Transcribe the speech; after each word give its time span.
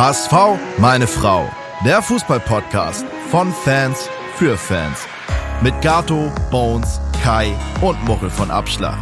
HSV, 0.00 0.32
meine 0.78 1.06
Frau. 1.06 1.46
Der 1.84 2.00
Fußballpodcast 2.00 3.04
von 3.30 3.52
Fans 3.52 4.08
für 4.36 4.56
Fans. 4.56 5.06
Mit 5.62 5.78
Gato, 5.82 6.32
Bones, 6.50 6.98
Kai 7.22 7.54
und 7.82 8.02
Muchel 8.06 8.30
von 8.30 8.50
Abschlag. 8.50 8.96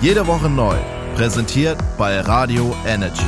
Jede 0.00 0.26
Woche 0.26 0.48
neu. 0.48 0.74
Präsentiert 1.16 1.76
bei 1.98 2.18
Radio 2.22 2.74
Energy. 2.86 3.26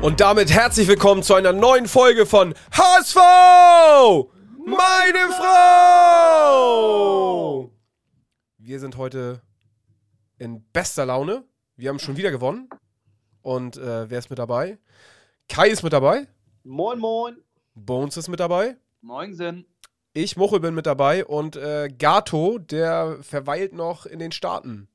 Und 0.00 0.18
damit 0.18 0.50
herzlich 0.50 0.88
willkommen 0.88 1.22
zu 1.22 1.34
einer 1.34 1.52
neuen 1.52 1.86
Folge 1.86 2.26
von 2.26 2.54
HSV! 2.72 3.20
Meine 4.64 5.28
Frau! 5.38 6.90
Wir 8.58 8.80
sind 8.80 8.96
heute 8.96 9.45
in 10.38 10.62
bester 10.72 11.06
Laune. 11.06 11.44
Wir 11.76 11.88
haben 11.90 11.98
schon 11.98 12.16
wieder 12.16 12.30
gewonnen. 12.30 12.68
Und 13.42 13.76
äh, 13.76 14.10
wer 14.10 14.18
ist 14.18 14.30
mit 14.30 14.38
dabei? 14.38 14.78
Kai 15.48 15.68
ist 15.68 15.82
mit 15.82 15.92
dabei. 15.92 16.26
Moin, 16.64 16.98
moin. 16.98 17.36
Bones 17.74 18.16
ist 18.16 18.28
mit 18.28 18.40
dabei. 18.40 18.76
Moinsen. 19.02 19.66
Ich, 20.14 20.36
Muchel, 20.36 20.60
bin 20.60 20.74
mit 20.74 20.86
dabei. 20.86 21.24
Und 21.24 21.56
äh, 21.56 21.88
Gato, 21.96 22.58
der 22.58 23.18
verweilt 23.20 23.72
noch 23.74 24.06
in 24.06 24.18
den 24.18 24.32
Staaten. 24.32 24.88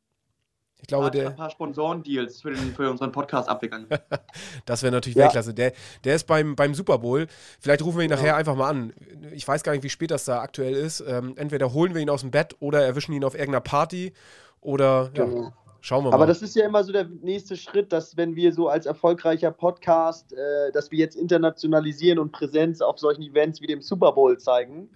Ich 0.81 0.87
glaube, 0.87 1.05
Hat 1.05 1.13
der. 1.13 1.29
ein 1.29 1.35
paar 1.35 1.51
Sponsorendeals 1.51 2.41
für, 2.41 2.49
den, 2.51 2.73
für 2.73 2.89
unseren 2.89 3.11
Podcast 3.11 3.47
abgegangen. 3.47 3.87
Das 4.65 4.81
wäre 4.81 4.91
natürlich 4.91 5.15
Ja. 5.15 5.25
Weltklasse. 5.25 5.53
Der, 5.53 5.73
der 6.03 6.15
ist 6.15 6.25
beim, 6.25 6.55
beim 6.55 6.73
Super 6.73 6.97
Bowl. 6.97 7.27
Vielleicht 7.59 7.83
rufen 7.83 7.99
wir 7.99 8.03
ihn 8.03 8.09
nachher 8.09 8.35
einfach 8.35 8.55
mal 8.55 8.69
an. 8.69 8.93
Ich 9.31 9.47
weiß 9.47 9.61
gar 9.63 9.73
nicht, 9.73 9.83
wie 9.83 9.89
spät 9.89 10.09
das 10.11 10.25
da 10.25 10.41
aktuell 10.41 10.73
ist. 10.73 11.01
Ähm, 11.01 11.35
entweder 11.37 11.71
holen 11.73 11.93
wir 11.93 12.01
ihn 12.01 12.09
aus 12.09 12.21
dem 12.21 12.31
Bett 12.31 12.55
oder 12.59 12.83
erwischen 12.83 13.13
ihn 13.13 13.23
auf 13.23 13.35
irgendeiner 13.35 13.61
Party. 13.61 14.13
Oder 14.61 15.11
ja, 15.15 15.25
Genau. 15.25 15.51
schauen 15.81 16.03
wir 16.05 16.09
mal. 16.11 16.15
Aber 16.15 16.27
das 16.27 16.41
ist 16.41 16.55
ja 16.55 16.65
immer 16.65 16.83
so 16.83 16.91
der 16.91 17.05
nächste 17.21 17.55
Schritt, 17.57 17.91
dass 17.91 18.15
wenn 18.15 18.35
wir 18.35 18.53
so 18.53 18.69
als 18.69 18.85
erfolgreicher 18.85 19.51
Podcast, 19.51 20.33
äh, 20.33 20.71
dass 20.71 20.91
wir 20.91 20.99
jetzt 20.99 21.15
internationalisieren 21.15 22.19
und 22.19 22.31
Präsenz 22.31 22.81
auf 22.81 22.99
solchen 22.99 23.23
Events 23.23 23.61
wie 23.61 23.67
dem 23.67 23.81
Super 23.81 24.11
Bowl 24.13 24.37
zeigen. 24.37 24.89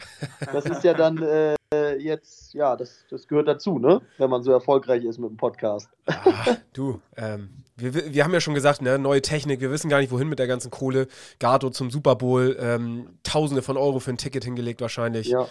Das 0.54 0.66
ist 0.66 0.84
ja 0.84 0.94
dann 0.94 1.22
äh, 1.22 1.56
jetzt, 1.98 2.54
ja, 2.54 2.76
das, 2.76 3.06
das 3.10 3.28
gehört 3.28 3.48
dazu, 3.48 3.80
ne? 3.80 4.02
Wenn 4.18 4.30
man 4.30 4.44
so 4.44 4.52
erfolgreich 4.52 5.04
ist 5.04 5.18
mit 5.18 5.30
dem 5.30 5.38
Podcast. 5.38 5.90
Ah, 6.06 6.56
du, 6.74 7.02
ähm, 7.18 7.50
wir, 7.76 7.94
wir 7.94 8.14
wir 8.14 8.24
haben 8.24 8.34
ja 8.34 8.40
schon 8.40 8.54
gesagt, 8.54 8.82
ne, 8.82 9.00
neue 9.00 9.22
Technik, 9.22 9.60
wir 9.62 9.72
wissen 9.72 9.90
gar 9.90 10.00
nicht, 10.00 10.12
wohin 10.12 10.30
mit 10.30 10.40
der 10.40 10.48
ganzen 10.48 10.70
Kohle. 10.72 11.08
Gato 11.40 11.72
zum 11.72 11.90
Super 11.90 12.16
Bowl, 12.16 12.56
ähm, 12.60 13.18
Tausende 13.24 13.62
von 13.64 13.76
Euro 13.78 14.00
für 14.00 14.12
ein 14.12 14.18
Ticket 14.18 14.46
hingelegt 14.46 14.80
wahrscheinlich. 14.82 15.28
Ja. 15.28 15.48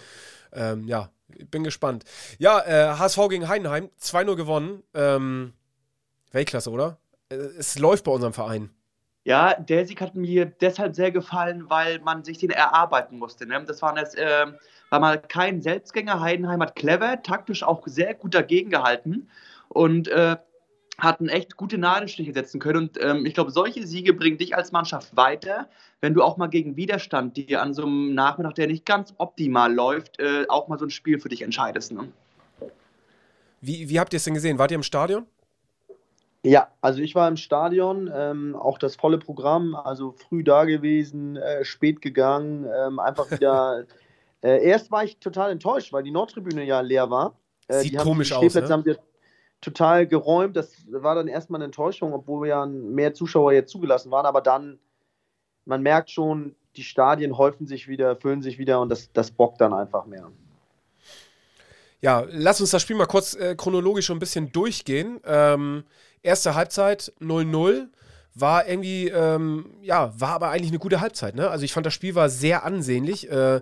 Ähm, 0.53 0.87
ja, 0.87 1.09
ich 1.33 1.49
bin 1.49 1.63
gespannt. 1.63 2.03
Ja, 2.37 2.59
äh, 2.59 2.97
HSV 2.97 3.29
gegen 3.29 3.47
Heidenheim, 3.47 3.89
2-0 3.99 4.35
gewonnen. 4.35 4.83
Ähm, 4.93 5.53
Weltklasse, 6.31 6.69
oder? 6.71 6.97
Äh, 7.29 7.35
Es 7.57 7.79
läuft 7.79 8.05
bei 8.05 8.11
unserem 8.11 8.33
Verein. 8.33 8.69
Ja, 9.23 9.55
der 9.55 9.87
Sieg 9.87 10.01
hat 10.01 10.13
mir 10.13 10.45
deshalb 10.45 10.95
sehr 10.95 11.11
gefallen, 11.11 11.67
weil 11.67 11.99
man 11.99 12.23
sich 12.23 12.37
den 12.37 12.51
erarbeiten 12.51 13.17
musste. 13.17 13.47
Ne? 13.47 13.63
Das 13.65 13.81
waren 13.81 13.97
jetzt, 13.97 14.15
ähm, 14.19 14.55
war 14.91 14.99
mal 14.99 15.19
kein 15.19 15.63
Selbstgänger. 15.63 16.19
Heidenheim 16.19 16.61
hat 16.61 16.75
clever, 16.75 17.23
taktisch 17.23 17.63
auch 17.63 17.81
sehr 17.87 18.13
gut 18.13 18.35
dagegen 18.35 18.69
gehalten 18.69 19.27
und 19.69 20.07
äh, 20.09 20.37
hatten 20.97 21.27
echt 21.29 21.57
gute 21.57 21.77
Nadelstiche 21.77 22.33
setzen 22.33 22.59
können. 22.59 22.89
Und 22.89 23.01
ähm, 23.01 23.25
ich 23.25 23.33
glaube, 23.33 23.51
solche 23.51 23.85
Siege 23.85 24.13
bringen 24.13 24.37
dich 24.37 24.55
als 24.55 24.71
Mannschaft 24.71 25.15
weiter, 25.15 25.67
wenn 26.01 26.13
du 26.13 26.23
auch 26.23 26.37
mal 26.37 26.47
gegen 26.47 26.75
Widerstand, 26.77 27.37
die 27.37 27.57
an 27.57 27.73
so 27.73 27.83
einem 27.83 28.13
Nachmittag, 28.13 28.55
der 28.55 28.67
nicht 28.67 28.85
ganz 28.85 29.13
optimal 29.17 29.73
läuft, 29.73 30.19
äh, 30.19 30.45
auch 30.47 30.67
mal 30.67 30.77
so 30.79 30.85
ein 30.85 30.89
Spiel 30.89 31.19
für 31.19 31.29
dich 31.29 31.41
entscheidest. 31.41 31.91
Ne? 31.91 32.11
Wie, 33.61 33.89
wie 33.89 33.99
habt 33.99 34.13
ihr 34.13 34.17
es 34.17 34.23
denn 34.23 34.33
gesehen? 34.33 34.59
Wart 34.59 34.71
ihr 34.71 34.75
im 34.75 34.83
Stadion? 34.83 35.25
Ja, 36.43 36.67
also 36.79 37.01
ich 37.01 37.15
war 37.15 37.27
im 37.27 37.37
Stadion, 37.37 38.11
ähm, 38.13 38.55
auch 38.55 38.77
das 38.77 38.95
volle 38.95 39.17
Programm, 39.17 39.73
also 39.73 40.11
früh 40.11 40.43
da 40.43 40.65
gewesen, 40.65 41.37
äh, 41.37 41.65
spät 41.65 42.01
gegangen, 42.03 42.67
ähm, 42.85 42.99
einfach 42.99 43.31
wieder. 43.31 43.85
äh, 44.43 44.63
erst 44.63 44.91
war 44.91 45.03
ich 45.03 45.17
total 45.17 45.51
enttäuscht, 45.51 45.91
weil 45.91 46.03
die 46.03 46.11
Nordtribüne 46.11 46.63
ja 46.63 46.81
leer 46.81 47.09
war. 47.09 47.35
Äh, 47.67 47.79
Sieht 47.79 47.93
die 47.93 47.97
haben- 47.97 48.05
komisch 48.07 48.29
die 48.29 48.35
aus, 48.35 48.53
ne? 48.53 48.95
Total 49.65 50.07
geräumt. 50.07 50.55
Das 50.55 50.73
war 50.89 51.15
dann 51.15 51.27
erstmal 51.27 51.57
eine 51.57 51.65
Enttäuschung, 51.65 52.13
obwohl 52.13 52.47
ja 52.47 52.65
mehr 52.65 53.13
Zuschauer 53.13 53.51
jetzt 53.51 53.71
zugelassen 53.71 54.11
waren. 54.11 54.25
Aber 54.25 54.41
dann, 54.41 54.79
man 55.65 55.81
merkt 55.81 56.11
schon, 56.11 56.55
die 56.75 56.83
Stadien 56.83 57.37
häufen 57.37 57.67
sich 57.67 57.87
wieder, 57.87 58.15
füllen 58.15 58.41
sich 58.41 58.57
wieder 58.57 58.79
und 58.79 58.89
das, 58.89 59.11
das 59.11 59.31
bockt 59.31 59.59
dann 59.61 59.73
einfach 59.73 60.05
mehr. 60.05 60.31
Ja, 62.01 62.25
lass 62.29 62.61
uns 62.61 62.69
das 62.69 62.81
Spiel 62.81 62.95
mal 62.95 63.07
kurz 63.07 63.33
äh, 63.33 63.55
chronologisch 63.55 64.05
schon 64.05 64.17
ein 64.17 64.19
bisschen 64.19 64.51
durchgehen. 64.51 65.19
Ähm, 65.25 65.83
erste 66.21 66.53
Halbzeit 66.53 67.11
0-0 67.19 67.87
war 68.35 68.67
irgendwie, 68.67 69.07
ähm, 69.07 69.77
ja, 69.81 70.13
war 70.19 70.33
aber 70.33 70.49
eigentlich 70.49 70.69
eine 70.69 70.79
gute 70.79 70.99
Halbzeit. 70.99 71.35
Ne? 71.35 71.49
Also 71.49 71.63
ich 71.63 71.73
fand, 71.73 71.85
das 71.85 71.93
Spiel 71.93 72.13
war 72.13 72.29
sehr 72.29 72.65
ansehnlich, 72.65 73.31
äh, 73.31 73.61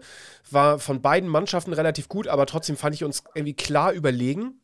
war 0.52 0.80
von 0.80 1.02
beiden 1.02 1.30
Mannschaften 1.30 1.74
relativ 1.74 2.10
gut, 2.10 2.28
aber 2.28 2.46
trotzdem 2.48 2.76
fand 2.76 2.96
ich 2.96 3.04
uns 3.04 3.24
irgendwie 3.36 3.54
klar 3.54 3.94
überlegen. 3.94 4.60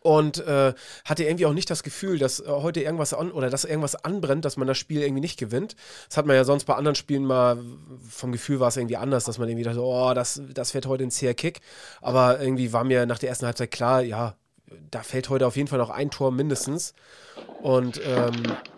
Und 0.00 0.38
äh, 0.38 0.72
hatte 1.04 1.24
irgendwie 1.24 1.44
auch 1.44 1.52
nicht 1.52 1.68
das 1.68 1.82
Gefühl, 1.82 2.18
dass 2.18 2.40
äh, 2.40 2.46
heute 2.48 2.80
irgendwas 2.80 3.12
an 3.12 3.30
oder 3.30 3.50
dass 3.50 3.64
irgendwas 3.64 3.96
anbrennt, 3.96 4.44
dass 4.44 4.56
man 4.56 4.66
das 4.66 4.78
Spiel 4.78 5.02
irgendwie 5.02 5.20
nicht 5.20 5.38
gewinnt. 5.38 5.76
Das 6.08 6.16
hat 6.16 6.24
man 6.24 6.36
ja 6.36 6.44
sonst 6.44 6.64
bei 6.64 6.74
anderen 6.74 6.94
Spielen 6.94 7.24
mal, 7.24 7.58
vom 8.08 8.32
Gefühl 8.32 8.60
war 8.60 8.68
es 8.68 8.78
irgendwie 8.78 8.96
anders, 8.96 9.24
dass 9.24 9.36
man 9.38 9.48
irgendwie 9.48 9.64
dachte, 9.64 9.82
oh, 9.82 10.14
das, 10.14 10.40
das 10.54 10.72
wird 10.72 10.86
heute 10.86 11.04
ein 11.04 11.10
zäher 11.10 11.34
Kick. 11.34 11.60
Aber 12.00 12.40
irgendwie 12.40 12.72
war 12.72 12.84
mir 12.84 13.04
nach 13.04 13.18
der 13.18 13.28
ersten 13.28 13.44
Halbzeit 13.44 13.70
klar, 13.70 14.00
ja, 14.00 14.36
da 14.90 15.02
fällt 15.02 15.28
heute 15.28 15.46
auf 15.46 15.56
jeden 15.56 15.68
Fall 15.68 15.78
noch 15.78 15.90
ein 15.90 16.10
Tor 16.10 16.32
mindestens. 16.32 16.94
Und 17.62 18.00
ähm, 18.06 18.32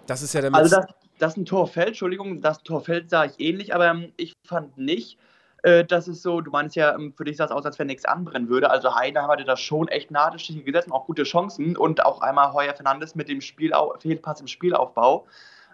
das 0.07 0.23
ist 0.23 0.35
ja 0.35 0.43
mit- 0.43 0.55
Also, 0.55 0.77
dass, 0.77 0.87
dass 1.19 1.37
ein 1.37 1.45
Tor 1.45 1.69
fällt, 1.69 1.89
Entschuldigung, 1.89 2.41
das 2.41 2.63
Tor 2.65 2.81
fällt, 2.83 3.11
sah 3.11 3.25
ich 3.25 3.39
ähnlich, 3.39 3.75
aber 3.75 3.87
ähm, 3.87 4.13
ich 4.17 4.33
fand 4.45 4.77
nicht, 4.77 5.19
äh, 5.67 5.85
dass 5.85 6.07
es 6.07 6.23
so, 6.23 6.41
du 6.41 6.53
meinst 6.53 6.77
ja, 6.77 6.95
ähm, 6.95 7.13
für 7.17 7.25
dich 7.25 7.39
sah 7.39 7.47
es 7.47 7.51
aus, 7.51 7.67
als 7.67 7.77
wenn 7.81 7.89
nichts 7.89 8.05
anbrennen 8.05 8.49
würde. 8.49 8.71
Also 8.71 8.95
Heidenheim 8.95 9.29
hatte 9.29 9.45
da 9.45 9.57
schon 9.57 9.89
echt 9.89 10.13
Nadelstiche 10.13 10.63
gesetzt 10.63 10.87
und 10.87 10.93
auch 10.93 11.07
gute 11.07 11.25
Chancen 11.25 11.77
und 11.77 12.05
auch 12.05 12.21
einmal 12.21 12.53
Heuer 12.53 12.73
Fernandes 12.73 13.17
mit 13.17 13.29
dem 13.29 13.41
Spielau 13.41 13.93
Fehlpass 13.99 14.41
im 14.41 14.47
Spielaufbau. 14.47 15.27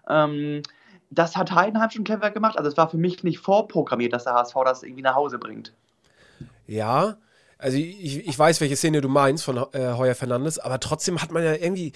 Ähm, 0.09 0.63
das 1.11 1.37
hat 1.37 1.53
Heidenheim 1.53 1.91
schon 1.91 2.05
clever 2.05 2.31
gemacht. 2.31 2.57
Also 2.57 2.71
es 2.71 2.77
war 2.79 2.89
für 2.89 2.97
mich 2.97 3.23
nicht 3.23 3.39
vorprogrammiert, 3.39 4.15
dass 4.15 4.25
der 4.25 4.33
HSV 4.33 4.55
das 4.65 4.83
irgendwie 4.83 5.03
nach 5.03 5.15
Hause 5.15 5.39
bringt. 5.39 5.75
Ja, 6.67 7.19
also 7.59 7.77
ich, 7.77 8.27
ich 8.27 8.39
weiß, 8.39 8.63
welche 8.63 8.77
Szene 8.77 9.03
du 9.03 9.11
meinst 9.11 9.45
von 9.45 9.59
äh, 9.73 9.93
Heuer 9.93 10.15
Fernandes, 10.15 10.59
aber 10.59 10.81
trotzdem 10.81 11.21
hat 11.21 11.33
man 11.33 11.45
ja 11.45 11.53
irgendwie, 11.53 11.93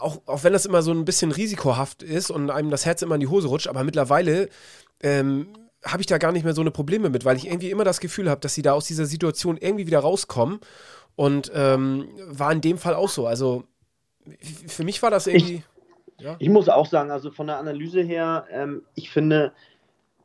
auch, 0.00 0.22
auch 0.24 0.42
wenn 0.42 0.54
das 0.54 0.64
immer 0.64 0.80
so 0.80 0.92
ein 0.92 1.04
bisschen 1.04 1.32
risikohaft 1.32 2.02
ist 2.02 2.30
und 2.30 2.50
einem 2.50 2.70
das 2.70 2.86
Herz 2.86 3.02
immer 3.02 3.16
in 3.16 3.20
die 3.20 3.26
Hose 3.26 3.48
rutscht, 3.48 3.68
aber 3.68 3.84
mittlerweile 3.84 4.48
ähm, 5.02 5.48
habe 5.84 6.00
ich 6.00 6.06
da 6.06 6.18
gar 6.18 6.32
nicht 6.32 6.44
mehr 6.44 6.54
so 6.54 6.60
eine 6.60 6.70
Probleme 6.70 7.10
mit, 7.10 7.24
weil 7.24 7.36
ich 7.36 7.46
irgendwie 7.46 7.70
immer 7.70 7.84
das 7.84 8.00
Gefühl 8.00 8.30
habe, 8.30 8.40
dass 8.40 8.54
sie 8.54 8.62
da 8.62 8.72
aus 8.72 8.86
dieser 8.86 9.06
Situation 9.06 9.56
irgendwie 9.58 9.86
wieder 9.86 10.00
rauskommen. 10.00 10.60
Und 11.16 11.52
ähm, 11.54 12.08
war 12.26 12.50
in 12.50 12.60
dem 12.60 12.78
Fall 12.78 12.94
auch 12.94 13.08
so. 13.08 13.26
Also 13.26 13.64
für 14.66 14.84
mich 14.84 15.02
war 15.02 15.10
das 15.10 15.26
irgendwie. 15.26 15.62
ja. 16.18 16.36
Ich 16.38 16.48
muss 16.48 16.68
auch 16.68 16.86
sagen, 16.86 17.10
also 17.10 17.30
von 17.30 17.46
der 17.46 17.58
Analyse 17.58 18.02
her, 18.02 18.46
ähm, 18.50 18.82
ich 18.94 19.10
finde, 19.10 19.52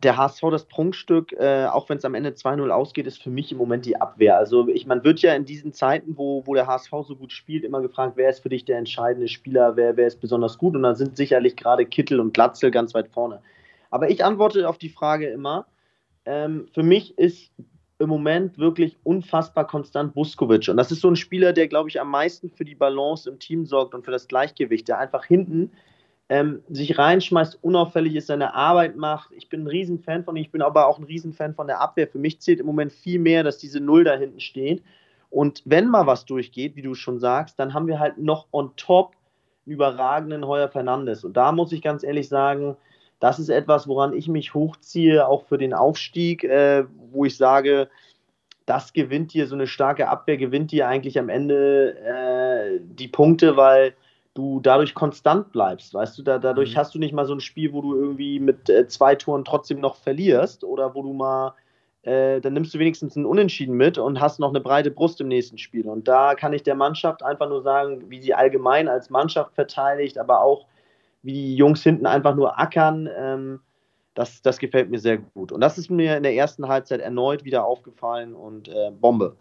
der 0.04 0.16
HSV, 0.16 0.42
das 0.50 0.66
Prunkstück, 0.66 1.34
äh, 1.34 1.66
auch 1.66 1.90
wenn 1.90 1.98
es 1.98 2.06
am 2.06 2.16
Ende 2.16 2.30
2-0 2.30 2.70
ausgeht, 2.70 3.06
ist 3.06 3.22
für 3.22 3.30
mich 3.30 3.52
im 3.52 3.58
Moment 3.58 3.86
die 3.86 4.00
Abwehr. 4.00 4.38
Also 4.38 4.68
ich, 4.70 4.86
man 4.86 5.04
wird 5.04 5.20
ja 5.20 5.34
in 5.34 5.44
diesen 5.44 5.74
Zeiten, 5.74 6.18
wo, 6.18 6.44
wo 6.46 6.54
der 6.54 6.68
HSV 6.68 6.92
so 7.06 7.16
gut 7.16 7.34
spielt, 7.34 7.66
immer 7.66 7.82
gefragt, 7.82 8.14
wer 8.16 8.30
ist 8.30 8.40
für 8.40 8.50
dich 8.50 8.64
der 8.64 8.78
entscheidende 8.78 9.28
Spieler, 9.28 9.76
wer, 9.76 9.98
wer 9.98 10.08
ist 10.08 10.22
besonders 10.22 10.58
gut. 10.58 10.76
Und 10.76 10.84
dann 10.84 10.96
sind 10.96 11.18
sicherlich 11.18 11.58
gerade 11.58 11.86
Kittel 11.86 12.22
und 12.22 12.34
Glatzel 12.34 12.72
ganz 12.72 12.94
weit 12.94 13.10
vorne. 13.10 13.42
Aber 13.90 14.10
ich 14.10 14.24
antworte 14.24 14.68
auf 14.68 14.78
die 14.78 14.90
Frage 14.90 15.28
immer, 15.28 15.66
ähm, 16.26 16.68
für 16.74 16.84
mich 16.84 17.18
ist 17.18 17.52
im 18.00 18.10
Moment 18.10 18.58
wirklich 18.58 18.98
unfassbar 19.04 19.68
konstant 19.68 20.16
Vuskovic. 20.16 20.70
Und 20.70 20.78
das 20.78 20.92
ist 20.92 21.02
so 21.02 21.10
ein 21.10 21.18
Spieler, 21.18 21.52
der, 21.52 21.68
glaube 21.68 21.90
ich, 21.90 22.00
am 22.00 22.10
meisten 22.10 22.50
für 22.50 22.64
die 22.64 22.76
Balance 22.76 23.30
im 23.30 23.40
Team 23.40 23.66
sorgt 23.66 23.94
und 23.94 24.06
für 24.06 24.12
das 24.12 24.28
Gleichgewicht, 24.28 24.88
der 24.88 25.00
einfach 25.00 25.26
hinten 25.26 25.72
ähm, 26.30 26.62
sich 26.70 26.98
reinschmeißt, 26.98 27.60
unauffällig 27.62 28.16
ist, 28.16 28.28
seine 28.28 28.54
Arbeit 28.54 28.96
macht. 28.96 29.32
Ich 29.34 29.50
bin 29.50 29.64
ein 29.64 29.68
Riesenfan 29.68 30.24
von 30.24 30.36
ihm, 30.36 30.44
ich 30.44 30.52
bin 30.52 30.62
aber 30.62 30.88
auch 30.88 30.98
ein 30.98 31.04
Riesenfan 31.04 31.56
von 31.56 31.68
der 31.68 31.82
Abwehr. 31.82 32.08
Für 32.08 32.20
mich 32.20 32.40
zählt 32.40 32.60
im 32.60 32.68
Moment 32.68 32.94
viel 32.94 33.20
mehr, 33.20 33.44
dass 33.44 33.58
diese 33.58 33.82
Null 33.82 34.06
da 34.06 34.16
hinten 34.16 34.40
steht. 34.40 34.82
Und 35.30 35.62
wenn 35.66 35.90
mal 35.90 36.08
was 36.08 36.26
durchgeht, 36.26 36.76
wie 36.76 36.82
du 36.82 36.96
schon 36.96 37.20
sagst, 37.20 37.60
dann 37.60 37.74
haben 37.74 37.88
wir 37.88 38.00
halt 38.00 38.18
noch 38.18 38.48
on 38.52 38.72
top 38.78 39.14
einen 39.66 39.74
überragenden 39.74 40.48
Heuer 40.48 40.70
Fernandes. 40.70 41.24
Und 41.24 41.36
da 41.36 41.52
muss 41.52 41.72
ich 41.72 41.82
ganz 41.82 42.04
ehrlich 42.04 42.30
sagen, 42.30 42.78
das 43.20 43.40
ist 43.40 43.50
etwas, 43.50 43.88
woran 43.88 44.14
ich 44.14 44.28
mich 44.28 44.54
hochziehe, 44.54 45.28
auch 45.28 45.44
für 45.44 45.58
den 45.58 45.74
Aufstieg, 45.74 46.44
äh, 46.44 46.86
wo 47.12 47.26
ich 47.26 47.38
sage, 47.38 47.90
das 48.66 48.94
gewinnt 48.94 49.34
dir, 49.34 49.48
so 49.48 49.56
eine 49.56 49.68
starke 49.68 50.10
Abwehr 50.10 50.38
gewinnt 50.38 50.72
dir 50.72 50.88
eigentlich 50.88 51.18
am 51.18 51.30
Ende 51.30 51.98
äh, 51.98 52.80
die 52.82 53.08
Punkte, 53.08 53.58
weil 53.58 53.94
du 54.36 54.60
dadurch 54.62 54.94
konstant 54.94 55.52
bleibst. 55.52 55.94
Weißt 55.94 56.18
du, 56.18 56.24
da, 56.24 56.38
dadurch 56.38 56.76
Mhm. 56.76 56.78
hast 56.78 56.96
du 56.96 57.00
nicht 57.00 57.14
mal 57.14 57.26
so 57.26 57.34
ein 57.34 57.42
Spiel, 57.42 57.74
wo 57.74 57.82
du 57.82 57.96
irgendwie 57.96 58.40
mit 58.40 58.70
äh, 58.70 58.88
zwei 58.88 59.16
Toren 59.16 59.44
trotzdem 59.44 59.80
noch 59.80 59.96
verlierst 59.96 60.64
oder 60.64 60.94
wo 60.94 61.02
du 61.02 61.14
mal 61.14 61.56
äh, 62.04 62.40
dann 62.40 62.54
nimmst 62.54 62.74
du 62.74 62.80
wenigstens 62.80 63.18
einen 63.18 63.26
Unentschieden 63.26 63.76
mit 63.76 63.98
und 63.98 64.22
hast 64.22 64.40
noch 64.40 64.50
eine 64.50 64.62
breite 64.62 64.90
Brust 64.90 65.20
im 65.20 65.28
nächsten 65.28 65.58
Spiel. 65.58 65.88
Und 65.88 66.08
da 66.08 66.34
kann 66.36 66.54
ich 66.54 66.64
der 66.64 66.76
Mannschaft 66.76 67.24
einfach 67.24 67.50
nur 67.50 67.62
sagen, 67.62 68.10
wie 68.10 68.22
sie 68.22 68.34
allgemein 68.34 68.88
als 68.88 69.10
Mannschaft 69.10 69.54
verteidigt, 69.54 70.18
aber 70.18 70.42
auch 70.42 70.66
wie 71.22 71.34
die 71.34 71.56
Jungs 71.56 71.84
hinten 71.84 72.06
einfach 72.06 72.36
nur 72.36 72.60
ackern. 72.60 73.10
Ähm, 73.16 73.60
das, 74.14 74.42
das 74.42 74.60
gefällt 74.60 74.90
mir 74.90 75.00
sehr 75.00 75.18
gut. 75.18 75.52
Und 75.52 75.62
das 75.62 75.78
ist 75.78 75.90
mir 75.90 76.18
in 76.18 76.24
der 76.24 76.34
ersten 76.34 76.68
Halbzeit 76.68 77.00
erneut 77.00 77.46
wieder 77.46 77.66
aufgefallen 77.66 78.34
und 78.34 78.68
äh, 78.68 78.92
Bombe. 78.92 79.36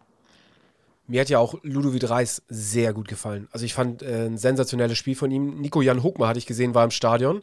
Mir 1.07 1.23
hat 1.23 1.31
ja 1.31 1.39
auch 1.39 1.55
Ludovic 1.63 2.09
Reis 2.09 2.43
sehr 2.49 2.93
gut 2.93 3.09
gefallen. 3.09 3.49
Also 3.51 3.65
ich 3.65 3.73
fand 3.73 4.03
äh, 4.03 4.27
ein 4.27 4.37
sensationelles 4.37 4.99
Spiel 4.99 5.17
von 5.17 5.31
ihm. 5.31 5.61
Nico 5.61 5.81
Jan 5.81 6.03
Huckmer 6.03 6.29
hatte 6.29 6.39
ich 6.39 6.47
gesehen, 6.47 6.75
war 6.75 6.85
im 6.85 6.91
Stadion. 6.91 7.43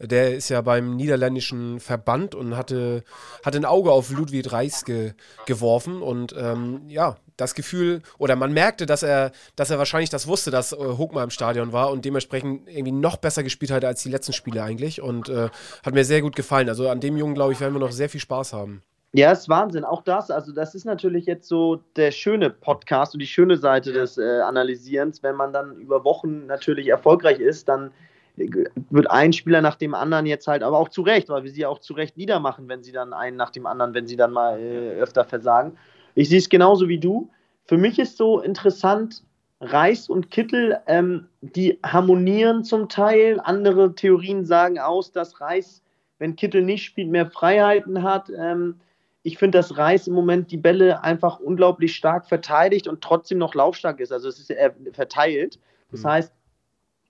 Der 0.00 0.34
ist 0.34 0.48
ja 0.48 0.62
beim 0.62 0.96
niederländischen 0.96 1.78
Verband 1.78 2.34
und 2.34 2.56
hatte, 2.56 3.04
hatte 3.44 3.58
ein 3.58 3.66
Auge 3.66 3.92
auf 3.92 4.10
Ludwig 4.10 4.50
Reis 4.50 4.84
ge, 4.86 5.12
geworfen. 5.44 6.00
Und 6.00 6.34
ähm, 6.38 6.82
ja, 6.88 7.18
das 7.36 7.54
Gefühl, 7.54 8.00
oder 8.16 8.34
man 8.34 8.52
merkte, 8.52 8.86
dass 8.86 9.02
er, 9.02 9.32
dass 9.56 9.70
er 9.70 9.78
wahrscheinlich 9.78 10.08
das 10.08 10.26
wusste, 10.26 10.50
dass 10.50 10.72
äh, 10.72 10.76
Hochmar 10.76 11.22
im 11.22 11.30
Stadion 11.30 11.72
war 11.72 11.90
und 11.90 12.04
dementsprechend 12.04 12.68
irgendwie 12.68 12.92
noch 12.92 13.18
besser 13.18 13.42
gespielt 13.42 13.70
hatte 13.70 13.88
als 13.88 14.02
die 14.02 14.10
letzten 14.10 14.32
Spiele 14.32 14.62
eigentlich. 14.62 15.02
Und 15.02 15.28
äh, 15.28 15.50
hat 15.84 15.94
mir 15.94 16.04
sehr 16.04 16.22
gut 16.22 16.34
gefallen. 16.34 16.68
Also 16.70 16.88
an 16.88 17.00
dem 17.00 17.18
Jungen, 17.18 17.34
glaube 17.34 17.52
ich, 17.52 17.60
werden 17.60 17.74
wir 17.74 17.80
noch 17.80 17.92
sehr 17.92 18.08
viel 18.08 18.20
Spaß 18.20 18.54
haben. 18.54 18.82
Ja, 19.12 19.32
ist 19.32 19.48
Wahnsinn. 19.48 19.84
Auch 19.84 20.02
das, 20.02 20.30
also 20.30 20.52
das 20.52 20.74
ist 20.74 20.84
natürlich 20.84 21.26
jetzt 21.26 21.48
so 21.48 21.82
der 21.96 22.12
schöne 22.12 22.48
Podcast 22.48 23.12
und 23.14 23.20
die 23.20 23.26
schöne 23.26 23.56
Seite 23.56 23.92
des 23.92 24.18
äh, 24.18 24.40
Analysierens. 24.40 25.22
Wenn 25.22 25.34
man 25.34 25.52
dann 25.52 25.76
über 25.76 26.04
Wochen 26.04 26.46
natürlich 26.46 26.88
erfolgreich 26.88 27.40
ist, 27.40 27.68
dann 27.68 27.90
wird 28.36 29.10
ein 29.10 29.32
Spieler 29.32 29.60
nach 29.60 29.76
dem 29.76 29.94
anderen 29.94 30.26
jetzt 30.26 30.46
halt, 30.46 30.62
aber 30.62 30.78
auch 30.78 30.88
zu 30.88 31.02
Recht, 31.02 31.28
weil 31.28 31.44
wir 31.44 31.50
sie 31.50 31.66
auch 31.66 31.78
zu 31.78 31.94
Recht 31.94 32.16
niedermachen, 32.16 32.68
wenn 32.68 32.82
sie 32.82 32.92
dann 32.92 33.12
einen 33.12 33.36
nach 33.36 33.50
dem 33.50 33.66
anderen, 33.66 33.94
wenn 33.94 34.06
sie 34.06 34.16
dann 34.16 34.32
mal 34.32 34.58
äh, 34.60 34.92
öfter 35.00 35.24
versagen. 35.24 35.76
Ich 36.14 36.28
sehe 36.28 36.38
es 36.38 36.48
genauso 36.48 36.88
wie 36.88 36.98
du. 36.98 37.30
Für 37.66 37.78
mich 37.78 37.98
ist 37.98 38.16
so 38.16 38.40
interessant, 38.40 39.22
Reis 39.60 40.08
und 40.08 40.30
Kittel, 40.30 40.78
ähm, 40.86 41.28
die 41.42 41.78
harmonieren 41.84 42.64
zum 42.64 42.88
Teil. 42.88 43.40
Andere 43.40 43.94
Theorien 43.94 44.44
sagen 44.44 44.78
aus, 44.78 45.12
dass 45.12 45.40
Reis, 45.40 45.82
wenn 46.18 46.36
Kittel 46.36 46.62
nicht 46.62 46.84
spielt, 46.84 47.10
mehr 47.10 47.30
Freiheiten 47.30 48.02
hat. 48.02 48.30
Ähm, 48.36 48.80
ich 49.22 49.36
finde, 49.36 49.58
dass 49.58 49.76
Reis 49.76 50.06
im 50.06 50.14
Moment 50.14 50.50
die 50.50 50.56
Bälle 50.56 51.04
einfach 51.04 51.40
unglaublich 51.40 51.94
stark 51.94 52.26
verteidigt 52.26 52.88
und 52.88 53.02
trotzdem 53.02 53.36
noch 53.36 53.54
laufstark 53.54 54.00
ist. 54.00 54.12
Also 54.12 54.28
es 54.28 54.38
ist 54.38 54.50
er 54.50 54.74
verteilt. 54.92 55.58
Das 55.90 56.04
mhm. 56.04 56.08
heißt, 56.08 56.32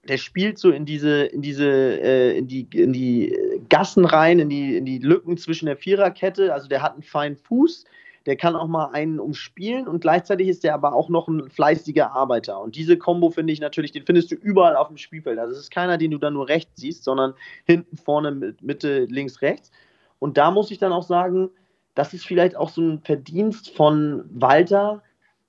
der 0.08 0.16
spielt 0.16 0.58
so 0.58 0.70
in 0.70 0.86
diese, 0.86 1.24
in 1.24 1.42
diese, 1.42 1.66
äh, 1.66 2.38
in 2.38 2.48
die, 2.48 2.66
in 2.72 2.92
die 2.92 3.36
Gassen 3.68 4.04
rein, 4.04 4.38
in 4.38 4.48
die, 4.48 4.76
in 4.76 4.86
die 4.86 4.98
Lücken 4.98 5.36
zwischen 5.36 5.66
der 5.66 5.76
Viererkette. 5.76 6.52
Also 6.54 6.68
der 6.68 6.82
hat 6.82 6.94
einen 6.94 7.02
feinen 7.02 7.36
Fuß, 7.36 7.84
der 8.26 8.36
kann 8.36 8.56
auch 8.56 8.66
mal 8.66 8.90
einen 8.92 9.20
umspielen 9.20 9.86
und 9.86 10.00
gleichzeitig 10.00 10.48
ist 10.48 10.64
der 10.64 10.74
aber 10.74 10.94
auch 10.94 11.10
noch 11.10 11.28
ein 11.28 11.50
fleißiger 11.50 12.12
Arbeiter. 12.12 12.60
Und 12.60 12.76
diese 12.76 12.96
Kombo 12.96 13.30
finde 13.30 13.52
ich 13.52 13.60
natürlich, 13.60 13.92
den 13.92 14.06
findest 14.06 14.30
du 14.30 14.36
überall 14.36 14.76
auf 14.76 14.88
dem 14.88 14.96
Spielfeld. 14.96 15.38
Also 15.38 15.52
es 15.52 15.60
ist 15.60 15.70
keiner, 15.70 15.98
den 15.98 16.10
du 16.10 16.18
dann 16.18 16.34
nur 16.34 16.48
rechts 16.48 16.80
siehst, 16.80 17.04
sondern 17.04 17.34
hinten, 17.64 17.96
vorne, 17.96 18.54
Mitte, 18.60 19.04
links, 19.04 19.42
rechts. 19.42 19.70
Und 20.18 20.38
da 20.38 20.50
muss 20.50 20.70
ich 20.70 20.78
dann 20.78 20.92
auch 20.92 21.02
sagen, 21.02 21.50
das 21.94 22.14
ist 22.14 22.24
vielleicht 22.24 22.56
auch 22.56 22.70
so 22.70 22.80
ein 22.80 23.00
Verdienst 23.00 23.70
von 23.70 24.24
Walter, 24.32 25.02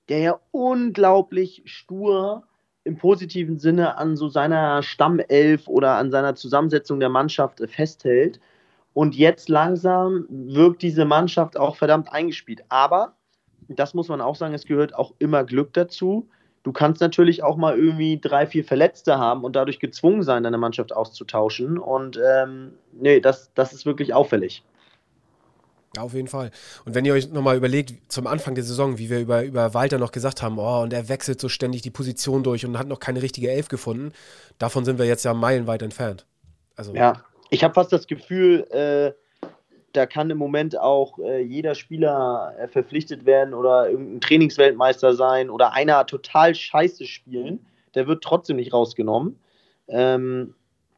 der 0.08 0.18
ja 0.18 0.40
unglaublich 0.50 1.62
stur 1.64 2.44
im 2.84 2.96
positiven 2.96 3.58
Sinne 3.58 3.96
an 3.96 4.16
so 4.16 4.28
seiner 4.28 4.82
Stammelf 4.82 5.68
oder 5.68 5.96
an 5.96 6.10
seiner 6.10 6.34
Zusammensetzung 6.34 7.00
der 7.00 7.08
Mannschaft 7.08 7.62
festhält. 7.68 8.40
Und 8.94 9.14
jetzt 9.14 9.48
langsam 9.48 10.26
wirkt 10.28 10.82
diese 10.82 11.04
Mannschaft 11.04 11.56
auch 11.56 11.76
verdammt 11.76 12.12
eingespielt. 12.12 12.64
Aber, 12.68 13.14
das 13.68 13.94
muss 13.94 14.08
man 14.08 14.20
auch 14.20 14.36
sagen, 14.36 14.54
es 14.54 14.66
gehört 14.66 14.94
auch 14.94 15.14
immer 15.18 15.44
Glück 15.44 15.72
dazu. 15.72 16.28
Du 16.62 16.72
kannst 16.72 17.00
natürlich 17.00 17.42
auch 17.42 17.56
mal 17.56 17.76
irgendwie 17.76 18.20
drei, 18.20 18.46
vier 18.46 18.64
Verletzte 18.64 19.18
haben 19.18 19.44
und 19.44 19.56
dadurch 19.56 19.80
gezwungen 19.80 20.22
sein, 20.22 20.42
deine 20.42 20.58
Mannschaft 20.58 20.94
auszutauschen. 20.94 21.78
Und 21.78 22.20
ähm, 22.24 22.74
nee, 22.92 23.20
das, 23.20 23.52
das 23.54 23.72
ist 23.72 23.86
wirklich 23.86 24.14
auffällig. 24.14 24.62
Ja, 25.96 26.02
auf 26.02 26.14
jeden 26.14 26.28
Fall. 26.28 26.50
Und 26.84 26.94
wenn 26.94 27.04
ihr 27.04 27.12
euch 27.12 27.30
nochmal 27.30 27.56
überlegt, 27.56 28.10
zum 28.10 28.26
Anfang 28.26 28.54
der 28.54 28.64
Saison, 28.64 28.98
wie 28.98 29.10
wir 29.10 29.20
über, 29.20 29.44
über 29.44 29.74
Walter 29.74 29.98
noch 29.98 30.12
gesagt 30.12 30.42
haben, 30.42 30.58
oh, 30.58 30.82
und 30.82 30.92
er 30.92 31.08
wechselt 31.08 31.40
so 31.40 31.48
ständig 31.48 31.82
die 31.82 31.90
Position 31.90 32.42
durch 32.42 32.64
und 32.64 32.78
hat 32.78 32.88
noch 32.88 33.00
keine 33.00 33.20
richtige 33.20 33.50
Elf 33.50 33.68
gefunden, 33.68 34.12
davon 34.58 34.84
sind 34.84 34.98
wir 34.98 35.04
jetzt 35.04 35.24
ja 35.24 35.34
meilenweit 35.34 35.82
entfernt. 35.82 36.26
Also, 36.76 36.94
ja, 36.94 37.22
ich 37.50 37.62
habe 37.62 37.74
fast 37.74 37.92
das 37.92 38.06
Gefühl, 38.06 38.66
äh, 38.70 39.12
da 39.92 40.06
kann 40.06 40.30
im 40.30 40.38
Moment 40.38 40.78
auch 40.78 41.18
äh, 41.18 41.42
jeder 41.42 41.74
Spieler 41.74 42.54
äh, 42.58 42.68
verpflichtet 42.68 43.26
werden 43.26 43.52
oder 43.52 43.90
irgendein 43.90 44.20
Trainingsweltmeister 44.22 45.14
sein 45.14 45.50
oder 45.50 45.72
einer 45.72 46.06
total 46.06 46.54
scheiße 46.54 47.04
spielen, 47.04 47.66
der 47.94 48.06
wird 48.06 48.24
trotzdem 48.24 48.56
nicht 48.56 48.72
rausgenommen. 48.72 49.38
Ähm, 49.88 50.54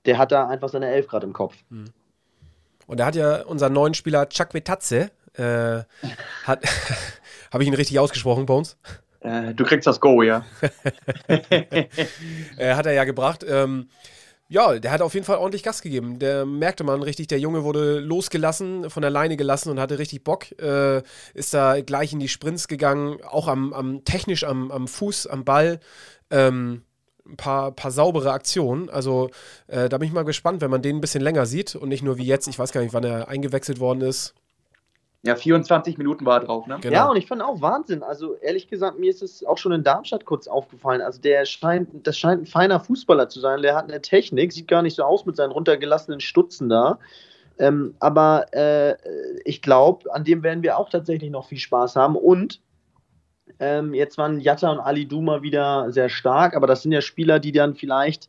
der 0.07 0.19
hat 0.19 0.31
da 0.31 0.47
einfach 0.47 0.69
seine 0.69 0.89
Elf 0.89 1.09
gerade 1.09 1.27
im 1.27 1.33
Kopf. 1.33 1.57
Mhm. 1.71 1.87
Und 2.87 3.01
da 3.01 3.07
hat 3.07 3.17
ja 3.17 3.43
unser 3.43 3.69
neuen 3.69 3.95
Spieler 3.95 4.29
Chuck 4.29 4.51
Betatze, 4.51 5.11
äh, 5.35 5.83
hat, 6.45 6.65
habe 7.53 7.63
ich 7.63 7.69
ihn 7.69 7.75
richtig 7.75 7.99
ausgesprochen, 7.99 8.47
Bones? 8.47 8.77
Äh, 9.21 9.55
du 9.55 9.65
kriegst 9.65 9.87
das 9.87 10.01
Go, 10.01 10.23
ja. 10.23 10.45
äh, 11.29 12.75
hat 12.75 12.87
er 12.87 12.93
ja 12.93 13.05
gebracht. 13.05 13.45
Ähm, 13.49 13.89
ja, 14.49 14.79
der 14.79 14.93
hat 14.93 15.01
auf 15.01 15.15
jeden 15.15 15.25
Fall 15.25 15.39
ordentlich 15.39 15.63
Gas 15.63 15.81
gegeben. 15.81 16.19
Der 16.19 16.45
merkte 16.45 16.85
man 16.85 17.03
richtig, 17.03 17.29
der 17.29 17.41
Junge 17.41 17.65
wurde 17.65 17.99
losgelassen, 17.99 18.91
von 18.91 19.01
der 19.01 19.11
Leine 19.11 19.37
gelassen 19.37 19.71
und 19.71 19.81
hatte 19.81 19.99
richtig 19.99 20.23
Bock. 20.23 20.53
Äh, 20.61 21.03
ist 21.33 21.55
da 21.55 21.81
gleich 21.81 22.13
in 22.13 22.21
die 22.21 22.29
Sprints 22.29 22.69
gegangen, 22.69 23.19
auch 23.25 23.49
am, 23.49 23.73
am 23.73 24.05
technisch 24.05 24.45
am, 24.45 24.71
am 24.71 24.87
Fuß, 24.87 25.27
am 25.27 25.45
Ball. 25.45 25.81
Ähm, 26.31 26.83
ein 27.27 27.37
paar, 27.37 27.73
paar 27.73 27.91
saubere 27.91 28.33
Aktionen. 28.33 28.91
Also 28.91 29.31
äh, 29.67 29.89
da 29.89 29.99
bin 29.99 30.09
ich 30.09 30.15
mal 30.15 30.25
gespannt, 30.25 30.61
wenn 30.61 30.71
man 30.71 30.83
den 30.83 30.97
ein 30.97 31.01
bisschen 31.01 31.23
länger 31.23 31.47
sieht 31.47 31.75
und 31.75 31.89
nicht 31.89 32.03
nur 32.03 32.19
wie 32.19 32.25
jetzt. 32.25 32.47
Ich 32.49 32.59
weiß 32.59 32.73
gar 32.73 32.83
nicht, 32.83 32.93
wann 32.93 33.05
er 33.05 33.29
eingewechselt 33.29 33.81
worden 33.81 34.03
ist. 34.03 34.35
Ja, 35.27 35.37
24 35.37 35.97
Minuten 35.97 36.27
war 36.27 36.41
er 36.41 36.45
drauf, 36.45 36.67
ne? 36.67 36.79
Genau. 36.83 36.95
Ja, 36.95 37.09
und 37.09 37.17
ich 37.17 37.27
fand 37.27 37.41
auch 37.41 37.63
Wahnsinn. 37.63 38.03
Also 38.03 38.35
ehrlich 38.35 38.69
gesagt, 38.69 38.99
mir 38.99 39.09
ist 39.09 39.23
es 39.23 39.43
auch 39.43 39.57
schon 39.57 39.73
in 39.73 39.83
Darmstadt 39.83 40.27
kurz 40.27 40.47
aufgefallen. 40.47 41.01
Also 41.01 41.19
der 41.19 41.47
scheint, 41.47 41.89
das 42.07 42.19
scheint 42.19 42.43
ein 42.43 42.47
feiner 42.47 42.79
Fußballer 42.79 43.31
zu 43.31 43.41
sein. 43.41 43.63
Der 43.63 43.75
hat 43.75 43.89
eine 43.89 44.03
Technik, 44.03 44.53
sieht 44.53 44.69
gar 44.69 44.83
nicht 44.83 44.97
so 44.97 45.03
aus 45.03 45.25
mit 45.25 45.37
seinen 45.37 45.53
runtergelassenen 45.53 46.21
Stutzen 46.21 46.69
da. 46.69 46.99
Ähm, 47.59 47.95
aber 48.01 48.53
äh, 48.53 48.97
ich 49.47 49.63
glaube, 49.63 50.13
an 50.13 50.25
dem 50.25 50.43
werden 50.43 50.63
wir 50.63 50.77
auch 50.77 50.91
tatsächlich 50.91 51.31
noch 51.31 51.49
viel 51.49 51.59
Spaß 51.59 51.97
haben. 51.97 52.17
Und 52.17 52.61
ähm, 53.61 53.95
jetzt 53.95 54.19
waren 54.19 54.41
Jatta 54.41 54.71
und 54.71 54.81
Ali 54.81 55.07
Duma 55.07 55.43
wieder 55.43 55.93
sehr 55.93 56.09
stark, 56.09 56.57
aber 56.57 56.67
das 56.67 56.83
sind 56.83 56.93
ja 56.93 57.01
Spieler, 57.01 57.39
die 57.39 57.53
dann 57.53 57.75
vielleicht 57.75 58.29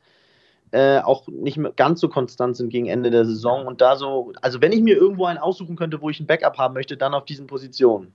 äh, 0.72 1.00
auch 1.00 1.28
nicht 1.28 1.60
ganz 1.76 2.02
so 2.02 2.10
konstant 2.10 2.58
sind 2.58 2.70
gegen 2.70 2.88
Ende 2.88 3.12
der 3.12 3.26
Saison. 3.26 3.66
Und 3.66 3.82
da 3.82 3.96
so, 3.96 4.34
also 4.42 4.62
wenn 4.62 4.72
ich 4.72 4.82
mir 4.82 4.96
irgendwo 4.96 5.26
einen 5.26 5.40
aussuchen 5.40 5.76
könnte, 5.76 6.02
wo 6.02 6.10
ich 6.10 6.20
ein 6.20 6.28
Backup 6.28 6.58
haben 6.58 6.74
möchte, 6.74 6.98
dann 6.98 7.14
auf 7.14 7.26
diesen 7.26 7.48
Positionen. 7.48 8.14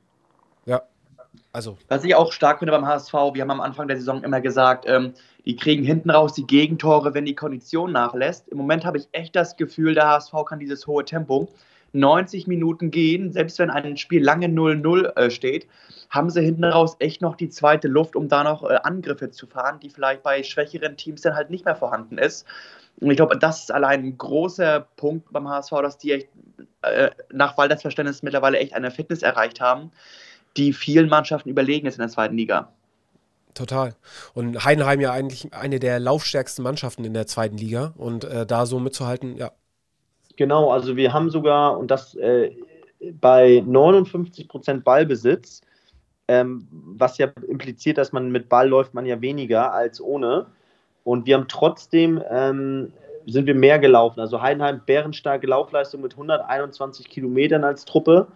Ja. 0.66 0.82
Also. 1.52 1.78
Was 1.88 2.04
ich 2.04 2.14
auch 2.14 2.32
stark 2.32 2.58
finde 2.58 2.72
beim 2.72 2.86
HSV, 2.86 3.12
wir 3.12 3.42
haben 3.42 3.50
am 3.50 3.60
Anfang 3.60 3.88
der 3.88 3.96
Saison 3.96 4.22
immer 4.22 4.40
gesagt, 4.40 4.84
ähm, 4.86 5.14
die 5.46 5.56
kriegen 5.56 5.84
hinten 5.84 6.10
raus 6.10 6.34
die 6.34 6.46
Gegentore, 6.46 7.14
wenn 7.14 7.24
die 7.24 7.34
Kondition 7.34 7.92
nachlässt. 7.92 8.48
Im 8.48 8.58
Moment 8.58 8.84
habe 8.84 8.98
ich 8.98 9.08
echt 9.12 9.34
das 9.34 9.56
Gefühl, 9.56 9.94
der 9.94 10.08
HSV 10.08 10.32
kann 10.46 10.58
dieses 10.58 10.86
hohe 10.86 11.04
Tempo 11.04 11.48
90 11.92 12.46
Minuten 12.46 12.90
gehen, 12.90 13.32
selbst 13.32 13.58
wenn 13.58 13.70
ein 13.70 13.96
Spiel 13.96 14.22
lange 14.22 14.46
0-0 14.46 15.16
äh, 15.16 15.30
steht, 15.30 15.66
haben 16.08 16.30
sie 16.30 16.42
hinten 16.42 16.64
raus 16.64 16.96
echt 16.98 17.22
noch 17.22 17.36
die 17.36 17.48
zweite 17.48 17.88
Luft, 17.88 18.16
um 18.16 18.28
da 18.28 18.44
noch 18.44 18.62
äh, 18.62 18.78
Angriffe 18.82 19.30
zu 19.30 19.46
fahren, 19.46 19.80
die 19.80 19.90
vielleicht 19.90 20.22
bei 20.22 20.42
schwächeren 20.42 20.96
Teams 20.96 21.22
dann 21.22 21.34
halt 21.34 21.50
nicht 21.50 21.64
mehr 21.64 21.76
vorhanden 21.76 22.18
ist. 22.18 22.46
Und 23.00 23.10
ich 23.10 23.16
glaube, 23.16 23.38
das 23.38 23.60
ist 23.60 23.72
allein 23.72 24.04
ein 24.04 24.18
großer 24.18 24.80
Punkt 24.96 25.32
beim 25.32 25.48
HSV, 25.48 25.70
dass 25.82 25.98
die 25.98 26.12
echt 26.12 26.28
äh, 26.82 27.10
nach 27.32 27.56
Walders 27.56 27.82
Verständnis 27.82 28.22
mittlerweile 28.22 28.58
echt 28.58 28.74
eine 28.74 28.90
Fitness 28.90 29.22
erreicht 29.22 29.60
haben, 29.60 29.90
die 30.56 30.72
vielen 30.72 31.08
Mannschaften 31.08 31.48
überlegen 31.48 31.86
ist 31.86 31.94
in 31.94 32.00
der 32.00 32.08
zweiten 32.08 32.36
Liga. 32.36 32.72
Total. 33.54 33.94
Und 34.34 34.64
Heidenheim 34.64 35.00
ja 35.00 35.12
eigentlich 35.12 35.52
eine 35.52 35.80
der 35.80 35.98
laufstärksten 35.98 36.62
Mannschaften 36.62 37.04
in 37.04 37.14
der 37.14 37.26
zweiten 37.26 37.56
Liga 37.56 37.94
und 37.96 38.24
äh, 38.24 38.46
da 38.46 38.66
so 38.66 38.78
mitzuhalten, 38.78 39.36
ja, 39.36 39.50
Genau, 40.36 40.70
also 40.70 40.96
wir 40.96 41.12
haben 41.12 41.30
sogar, 41.30 41.78
und 41.78 41.90
das 41.90 42.14
äh, 42.14 42.52
bei 43.20 43.62
59 43.66 44.48
Prozent 44.48 44.84
Ballbesitz, 44.84 45.62
ähm, 46.28 46.66
was 46.70 47.18
ja 47.18 47.28
impliziert, 47.48 47.98
dass 47.98 48.12
man 48.12 48.30
mit 48.30 48.48
Ball 48.48 48.68
läuft 48.68 48.94
man 48.94 49.06
ja 49.06 49.20
weniger 49.20 49.72
als 49.72 50.00
ohne. 50.00 50.46
Und 51.02 51.26
wir 51.26 51.36
haben 51.36 51.48
trotzdem, 51.48 52.22
ähm, 52.30 52.92
sind 53.26 53.46
wir 53.46 53.54
mehr 53.54 53.78
gelaufen. 53.78 54.20
Also 54.20 54.40
Heidenheim, 54.40 54.82
bärenstarke 54.84 55.46
Laufleistung 55.46 56.02
mit 56.02 56.12
121 56.12 57.08
Kilometern 57.08 57.64
als 57.64 57.84
Truppe, 57.84 58.28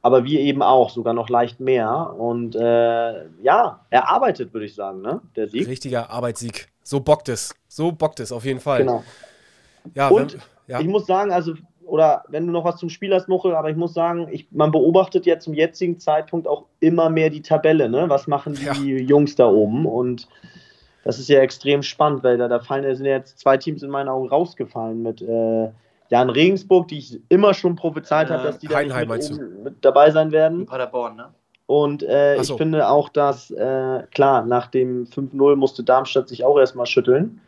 aber 0.00 0.24
wir 0.24 0.40
eben 0.40 0.62
auch, 0.62 0.90
sogar 0.90 1.12
noch 1.12 1.28
leicht 1.28 1.60
mehr. 1.60 2.14
Und 2.16 2.54
äh, 2.56 3.26
ja, 3.42 3.80
erarbeitet, 3.90 4.52
würde 4.52 4.66
ich 4.66 4.74
sagen, 4.74 5.02
ne? 5.02 5.20
der 5.36 5.48
Sieg. 5.48 5.66
Richtiger 5.66 6.10
Arbeitssieg. 6.10 6.68
So 6.82 7.00
bockt 7.00 7.28
es. 7.28 7.54
So 7.68 7.92
bockt 7.92 8.20
es 8.20 8.32
auf 8.32 8.44
jeden 8.44 8.60
Fall. 8.60 8.80
Genau. 8.80 9.02
Ja, 9.94 10.08
und 10.08 10.38
ja. 10.66 10.80
Ich 10.80 10.86
muss 10.86 11.06
sagen, 11.06 11.32
also 11.32 11.54
oder 11.86 12.24
wenn 12.28 12.46
du 12.46 12.52
noch 12.52 12.64
was 12.64 12.76
zum 12.76 12.88
Spiel 12.88 13.14
hast, 13.14 13.28
Muchel, 13.28 13.54
aber 13.54 13.70
ich 13.70 13.76
muss 13.76 13.94
sagen, 13.94 14.28
ich, 14.30 14.46
man 14.50 14.70
beobachtet 14.72 15.26
ja 15.26 15.38
zum 15.38 15.54
jetzigen 15.54 15.98
Zeitpunkt 15.98 16.48
auch 16.48 16.64
immer 16.80 17.10
mehr 17.10 17.30
die 17.30 17.42
Tabelle, 17.42 17.88
ne? 17.88 18.08
Was 18.08 18.26
machen 18.26 18.54
die 18.54 18.64
ja. 18.64 18.72
Jungs 18.72 19.36
da 19.36 19.46
oben? 19.46 19.86
Und 19.86 20.28
das 21.04 21.18
ist 21.18 21.28
ja 21.28 21.40
extrem 21.40 21.82
spannend, 21.82 22.24
weil 22.24 22.38
da, 22.38 22.48
da 22.48 22.60
fallen, 22.60 22.84
da 22.84 22.94
sind 22.94 23.06
ja 23.06 23.12
jetzt 23.12 23.38
zwei 23.38 23.58
Teams 23.58 23.82
in 23.82 23.90
meinen 23.90 24.08
Augen 24.08 24.28
rausgefallen 24.28 25.02
mit 25.02 25.20
äh, 25.22 25.68
Jan 26.08 26.30
Regensburg, 26.30 26.88
die 26.88 26.98
ich 26.98 27.20
immer 27.28 27.54
schon 27.54 27.76
prophezeit 27.76 28.30
äh, 28.30 28.32
habe, 28.32 28.44
dass 28.44 28.58
die 28.58 28.68
da 28.68 28.80
mit, 28.82 29.64
mit, 29.64 29.84
dabei 29.84 30.10
sein 30.10 30.32
werden. 30.32 30.66
Paderborn, 30.66 31.16
ne? 31.16 31.26
Und 31.66 32.02
äh, 32.02 32.36
so. 32.42 32.54
ich 32.54 32.58
finde 32.58 32.88
auch, 32.88 33.08
dass, 33.08 33.50
äh, 33.50 34.02
klar, 34.12 34.44
nach 34.44 34.66
dem 34.66 35.06
5-0 35.06 35.56
musste 35.56 35.82
Darmstadt 35.82 36.28
sich 36.28 36.44
auch 36.44 36.58
erstmal 36.58 36.86
schütteln. 36.86 37.40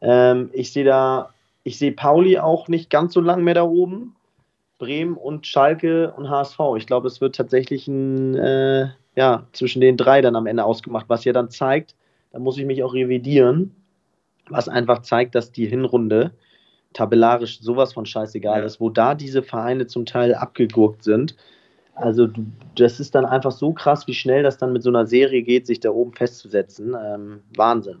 Ähm, 0.00 0.48
ich 0.54 0.72
sehe 0.72 0.84
da 0.84 1.30
ich 1.70 1.78
sehe 1.78 1.92
Pauli 1.92 2.36
auch 2.36 2.66
nicht 2.66 2.90
ganz 2.90 3.14
so 3.14 3.20
lang 3.20 3.44
mehr 3.44 3.54
da 3.54 3.62
oben. 3.62 4.16
Bremen 4.78 5.16
und 5.16 5.46
Schalke 5.46 6.12
und 6.16 6.28
HSV. 6.28 6.58
Ich 6.76 6.86
glaube, 6.88 7.06
es 7.06 7.20
wird 7.20 7.36
tatsächlich 7.36 7.86
ein, 7.86 8.34
äh, 8.34 8.88
ja, 9.14 9.46
zwischen 9.52 9.80
den 9.80 9.96
drei 9.96 10.20
dann 10.20 10.34
am 10.34 10.48
Ende 10.48 10.64
ausgemacht, 10.64 11.04
was 11.08 11.24
ja 11.24 11.32
dann 11.32 11.48
zeigt, 11.48 11.94
da 12.32 12.40
muss 12.40 12.58
ich 12.58 12.64
mich 12.64 12.82
auch 12.82 12.92
revidieren, 12.92 13.76
was 14.48 14.68
einfach 14.68 15.02
zeigt, 15.02 15.36
dass 15.36 15.52
die 15.52 15.66
Hinrunde 15.66 16.32
tabellarisch 16.92 17.60
sowas 17.60 17.92
von 17.92 18.04
scheißegal 18.04 18.60
ja. 18.60 18.66
ist, 18.66 18.80
wo 18.80 18.90
da 18.90 19.14
diese 19.14 19.44
Vereine 19.44 19.86
zum 19.86 20.06
Teil 20.06 20.34
abgegurkt 20.34 21.04
sind. 21.04 21.36
Also 21.94 22.26
das 22.74 22.98
ist 22.98 23.14
dann 23.14 23.26
einfach 23.26 23.52
so 23.52 23.72
krass, 23.72 24.08
wie 24.08 24.14
schnell 24.14 24.42
das 24.42 24.58
dann 24.58 24.72
mit 24.72 24.82
so 24.82 24.88
einer 24.88 25.06
Serie 25.06 25.42
geht, 25.42 25.68
sich 25.68 25.78
da 25.78 25.90
oben 25.90 26.14
festzusetzen. 26.14 26.96
Ähm, 27.00 27.42
Wahnsinn. 27.54 27.98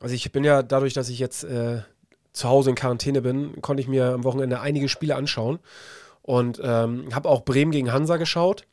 Also 0.00 0.16
ich 0.16 0.32
bin 0.32 0.42
ja 0.42 0.64
dadurch, 0.64 0.94
dass 0.94 1.08
ich 1.10 1.20
jetzt 1.20 1.44
äh, 1.44 1.82
zu 2.34 2.48
Hause 2.48 2.70
in 2.70 2.76
Quarantäne 2.76 3.22
bin, 3.22 3.62
konnte 3.62 3.80
ich 3.80 3.88
mir 3.88 4.12
am 4.12 4.24
Wochenende 4.24 4.60
einige 4.60 4.90
Spiele 4.90 5.16
anschauen 5.16 5.60
und 6.20 6.60
ähm, 6.62 7.08
habe 7.14 7.28
auch 7.30 7.44
Bremen 7.44 7.70
gegen 7.70 7.92
Hansa 7.92 8.18
geschaut. 8.18 8.66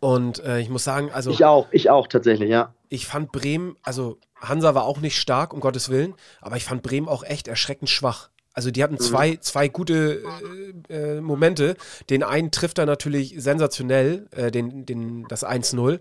Und 0.00 0.42
äh, 0.44 0.60
ich 0.60 0.68
muss 0.68 0.84
sagen, 0.84 1.10
also. 1.12 1.30
Ich 1.30 1.44
auch, 1.44 1.66
ich 1.72 1.90
auch 1.90 2.06
tatsächlich, 2.06 2.50
ja. 2.50 2.74
Ich 2.88 3.06
fand 3.06 3.32
Bremen, 3.32 3.76
also 3.82 4.18
Hansa 4.36 4.74
war 4.74 4.84
auch 4.84 5.00
nicht 5.00 5.18
stark, 5.18 5.52
um 5.52 5.60
Gottes 5.60 5.88
Willen, 5.88 6.14
aber 6.40 6.56
ich 6.56 6.64
fand 6.64 6.82
Bremen 6.82 7.08
auch 7.08 7.24
echt 7.24 7.48
erschreckend 7.48 7.90
schwach. 7.90 8.30
Also 8.52 8.70
die 8.70 8.82
hatten 8.82 8.94
mhm. 8.94 9.00
zwei, 9.00 9.30
mhm. 9.32 9.40
zwei 9.40 9.68
gute 9.68 10.22
äh, 10.88 11.16
äh, 11.16 11.20
Momente. 11.20 11.76
Den 12.10 12.22
einen 12.22 12.50
trifft 12.50 12.78
er 12.78 12.86
natürlich 12.86 13.34
sensationell, 13.38 14.26
äh, 14.32 14.50
den, 14.50 14.84
den, 14.84 15.26
das 15.28 15.44
1-0. 15.44 16.00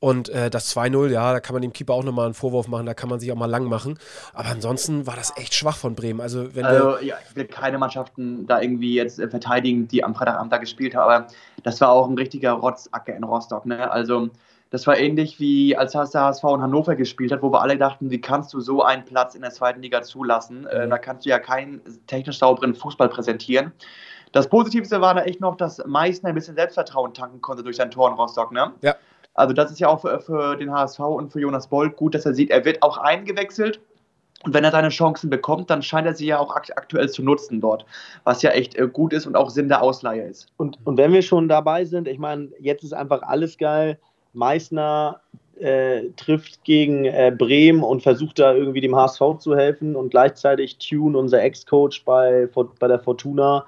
Und 0.00 0.28
äh, 0.28 0.50
das 0.50 0.74
2-0, 0.76 1.08
ja, 1.08 1.32
da 1.32 1.40
kann 1.40 1.54
man 1.54 1.62
dem 1.62 1.72
Keeper 1.72 1.94
auch 1.94 2.04
nochmal 2.04 2.26
einen 2.26 2.34
Vorwurf 2.34 2.68
machen, 2.68 2.86
da 2.86 2.94
kann 2.94 3.08
man 3.08 3.20
sich 3.20 3.32
auch 3.32 3.36
mal 3.36 3.46
lang 3.46 3.64
machen. 3.64 3.98
Aber 4.32 4.48
ansonsten 4.48 5.06
war 5.06 5.16
das 5.16 5.32
echt 5.36 5.54
schwach 5.54 5.76
von 5.76 5.94
Bremen. 5.94 6.20
Also, 6.20 6.54
wenn 6.54 6.64
also 6.64 6.98
ja, 6.98 7.16
ich 7.28 7.36
will 7.36 7.46
keine 7.46 7.78
Mannschaften 7.78 8.46
da 8.46 8.60
irgendwie 8.60 8.94
jetzt 8.94 9.18
äh, 9.18 9.28
verteidigen, 9.28 9.88
die 9.88 10.04
am 10.04 10.14
Freitagabend 10.14 10.52
da 10.52 10.58
gespielt 10.58 10.94
haben, 10.94 11.10
aber 11.10 11.26
das 11.62 11.80
war 11.80 11.90
auch 11.90 12.08
ein 12.08 12.16
richtiger 12.16 12.52
Rotzacker 12.52 13.14
in 13.14 13.24
Rostock. 13.24 13.66
Ne? 13.66 13.90
Also 13.90 14.28
das 14.74 14.86
war 14.88 14.98
ähnlich 14.98 15.38
wie 15.38 15.76
als 15.76 15.92
der 15.92 16.02
HSV 16.02 16.42
in 16.42 16.60
Hannover 16.60 16.96
gespielt 16.96 17.30
hat, 17.30 17.42
wo 17.42 17.52
wir 17.52 17.62
alle 17.62 17.78
dachten, 17.78 18.10
wie 18.10 18.20
kannst 18.20 18.52
du 18.52 18.60
so 18.60 18.82
einen 18.82 19.04
Platz 19.04 19.36
in 19.36 19.42
der 19.42 19.52
zweiten 19.52 19.80
Liga 19.80 20.02
zulassen? 20.02 20.66
Äh, 20.66 20.78
mhm. 20.78 20.82
Äh, 20.82 20.88
da 20.88 20.98
kannst 20.98 21.24
du 21.24 21.30
ja 21.30 21.38
keinen 21.38 21.80
technisch 22.08 22.38
sauberen 22.38 22.74
Fußball 22.74 23.08
präsentieren. 23.08 23.72
Das 24.32 24.48
Positivste 24.48 25.00
war 25.00 25.14
da 25.14 25.22
echt 25.22 25.40
noch, 25.40 25.56
dass 25.56 25.80
Meißner 25.86 26.30
ein 26.30 26.34
bisschen 26.34 26.56
Selbstvertrauen 26.56 27.14
tanken 27.14 27.40
konnte 27.40 27.62
durch 27.62 27.76
sein 27.76 27.92
Tor 27.92 28.10
in 28.10 28.16
Rostock. 28.16 28.50
Ne? 28.50 28.72
Ja. 28.82 28.96
Also 29.34 29.52
das 29.52 29.70
ist 29.70 29.80
ja 29.80 29.88
auch 29.88 30.00
für, 30.00 30.20
für 30.20 30.56
den 30.56 30.72
HSV 30.72 31.00
und 31.00 31.32
für 31.32 31.40
Jonas 31.40 31.68
Bold 31.68 31.96
gut, 31.96 32.14
dass 32.14 32.24
er 32.24 32.34
sieht, 32.34 32.50
er 32.50 32.64
wird 32.64 32.82
auch 32.82 32.98
eingewechselt. 32.98 33.80
Und 34.44 34.52
wenn 34.52 34.64
er 34.64 34.72
seine 34.72 34.90
Chancen 34.90 35.30
bekommt, 35.30 35.70
dann 35.70 35.82
scheint 35.82 36.06
er 36.06 36.14
sie 36.14 36.26
ja 36.26 36.38
auch 36.38 36.54
aktuell 36.54 37.08
zu 37.08 37.22
nutzen 37.22 37.60
dort, 37.60 37.86
was 38.24 38.42
ja 38.42 38.50
echt 38.50 38.76
äh, 38.76 38.86
gut 38.86 39.12
ist 39.14 39.26
und 39.26 39.36
auch 39.36 39.48
Sinn 39.48 39.68
der 39.68 39.82
Ausleihe 39.82 40.22
ist. 40.22 40.48
Und, 40.58 40.78
und 40.84 40.98
wenn 40.98 41.12
wir 41.12 41.22
schon 41.22 41.48
dabei 41.48 41.84
sind, 41.86 42.06
ich 42.06 42.18
meine, 42.18 42.50
jetzt 42.60 42.84
ist 42.84 42.92
einfach 42.92 43.22
alles 43.22 43.56
geil. 43.56 43.98
Meißner 44.34 45.20
äh, 45.58 46.10
trifft 46.16 46.62
gegen 46.64 47.06
äh, 47.06 47.34
Bremen 47.36 47.82
und 47.82 48.02
versucht 48.02 48.38
da 48.38 48.52
irgendwie 48.52 48.82
dem 48.82 48.94
HSV 48.94 49.38
zu 49.38 49.56
helfen 49.56 49.96
und 49.96 50.10
gleichzeitig 50.10 50.76
Tune, 50.78 51.16
unser 51.16 51.42
Ex-Coach 51.42 52.04
bei, 52.04 52.48
bei 52.78 52.88
der 52.88 52.98
Fortuna, 52.98 53.64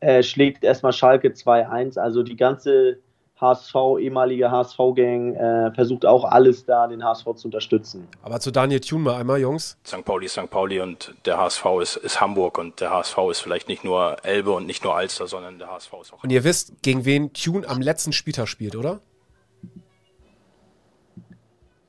äh, 0.00 0.22
schlägt 0.22 0.64
erstmal 0.64 0.92
Schalke 0.92 1.28
2-1. 1.28 1.98
Also 1.98 2.22
die 2.22 2.36
ganze 2.36 2.98
HSV, 3.40 3.74
ehemalige 4.00 4.50
HSV-Gang, 4.50 5.34
äh, 5.34 5.72
versucht 5.74 6.06
auch 6.06 6.24
alles 6.24 6.64
da, 6.64 6.86
den 6.86 7.04
HSV 7.04 7.24
zu 7.34 7.48
unterstützen. 7.48 8.06
Aber 8.22 8.38
zu 8.40 8.50
Daniel 8.50 8.80
Thun 8.80 9.02
mal 9.02 9.16
einmal, 9.16 9.40
Jungs. 9.40 9.76
St. 9.84 10.04
Pauli 10.04 10.26
ist 10.26 10.32
St. 10.32 10.50
Pauli 10.50 10.80
und 10.80 11.14
der 11.26 11.38
HSV 11.38 11.64
ist, 11.82 11.96
ist 11.96 12.20
Hamburg 12.20 12.58
und 12.58 12.80
der 12.80 12.90
HSV 12.90 13.18
ist 13.30 13.40
vielleicht 13.40 13.68
nicht 13.68 13.84
nur 13.84 14.16
Elbe 14.24 14.52
und 14.52 14.66
nicht 14.66 14.84
nur 14.84 14.94
Alster, 14.94 15.26
sondern 15.26 15.58
der 15.58 15.70
HSV 15.70 15.92
ist 16.00 16.12
auch. 16.12 16.22
Und 16.22 16.30
ihr 16.30 16.44
wisst, 16.44 16.82
gegen 16.82 17.04
wen 17.04 17.32
Thun 17.32 17.64
am 17.66 17.80
letzten 17.80 18.12
Spieltag 18.12 18.46
spielt, 18.46 18.76
oder? 18.76 19.00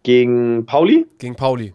Gegen 0.03 0.65
Pauli? 0.65 1.07
Gegen 1.17 1.35
Pauli. 1.35 1.73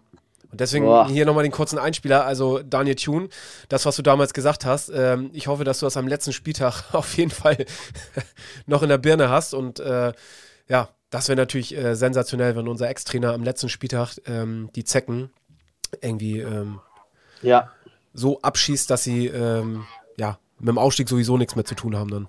Und 0.51 0.59
deswegen 0.59 0.85
Boah. 0.85 1.07
hier 1.07 1.25
nochmal 1.25 1.43
den 1.43 1.51
kurzen 1.51 1.79
Einspieler. 1.79 2.25
Also 2.25 2.59
Daniel 2.59 2.95
Thune, 2.95 3.29
das, 3.69 3.85
was 3.85 3.95
du 3.95 4.01
damals 4.01 4.33
gesagt 4.33 4.65
hast, 4.65 4.91
ähm, 4.93 5.29
ich 5.33 5.47
hoffe, 5.47 5.63
dass 5.63 5.79
du 5.79 5.85
das 5.85 5.97
am 5.97 6.07
letzten 6.07 6.33
Spieltag 6.33 6.83
auf 6.93 7.15
jeden 7.17 7.31
Fall 7.31 7.65
noch 8.65 8.83
in 8.83 8.89
der 8.89 8.97
Birne 8.97 9.29
hast. 9.29 9.53
Und 9.53 9.79
äh, 9.79 10.11
ja, 10.67 10.89
das 11.09 11.29
wäre 11.29 11.37
natürlich 11.37 11.75
äh, 11.75 11.95
sensationell, 11.95 12.55
wenn 12.55 12.67
unser 12.67 12.89
Ex-Trainer 12.89 13.33
am 13.33 13.43
letzten 13.43 13.69
Spieltag 13.69 14.15
ähm, 14.25 14.69
die 14.75 14.83
Zecken 14.83 15.31
irgendwie 16.01 16.39
ähm, 16.39 16.79
ja. 17.41 17.69
so 18.13 18.41
abschießt, 18.41 18.89
dass 18.89 19.03
sie 19.03 19.27
ähm, 19.27 19.85
ja, 20.17 20.37
mit 20.59 20.69
dem 20.69 20.77
Ausstieg 20.77 21.09
sowieso 21.09 21.37
nichts 21.37 21.55
mehr 21.55 21.65
zu 21.65 21.75
tun 21.75 21.97
haben 21.97 22.09
dann. 22.09 22.27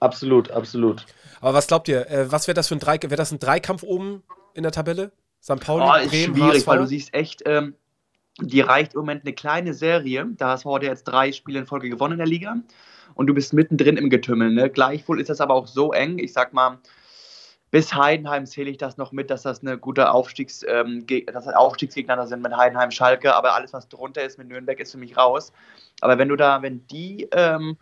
Absolut, 0.00 0.50
absolut. 0.50 1.06
Aber 1.40 1.54
was 1.54 1.66
glaubt 1.66 1.88
ihr? 1.88 2.08
Äh, 2.10 2.30
was 2.30 2.46
wäre 2.46 2.54
das 2.54 2.68
für 2.68 2.76
ein 2.76 2.80
Dreikampf? 2.80 3.10
Wäre 3.10 3.18
das 3.18 3.32
ein 3.32 3.38
Dreikampf 3.38 3.82
oben 3.82 4.22
in 4.54 4.62
der 4.62 4.72
Tabelle? 4.72 5.12
St. 5.48 5.60
Pauli, 5.60 5.84
oh, 5.88 5.94
ist 5.94 6.10
Bremen, 6.10 6.36
schwierig, 6.36 6.54
HSV? 6.56 6.66
weil 6.66 6.78
du 6.78 6.86
siehst 6.86 7.14
echt, 7.14 7.42
ähm, 7.46 7.74
die 8.40 8.60
reicht 8.60 8.94
im 8.94 9.00
Moment 9.00 9.24
eine 9.24 9.32
kleine 9.32 9.72
Serie. 9.72 10.26
Da 10.36 10.50
hast 10.50 10.64
du 10.64 10.76
jetzt 10.78 11.04
drei 11.04 11.32
Spiele 11.32 11.60
in 11.60 11.66
Folge 11.66 11.88
gewonnen 11.88 12.12
in 12.12 12.18
der 12.18 12.26
Liga 12.26 12.56
und 13.14 13.26
du 13.26 13.34
bist 13.34 13.52
mittendrin 13.52 13.96
im 13.96 14.10
Getümmel. 14.10 14.50
Ne? 14.50 14.70
Gleichwohl 14.70 15.20
ist 15.20 15.30
das 15.30 15.40
aber 15.40 15.54
auch 15.54 15.66
so 15.66 15.92
eng. 15.92 16.18
Ich 16.18 16.32
sag 16.32 16.52
mal, 16.52 16.78
bis 17.70 17.94
Heidenheim 17.94 18.46
zähle 18.46 18.70
ich 18.70 18.78
das 18.78 18.96
noch 18.96 19.12
mit, 19.12 19.30
dass 19.30 19.42
das 19.42 19.60
eine 19.60 19.78
gute 19.78 20.10
Aufstiegs, 20.10 20.64
ähm, 20.68 21.06
dass 21.06 21.44
das 21.46 21.54
Aufstiegsgegner 21.54 22.26
sind 22.26 22.42
mit 22.42 22.56
Heidenheim, 22.56 22.90
Schalke, 22.90 23.34
aber 23.34 23.54
alles, 23.54 23.72
was 23.72 23.88
drunter 23.88 24.22
ist 24.22 24.38
mit 24.38 24.48
Nürnberg, 24.48 24.78
ist 24.80 24.92
für 24.92 24.98
mich 24.98 25.16
raus. 25.16 25.52
Aber 26.00 26.18
wenn 26.18 26.28
du 26.28 26.36
da, 26.36 26.62
wenn 26.62 26.86
die 26.86 27.28
ähm, 27.32 27.76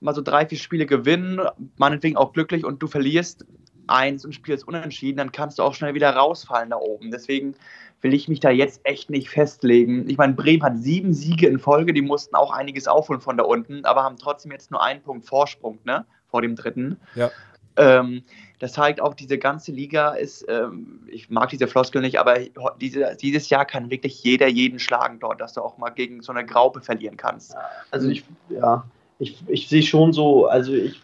mal 0.00 0.14
so 0.14 0.22
drei, 0.22 0.46
vier 0.46 0.58
Spiele 0.58 0.86
gewinnen, 0.86 1.40
meinetwegen 1.76 2.16
auch 2.16 2.32
glücklich 2.32 2.64
und 2.64 2.82
du 2.82 2.86
verlierst, 2.86 3.46
eins 3.86 4.24
und 4.24 4.32
spielst 4.32 4.66
unentschieden, 4.66 5.18
dann 5.18 5.32
kannst 5.32 5.58
du 5.58 5.62
auch 5.62 5.74
schnell 5.74 5.94
wieder 5.94 6.10
rausfallen 6.10 6.70
da 6.70 6.76
oben. 6.76 7.10
Deswegen 7.10 7.54
will 8.00 8.14
ich 8.14 8.28
mich 8.28 8.40
da 8.40 8.50
jetzt 8.50 8.80
echt 8.84 9.10
nicht 9.10 9.30
festlegen. 9.30 10.08
Ich 10.08 10.18
meine, 10.18 10.34
Bremen 10.34 10.62
hat 10.62 10.78
sieben 10.78 11.14
Siege 11.14 11.46
in 11.46 11.58
Folge, 11.58 11.92
die 11.92 12.02
mussten 12.02 12.34
auch 12.34 12.52
einiges 12.52 12.88
aufholen 12.88 13.20
von 13.20 13.36
da 13.36 13.44
unten, 13.44 13.84
aber 13.84 14.02
haben 14.02 14.16
trotzdem 14.16 14.52
jetzt 14.52 14.70
nur 14.70 14.82
einen 14.82 15.02
Punkt 15.02 15.26
Vorsprung, 15.26 15.78
ne? 15.84 16.04
Vor 16.28 16.42
dem 16.42 16.56
dritten. 16.56 16.98
Ja. 17.14 17.30
Ähm, 17.76 18.24
das 18.58 18.74
zeigt 18.74 19.00
auch, 19.00 19.14
diese 19.14 19.38
ganze 19.38 19.72
Liga 19.72 20.10
ist, 20.10 20.44
ähm, 20.48 21.06
ich 21.10 21.30
mag 21.30 21.48
diese 21.50 21.66
Floskel 21.66 22.00
nicht, 22.00 22.18
aber 22.18 22.38
diese, 22.80 23.16
dieses 23.20 23.50
Jahr 23.50 23.64
kann 23.64 23.90
wirklich 23.90 24.22
jeder 24.22 24.46
jeden 24.46 24.78
schlagen 24.78 25.18
dort, 25.20 25.40
dass 25.40 25.54
du 25.54 25.62
auch 25.62 25.78
mal 25.78 25.90
gegen 25.90 26.22
so 26.22 26.32
eine 26.32 26.44
Graupe 26.44 26.80
verlieren 26.80 27.16
kannst. 27.16 27.56
Also 27.90 28.08
ich, 28.08 28.24
ja, 28.50 28.84
ich, 29.18 29.42
ich 29.48 29.68
sehe 29.68 29.82
schon 29.82 30.12
so, 30.12 30.46
also 30.46 30.72
ich 30.72 31.00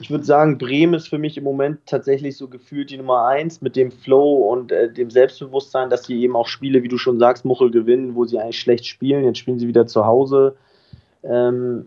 ich 0.00 0.10
würde 0.10 0.24
sagen, 0.24 0.58
Bremen 0.58 0.94
ist 0.94 1.08
für 1.08 1.18
mich 1.18 1.36
im 1.36 1.44
Moment 1.44 1.78
tatsächlich 1.86 2.36
so 2.36 2.48
gefühlt 2.48 2.90
die 2.90 2.96
Nummer 2.96 3.26
eins 3.26 3.60
mit 3.60 3.76
dem 3.76 3.92
Flow 3.92 4.50
und 4.50 4.72
äh, 4.72 4.92
dem 4.92 5.10
Selbstbewusstsein, 5.10 5.88
dass 5.88 6.04
sie 6.04 6.20
eben 6.20 6.34
auch 6.34 6.48
Spiele, 6.48 6.82
wie 6.82 6.88
du 6.88 6.98
schon 6.98 7.18
sagst, 7.18 7.44
Muchel 7.44 7.70
gewinnen, 7.70 8.14
wo 8.14 8.24
sie 8.24 8.38
eigentlich 8.38 8.58
schlecht 8.58 8.86
spielen. 8.86 9.24
Jetzt 9.24 9.38
spielen 9.38 9.58
sie 9.58 9.68
wieder 9.68 9.86
zu 9.86 10.04
Hause. 10.04 10.56
Ähm, 11.22 11.86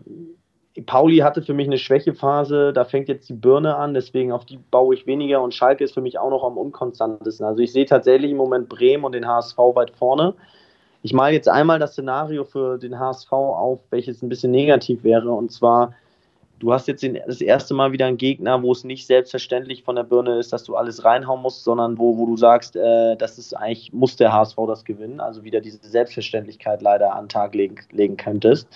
Pauli 0.86 1.18
hatte 1.18 1.42
für 1.42 1.54
mich 1.54 1.66
eine 1.66 1.78
Schwächephase, 1.78 2.72
da 2.72 2.84
fängt 2.84 3.08
jetzt 3.08 3.28
die 3.28 3.34
Birne 3.34 3.76
an, 3.76 3.94
deswegen 3.94 4.32
auf 4.32 4.44
die 4.44 4.58
baue 4.58 4.94
ich 4.94 5.06
weniger 5.06 5.42
und 5.42 5.54
Schalke 5.54 5.82
ist 5.82 5.94
für 5.94 6.00
mich 6.00 6.18
auch 6.18 6.30
noch 6.30 6.44
am 6.44 6.56
unkonstantesten. 6.56 7.44
Also 7.44 7.62
ich 7.62 7.72
sehe 7.72 7.86
tatsächlich 7.86 8.30
im 8.30 8.36
Moment 8.36 8.68
Bremen 8.68 9.04
und 9.04 9.12
den 9.12 9.26
HSV 9.26 9.58
weit 9.58 9.90
vorne. 9.90 10.34
Ich 11.02 11.12
male 11.12 11.34
jetzt 11.34 11.48
einmal 11.48 11.78
das 11.78 11.92
Szenario 11.92 12.44
für 12.44 12.78
den 12.78 12.98
HSV 12.98 13.32
auf, 13.32 13.80
welches 13.90 14.22
ein 14.22 14.28
bisschen 14.28 14.50
negativ 14.50 15.04
wäre, 15.04 15.30
und 15.30 15.52
zwar 15.52 15.94
du 16.58 16.72
hast 16.72 16.88
jetzt 16.88 17.02
den, 17.02 17.18
das 17.26 17.40
erste 17.40 17.74
Mal 17.74 17.92
wieder 17.92 18.06
einen 18.06 18.16
Gegner, 18.16 18.62
wo 18.62 18.72
es 18.72 18.84
nicht 18.84 19.06
selbstverständlich 19.06 19.82
von 19.84 19.96
der 19.96 20.02
Birne 20.02 20.38
ist, 20.38 20.52
dass 20.52 20.64
du 20.64 20.76
alles 20.76 21.04
reinhauen 21.04 21.42
musst, 21.42 21.64
sondern 21.64 21.98
wo, 21.98 22.16
wo 22.16 22.26
du 22.26 22.36
sagst, 22.36 22.76
äh, 22.76 23.16
das 23.16 23.38
ist 23.38 23.54
eigentlich, 23.54 23.92
muss 23.92 24.16
der 24.16 24.32
HSV 24.32 24.56
das 24.66 24.84
gewinnen, 24.84 25.20
also 25.20 25.44
wieder 25.44 25.60
diese 25.60 25.78
Selbstverständlichkeit 25.82 26.82
leider 26.82 27.14
an 27.14 27.24
den 27.24 27.28
Tag 27.28 27.54
legen, 27.54 27.76
legen 27.92 28.16
könntest. 28.16 28.68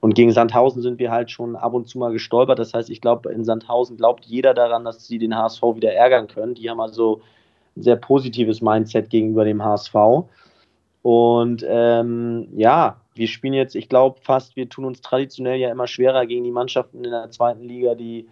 Und 0.00 0.14
gegen 0.14 0.32
Sandhausen 0.32 0.80
sind 0.80 0.98
wir 0.98 1.10
halt 1.10 1.30
schon 1.30 1.56
ab 1.56 1.74
und 1.74 1.88
zu 1.88 1.98
mal 1.98 2.12
gestolpert. 2.12 2.58
Das 2.58 2.72
heißt, 2.72 2.88
ich 2.88 3.00
glaube, 3.00 3.32
in 3.32 3.44
Sandhausen 3.44 3.96
glaubt 3.96 4.24
jeder 4.24 4.54
daran, 4.54 4.84
dass 4.84 5.06
sie 5.06 5.18
den 5.18 5.36
HSV 5.36 5.62
wieder 5.74 5.92
ärgern 5.92 6.28
können. 6.28 6.54
Die 6.54 6.70
haben 6.70 6.80
also 6.80 7.20
ein 7.76 7.82
sehr 7.82 7.96
positives 7.96 8.60
Mindset 8.60 9.10
gegenüber 9.10 9.44
dem 9.44 9.62
HSV. 9.62 9.94
Und 11.02 11.64
ähm, 11.68 12.48
ja, 12.56 13.00
wir 13.18 13.26
spielen 13.28 13.54
jetzt, 13.54 13.74
ich 13.74 13.88
glaube 13.88 14.20
fast, 14.22 14.56
wir 14.56 14.68
tun 14.68 14.84
uns 14.84 15.00
traditionell 15.00 15.58
ja 15.58 15.70
immer 15.70 15.86
schwerer 15.86 16.24
gegen 16.26 16.44
die 16.44 16.50
Mannschaften 16.50 17.04
in 17.04 17.10
der 17.10 17.30
zweiten 17.30 17.62
Liga, 17.62 17.94
die, 17.94 18.28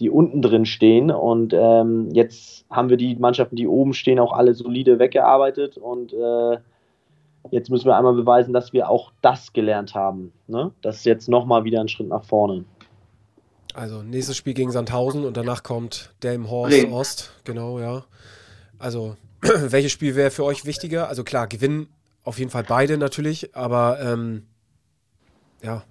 die 0.00 0.10
unten 0.10 0.40
drin 0.42 0.64
stehen. 0.64 1.10
Und 1.10 1.52
ähm, 1.52 2.08
jetzt 2.12 2.64
haben 2.70 2.88
wir 2.88 2.96
die 2.96 3.16
Mannschaften, 3.16 3.56
die 3.56 3.68
oben 3.68 3.92
stehen, 3.92 4.18
auch 4.18 4.32
alle 4.32 4.54
solide 4.54 4.98
weggearbeitet. 4.98 5.76
Und 5.76 6.12
äh, 6.14 6.58
jetzt 7.50 7.70
müssen 7.70 7.86
wir 7.86 7.96
einmal 7.96 8.14
beweisen, 8.14 8.52
dass 8.54 8.72
wir 8.72 8.88
auch 8.88 9.12
das 9.20 9.52
gelernt 9.52 9.94
haben. 9.94 10.32
Ne? 10.46 10.72
Das 10.80 10.96
ist 10.96 11.04
jetzt 11.04 11.28
nochmal 11.28 11.64
wieder 11.64 11.80
ein 11.80 11.88
Schritt 11.88 12.08
nach 12.08 12.24
vorne. 12.24 12.64
Also 13.74 14.02
nächstes 14.02 14.36
Spiel 14.36 14.54
gegen 14.54 14.72
Sandhausen 14.72 15.24
und 15.24 15.36
danach 15.36 15.62
kommt 15.62 16.12
Delmenhorst 16.22 16.86
Ost. 16.90 17.32
Genau, 17.44 17.78
ja. 17.78 18.04
Also 18.78 19.16
welches 19.42 19.92
Spiel 19.92 20.16
wäre 20.16 20.30
für 20.30 20.44
euch 20.44 20.64
wichtiger? 20.64 21.08
Also 21.08 21.24
klar, 21.24 21.46
gewinnen 21.46 21.88
auf 22.24 22.38
jeden 22.38 22.50
Fall 22.50 22.64
beide 22.64 22.98
natürlich, 22.98 23.54
aber 23.56 23.98
ähm, 24.00 24.46
ja. 25.62 25.84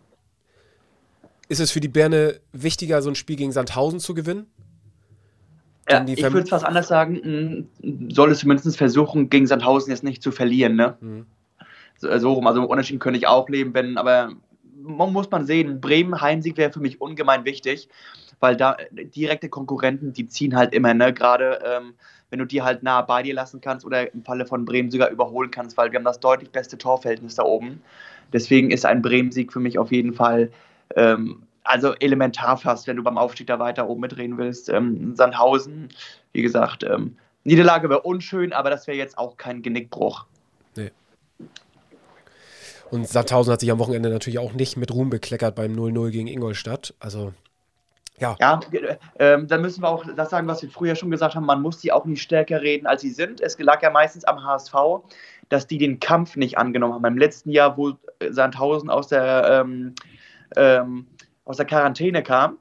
Ist 1.48 1.59
es 1.59 1.71
für 1.71 1.79
die 1.79 1.88
Berne 1.88 2.39
wichtiger, 2.51 3.01
so 3.01 3.09
ein 3.09 3.15
Spiel 3.15 3.36
gegen 3.36 3.51
Sandhausen 3.51 4.00
zu 4.00 4.13
gewinnen? 4.13 4.48
Ja, 5.89 6.05
ich 6.05 6.21
würde 6.21 6.41
es 6.41 6.50
fast 6.50 6.65
anders 6.65 6.88
sagen, 6.88 7.67
soll 8.09 8.31
es 8.31 8.39
zumindest 8.39 8.77
versuchen, 8.77 9.31
gegen 9.31 9.48
Sandhausen 9.48 9.89
jetzt 9.89 10.03
nicht 10.03 10.21
zu 10.21 10.31
verlieren, 10.31 10.75
ne? 10.75 10.98
Mhm. 11.01 11.25
So, 11.98 12.15
so 12.19 12.33
rum, 12.33 12.45
also 12.45 12.63
Unentschieden 12.63 13.00
könnte 13.00 13.17
ich 13.17 13.27
auch 13.27 13.50
leben, 13.50 13.74
wenn, 13.74 13.98
aber 13.98 14.31
man 14.81 15.12
muss 15.12 15.29
man 15.31 15.45
sehen, 15.45 15.81
Bremen 15.81 16.21
Heimsieg 16.21 16.57
wäre 16.57 16.71
für 16.71 16.79
mich 16.79 17.01
ungemein 17.01 17.43
wichtig, 17.43 17.89
weil 18.39 18.55
da 18.55 18.77
direkte 18.93 19.50
Konkurrenten, 19.50 20.13
die 20.13 20.27
ziehen 20.27 20.55
halt 20.55 20.74
immer, 20.74 20.93
ne? 20.93 21.13
Gerade 21.13 21.60
ähm, 21.65 21.93
wenn 22.29 22.39
du 22.39 22.46
die 22.46 22.62
halt 22.62 22.84
nah 22.84 23.01
bei 23.01 23.24
dir 23.24 23.34
lassen 23.34 23.62
kannst 23.62 23.86
oder 23.86 24.13
im 24.13 24.24
Falle 24.24 24.46
von 24.46 24.65
Bremen 24.65 24.91
sogar 24.91 25.10
überholen 25.10 25.51
kannst, 25.51 25.77
weil 25.77 25.91
wir 25.91 25.98
haben 25.98 26.05
das 26.05 26.19
deutlich 26.19 26.51
beste 26.51 26.77
Torverhältnis 26.77 27.36
da 27.36 27.43
oben. 27.43 27.81
Deswegen 28.31 28.72
ist 28.72 28.86
ein 28.86 29.01
Bremen-Sieg 29.01 29.51
für 29.51 29.60
mich 29.60 29.79
auf 29.79 29.91
jeden 29.91 30.13
Fall 30.13 30.51
ähm, 30.96 31.43
also 31.63 31.93
elementar 31.96 32.58
fast, 32.58 32.88
wenn 32.88 32.98
du 32.98 33.03
beim 33.03 33.17
Aufstieg 33.17 33.48
da 33.48 33.60
weiter 33.60 33.88
oben 33.88 34.01
mitreden 34.01 34.38
willst. 34.38 34.69
Ähm, 34.69 35.15
Sandhausen, 35.15 35.89
wie 36.34 36.41
gesagt, 36.41 36.84
ähm, 36.84 37.17
Niederlage 37.43 37.89
wäre 37.89 38.01
unschön, 38.01 38.53
aber 38.53 38.69
das 38.69 38.88
wäre 38.88 38.98
jetzt 38.98 39.17
auch 39.17 39.38
kein 39.38 39.62
Genickbruch. 39.62 40.25
Nee. 40.75 40.91
Und 42.91 43.08
Sandhausen 43.08 43.53
hat 43.53 43.60
sich 43.60 43.72
am 43.72 43.79
Wochenende 43.79 44.10
natürlich 44.10 44.39
auch 44.39 44.53
nicht 44.53 44.77
mit 44.77 44.91
Ruhm 44.91 45.10
bekleckert 45.10 45.55
beim 45.55 45.74
0-0 45.74 46.10
gegen 46.10 46.27
Ingolstadt. 46.27 46.96
Also 47.00 47.34
ja. 48.19 48.35
Ja, 48.39 48.59
ähm, 49.19 49.47
dann 49.47 49.61
müssen 49.61 49.81
wir 49.81 49.89
auch 49.89 50.05
das 50.15 50.29
sagen, 50.29 50.47
was 50.47 50.61
wir 50.61 50.69
früher 50.69 50.95
schon 50.95 51.11
gesagt 51.11 51.35
haben, 51.35 51.45
man 51.45 51.61
muss 51.61 51.81
sie 51.81 51.91
auch 51.91 52.05
nicht 52.05 52.21
stärker 52.21 52.61
reden, 52.61 52.88
als 52.88 53.01
sie 53.01 53.11
sind. 53.11 53.41
Es 53.41 53.57
lag 53.59 53.81
ja 53.81 53.89
meistens 53.89 54.25
am 54.25 54.43
HSV, 54.43 54.73
dass 55.49 55.67
die 55.67 55.77
den 55.77 55.99
Kampf 55.99 56.35
nicht 56.35 56.57
angenommen 56.57 56.93
haben. 56.93 57.05
Im 57.05 57.17
letzten 57.17 57.51
Jahr, 57.51 57.77
wo 57.77 57.93
Sandhausen 58.29 58.89
aus 58.89 59.07
der, 59.07 59.63
ähm, 59.63 59.95
ähm, 60.55 61.07
aus 61.45 61.57
der 61.57 61.65
Quarantäne 61.65 62.23
kam, 62.23 62.57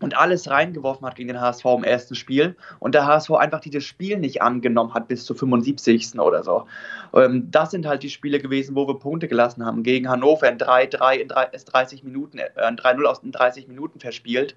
und 0.00 0.16
alles 0.16 0.48
reingeworfen 0.50 1.06
hat 1.06 1.16
gegen 1.16 1.28
den 1.28 1.40
HSV 1.40 1.64
im 1.64 1.84
ersten 1.84 2.14
Spiel 2.14 2.56
und 2.78 2.94
der 2.94 3.06
HSV 3.06 3.30
einfach 3.32 3.60
dieses 3.60 3.84
Spiel 3.84 4.18
nicht 4.18 4.42
angenommen 4.42 4.94
hat 4.94 5.08
bis 5.08 5.24
zur 5.24 5.36
75. 5.36 6.18
oder 6.18 6.42
so. 6.42 6.66
Ähm, 7.14 7.50
das 7.50 7.70
sind 7.70 7.86
halt 7.86 8.02
die 8.02 8.10
Spiele 8.10 8.38
gewesen, 8.38 8.74
wo 8.74 8.86
wir 8.86 8.98
Punkte 8.98 9.28
gelassen 9.28 9.64
haben. 9.64 9.82
Gegen 9.82 10.08
Hannover 10.08 10.48
in 10.48 10.58
3-3 10.58 11.14
in 11.16 11.28
30 11.28 12.04
Minuten, 12.04 12.38
äh, 12.38 12.50
3-0 12.56 13.04
aus 13.04 13.20
den 13.20 13.32
30 13.32 13.68
Minuten 13.68 14.00
verspielt. 14.00 14.56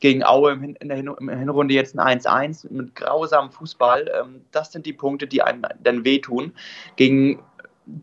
Gegen 0.00 0.24
Aue 0.24 0.52
in 0.52 0.88
der 0.88 0.96
Hinrunde 0.96 1.74
jetzt 1.74 1.98
ein 1.98 2.20
1-1 2.20 2.72
mit 2.72 2.94
grausamem 2.94 3.52
Fußball. 3.52 4.10
Ähm, 4.18 4.40
das 4.50 4.72
sind 4.72 4.86
die 4.86 4.94
Punkte, 4.94 5.26
die 5.26 5.42
einem 5.42 5.62
dann 5.82 6.04
wehtun. 6.04 6.52
Gegen 6.96 7.40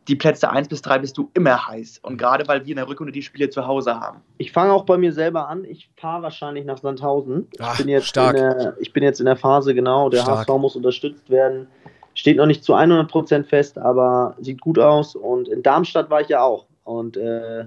die 0.07 0.15
Plätze 0.15 0.49
1 0.49 0.67
bis 0.67 0.81
3 0.81 0.99
bist 0.99 1.17
du 1.17 1.29
immer 1.33 1.67
heiß. 1.67 1.99
Und 2.03 2.17
gerade 2.17 2.47
weil 2.47 2.65
wir 2.65 2.71
in 2.71 2.77
der 2.77 2.87
Rückrunde 2.87 3.11
die 3.11 3.21
Spiele 3.21 3.49
zu 3.49 3.65
Hause 3.65 3.99
haben. 3.99 4.21
Ich 4.37 4.51
fange 4.51 4.73
auch 4.73 4.85
bei 4.85 4.97
mir 4.97 5.13
selber 5.13 5.47
an. 5.47 5.63
Ich 5.65 5.89
fahre 5.97 6.23
wahrscheinlich 6.23 6.65
nach 6.65 6.77
Sandhausen. 6.77 7.47
Ach, 7.59 7.73
ich, 7.73 7.85
bin 7.85 7.89
jetzt 7.89 8.07
stark. 8.07 8.35
Der, 8.35 8.75
ich 8.79 8.93
bin 8.93 9.03
jetzt 9.03 9.19
in 9.19 9.25
der 9.25 9.35
Phase, 9.35 9.73
genau. 9.73 10.09
Der 10.09 10.21
stark. 10.21 10.47
HSV 10.47 10.59
muss 10.59 10.75
unterstützt 10.75 11.29
werden. 11.29 11.67
Steht 12.13 12.37
noch 12.37 12.47
nicht 12.47 12.63
zu 12.63 12.73
100% 12.73 13.43
fest, 13.43 13.77
aber 13.77 14.35
sieht 14.39 14.61
gut 14.61 14.79
aus. 14.79 15.15
Und 15.15 15.47
in 15.47 15.63
Darmstadt 15.63 16.09
war 16.09 16.21
ich 16.21 16.29
ja 16.29 16.41
auch. 16.41 16.65
Und 16.83 17.17
äh, 17.17 17.65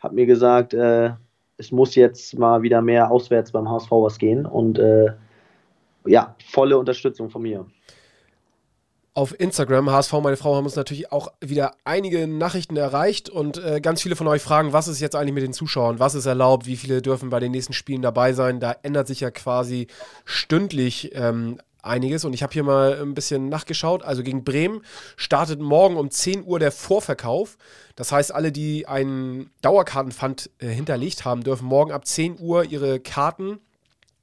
habe 0.00 0.14
mir 0.14 0.26
gesagt, 0.26 0.74
äh, 0.74 1.10
es 1.56 1.70
muss 1.70 1.94
jetzt 1.94 2.38
mal 2.38 2.62
wieder 2.62 2.82
mehr 2.82 3.10
auswärts 3.10 3.52
beim 3.52 3.70
HSV 3.70 3.90
was 3.90 4.18
gehen. 4.18 4.46
Und 4.46 4.78
äh, 4.78 5.12
ja, 6.06 6.34
volle 6.50 6.78
Unterstützung 6.78 7.30
von 7.30 7.42
mir 7.42 7.66
auf 9.14 9.38
Instagram, 9.38 9.90
HSV, 9.90 10.12
meine 10.22 10.36
Frau, 10.38 10.56
haben 10.56 10.64
uns 10.64 10.76
natürlich 10.76 11.12
auch 11.12 11.32
wieder 11.40 11.74
einige 11.84 12.26
Nachrichten 12.26 12.76
erreicht 12.76 13.28
und 13.28 13.58
äh, 13.58 13.80
ganz 13.80 14.00
viele 14.02 14.16
von 14.16 14.26
euch 14.26 14.40
fragen, 14.40 14.72
was 14.72 14.88
ist 14.88 15.00
jetzt 15.00 15.14
eigentlich 15.14 15.34
mit 15.34 15.42
den 15.42 15.52
Zuschauern, 15.52 15.98
was 15.98 16.14
ist 16.14 16.24
erlaubt, 16.24 16.66
wie 16.66 16.76
viele 16.76 17.02
dürfen 17.02 17.28
bei 17.28 17.38
den 17.38 17.52
nächsten 17.52 17.74
Spielen 17.74 18.00
dabei 18.00 18.32
sein. 18.32 18.58
Da 18.58 18.74
ändert 18.82 19.06
sich 19.06 19.20
ja 19.20 19.30
quasi 19.30 19.86
stündlich 20.24 21.14
ähm, 21.14 21.58
einiges 21.82 22.24
und 22.24 22.32
ich 22.32 22.42
habe 22.42 22.54
hier 22.54 22.64
mal 22.64 22.98
ein 23.02 23.14
bisschen 23.14 23.50
nachgeschaut. 23.50 24.02
Also 24.02 24.22
gegen 24.22 24.44
Bremen 24.44 24.80
startet 25.16 25.60
morgen 25.60 25.96
um 25.96 26.10
10 26.10 26.44
Uhr 26.44 26.58
der 26.58 26.72
Vorverkauf. 26.72 27.58
Das 27.96 28.12
heißt, 28.12 28.34
alle, 28.34 28.50
die 28.50 28.86
einen 28.86 29.50
Dauerkartenpfand 29.60 30.50
äh, 30.58 30.68
hinterlegt 30.68 31.26
haben, 31.26 31.42
dürfen 31.42 31.66
morgen 31.66 31.92
ab 31.92 32.06
10 32.06 32.40
Uhr 32.40 32.64
ihre 32.64 32.98
Karten 32.98 33.60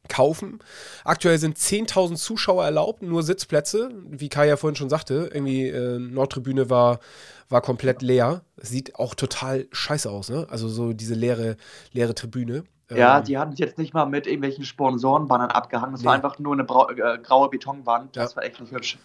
kaufen. 0.10 0.60
Aktuell 1.04 1.38
sind 1.38 1.58
10.000 1.58 2.16
Zuschauer 2.16 2.66
erlaubt, 2.66 3.02
nur 3.02 3.24
Sitzplätze. 3.24 3.90
Wie 4.10 4.30
Kai 4.30 4.48
ja 4.48 4.58
vorhin 4.58 4.76
schon 4.76 4.90
sagte, 4.90 5.30
irgendwie 5.34 5.68
äh, 5.68 6.00
Nordtribüne 6.00 6.70
war, 6.70 7.00
war 7.48 7.62
komplett 7.62 8.02
leer. 8.02 8.42
Sieht 8.58 8.96
auch 8.96 9.16
total 9.16 9.68
scheiße 9.72 10.10
aus, 10.10 10.30
ne? 10.30 10.48
Also 10.50 10.68
so 10.68 10.94
diese 10.94 11.16
leere, 11.16 11.58
leere 11.92 12.16
Tribüne. 12.16 12.64
Ja, 12.92 13.20
ähm, 13.20 13.24
die 13.26 13.38
hatten 13.38 13.54
jetzt 13.56 13.78
nicht 13.78 13.94
mal 13.94 14.06
mit 14.06 14.26
irgendwelchen 14.26 14.66
Sponsorenbannern 14.66 15.52
abgehangen. 15.52 15.94
Das 15.94 16.02
nee. 16.02 16.08
war 16.08 16.14
einfach 16.14 16.40
nur 16.40 16.54
eine 16.54 16.64
äh, 16.64 17.18
graue 17.20 17.50
Betonwand. 17.50 18.16
Das 18.16 18.32
ja. 18.32 18.38
war 18.38 18.44
echt 18.44 18.60
nicht 18.60 18.72
hübsch. 18.74 18.98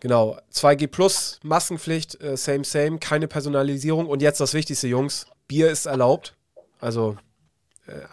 Genau. 0.00 0.38
2G 0.52 0.88
Plus, 0.88 1.40
Maskenpflicht, 1.42 2.20
äh, 2.22 2.36
same, 2.36 2.64
same, 2.64 2.98
keine 2.98 3.28
Personalisierung. 3.28 4.06
Und 4.06 4.22
jetzt 4.22 4.40
das 4.40 4.54
Wichtigste, 4.54 4.88
Jungs: 4.88 5.26
Bier 5.46 5.70
ist 5.70 5.86
erlaubt. 5.86 6.34
Also 6.80 7.16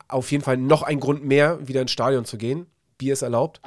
auf 0.08 0.32
jeden 0.32 0.44
Fall 0.44 0.58
noch 0.58 0.84
ein 0.84 1.00
Grund 1.00 1.24
mehr, 1.24 1.68
wieder 1.68 1.82
ins 1.82 1.92
Stadion 1.92 2.26
zu 2.26 2.38
gehen. 2.38 2.68
Bier 2.98 3.14
ist 3.14 3.22
erlaubt. 3.22 3.62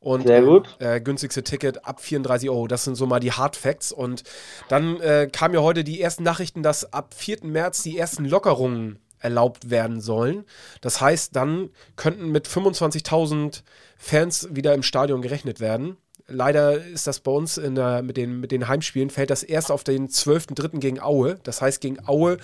Und 0.00 0.26
Sehr 0.26 0.42
gut. 0.42 0.76
Äh, 0.78 1.00
günstigste 1.00 1.42
Ticket 1.42 1.84
ab 1.84 2.00
34 2.00 2.48
Euro. 2.50 2.68
Das 2.68 2.84
sind 2.84 2.94
so 2.94 3.06
mal 3.06 3.20
die 3.20 3.32
Hard 3.32 3.56
Facts. 3.56 3.90
Und 3.90 4.22
dann 4.68 5.00
äh, 5.00 5.28
kamen 5.30 5.54
ja 5.54 5.60
heute 5.60 5.82
die 5.82 6.00
ersten 6.00 6.22
Nachrichten, 6.22 6.62
dass 6.62 6.92
ab 6.92 7.14
4. 7.14 7.38
März 7.42 7.82
die 7.82 7.98
ersten 7.98 8.24
Lockerungen 8.24 9.00
erlaubt 9.18 9.70
werden 9.70 10.00
sollen. 10.00 10.44
Das 10.80 11.00
heißt, 11.00 11.34
dann 11.34 11.70
könnten 11.96 12.30
mit 12.30 12.46
25.000 12.46 13.62
Fans 13.96 14.48
wieder 14.52 14.74
im 14.74 14.84
Stadion 14.84 15.22
gerechnet 15.22 15.58
werden. 15.58 15.96
Leider 16.28 16.84
ist 16.84 17.06
das 17.06 17.20
bei 17.20 17.32
uns 17.32 17.56
der, 17.56 18.02
mit, 18.02 18.16
den, 18.16 18.38
mit 18.38 18.52
den 18.52 18.68
Heimspielen, 18.68 19.10
fällt 19.10 19.30
das 19.30 19.42
erst 19.42 19.72
auf 19.72 19.82
den 19.82 20.08
12.3. 20.08 20.78
gegen 20.78 21.00
Aue. 21.00 21.38
Das 21.42 21.62
heißt, 21.62 21.80
gegen 21.80 22.06
Aue 22.06 22.36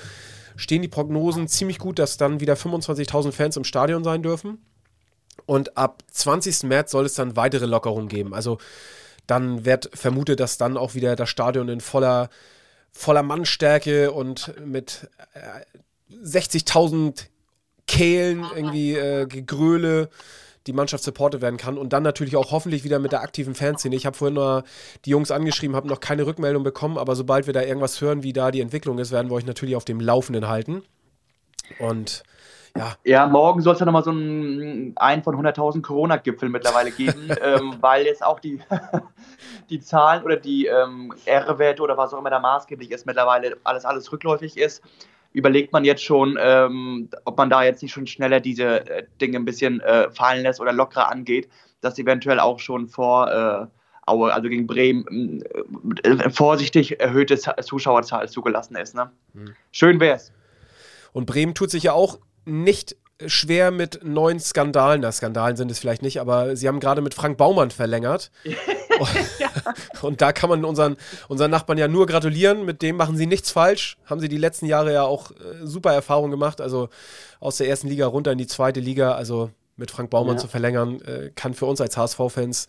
stehen 0.57 0.83
die 0.83 0.89
Prognosen 0.89 1.49
ziemlich 1.49 1.79
gut, 1.79 1.99
dass 1.99 2.17
dann 2.17 2.41
wieder 2.41 2.55
25.000 2.55 3.33
Fans 3.33 3.57
im 3.57 3.65
Stadion 3.65 4.05
sein 4.05 4.23
dürfen. 4.23 4.59
Und 5.47 5.77
ab 5.77 6.03
20. 6.11 6.65
März 6.65 6.93
soll 6.93 7.07
es 7.07 7.15
dann 7.15 7.37
weitere 7.37 7.67
Lockerungen 7.67 8.09
geben. 8.09 8.35
Also 8.35 8.59
dann 9.27 9.65
wird 9.65 9.91
vermutet, 9.95 10.41
dass 10.41 10.59
dann 10.59 10.77
auch 10.77 10.95
wieder 10.95 11.17
das 11.17 11.29
Stadion 11.29 11.69
in 11.69 11.81
voller, 11.81 12.29
voller 12.93 13.23
Mannstärke 13.23 14.13
und 14.13 14.55
mit 14.65 15.09
äh, 15.35 16.15
60.000 16.15 17.27
Kehlen 17.87 18.45
irgendwie 18.55 18.95
äh, 18.95 19.27
Gegröle 19.27 20.09
die 20.67 20.73
Mannschaft 20.73 21.05
supportet 21.05 21.43
werden 21.43 21.57
kann 21.57 21.79
und 21.79 21.93
dann 21.93 22.03
natürlich 22.03 22.37
auch 22.37 22.51
hoffentlich 22.51 22.85
wieder 22.85 22.99
mit 22.99 23.13
der 23.13 23.23
aktiven 23.23 23.55
Fanszene. 23.55 23.95
Ich 23.95 24.07
habe 24.07 24.17
vorhin 24.17 24.35
nur 24.35 24.65
die 25.05 25.11
Jungs 25.11 25.31
angeschrieben, 25.31 25.77
habe 25.77 25.89
noch 25.89 26.01
keine 26.01 26.27
Rückmeldung 26.27 26.63
bekommen, 26.63 26.99
aber 26.99 27.17
sobald 27.17 27.47
wir 27.47 27.53
da 27.53 27.63
irgendwas 27.63 28.01
hören, 28.01 28.23
wie 28.23 28.33
da 28.33 28.51
die 28.51 28.61
Entwicklung 28.61 28.99
ist, 28.99 29.13
werden 29.13 29.31
wir 29.31 29.35
euch 29.35 29.47
natürlich 29.47 29.77
auf 29.77 29.85
dem 29.85 30.01
Laufenden 30.01 30.49
halten. 30.49 30.83
Und 31.79 32.25
ja. 32.77 32.95
Ja, 33.05 33.27
morgen 33.27 33.61
soll 33.61 33.75
es 33.75 33.81
ja 33.81 33.87
nochmal 33.87 34.03
so 34.03 34.11
einen, 34.11 34.95
einen 34.97 35.23
von 35.23 35.37
100.000 35.37 35.83
Corona-Gipfel 35.83 36.49
mittlerweile 36.49 36.91
geben, 36.91 37.29
ähm, 37.43 37.77
weil 37.81 38.05
jetzt 38.05 38.25
auch 38.25 38.41
die, 38.41 38.61
die 39.71 39.81
Zahlen 39.81 40.25
oder 40.25 40.37
die 40.37 40.67
ähm, 40.67 41.15
R-Werte 41.25 41.83
oder 41.83 41.97
was 41.97 42.13
auch 42.13 42.19
immer 42.19 42.31
da 42.31 42.41
maßgeblich 42.41 42.91
ist, 42.91 43.07
mittlerweile 43.07 43.57
alles, 43.63 43.85
alles 43.85 44.11
rückläufig 44.11 44.57
ist 44.57 44.83
überlegt 45.35 45.73
man 45.73 45.85
jetzt 45.85 46.03
schon, 46.03 46.39
ähm, 46.41 47.11
ob 47.25 47.37
man 47.37 47.51
da 47.51 47.63
jetzt 47.63 47.83
nicht 47.83 47.93
schon 47.93 48.07
schneller 48.07 48.41
diese 48.41 48.89
äh, 48.89 49.03
Dinge 49.21 49.37
ein 49.37 49.45
bisschen 49.45 49.81
äh, 49.81 50.09
fallen 50.11 50.43
lässt 50.43 50.61
oder 50.61 50.73
lockerer 50.73 51.11
angeht, 51.11 51.49
dass 51.81 51.99
eventuell 51.99 52.41
auch 52.41 52.61
schon 52.61 52.89
vor 52.89 53.31
äh, 53.31 53.67
Aue, 54.07 54.33
also 54.33 54.49
gegen 54.49 54.67
Bremen, 54.67 55.43
äh, 56.03 56.31
vorsichtig 56.31 57.01
erhöhte 57.01 57.39
Zuschauerzahl 57.39 58.29
zugelassen 58.29 58.77
ist. 58.77 58.95
Ne? 58.95 59.11
Mhm. 59.33 59.55
Schön 59.73 59.99
wär's. 59.99 60.31
Und 61.13 61.27
Bremen 61.27 61.55
tut 61.55 61.71
sich 61.71 61.85
ja 61.85 61.95
auch 61.95 62.19
nicht 62.45 62.97
schwer 63.27 63.71
mit 63.71 64.05
neuen 64.05 64.41
Skandalen. 64.41 65.01
Na, 65.01 65.11
Skandalen 65.11 65.57
sind 65.57 65.71
es 65.71 65.79
vielleicht 65.79 66.03
nicht, 66.03 66.21
aber 66.21 66.55
sie 66.55 66.69
haben 66.69 66.81
gerade 66.81 67.01
mit 67.01 67.15
Frank 67.15 67.39
Baumann 67.39 67.71
verlängert. 67.71 68.31
Und 70.03 70.21
da 70.21 70.33
kann 70.33 70.49
man 70.51 70.65
unseren, 70.65 70.97
unseren 71.29 71.51
Nachbarn 71.51 71.79
ja 71.79 71.89
nur 71.89 72.07
gratulieren. 72.07 72.65
Mit 72.65 72.83
dem 72.83 72.97
machen 72.97 73.17
sie 73.17 73.27
nichts 73.27 73.51
falsch. 73.51 73.97
Haben 74.07 74.21
sie 74.21 74.29
die 74.29 74.37
letzten 74.39 74.67
Jahre 74.67 74.93
ja 74.93 75.03
auch 75.05 75.31
äh, 75.31 75.35
super 75.65 75.93
Erfahrungen 75.93 76.31
gemacht. 76.31 76.61
Also 76.61 76.89
aus 77.41 77.57
der 77.57 77.69
ersten 77.69 77.89
Liga 77.89 78.07
runter 78.07 78.33
in 78.33 78.39
die 78.39 78.47
zweite 78.47 78.81
Liga. 78.81 79.15
Also 79.15 79.51
mit 79.77 79.91
Frank 79.91 80.11
Baumann 80.11 80.37
Ja. 80.37 80.41
zu 80.43 80.49
verlängern, 80.49 81.01
äh, 81.03 81.31
kann 81.35 81.55
für 81.55 81.67
uns 81.67 81.81
als 81.81 81.97
HSV-Fans 81.97 82.69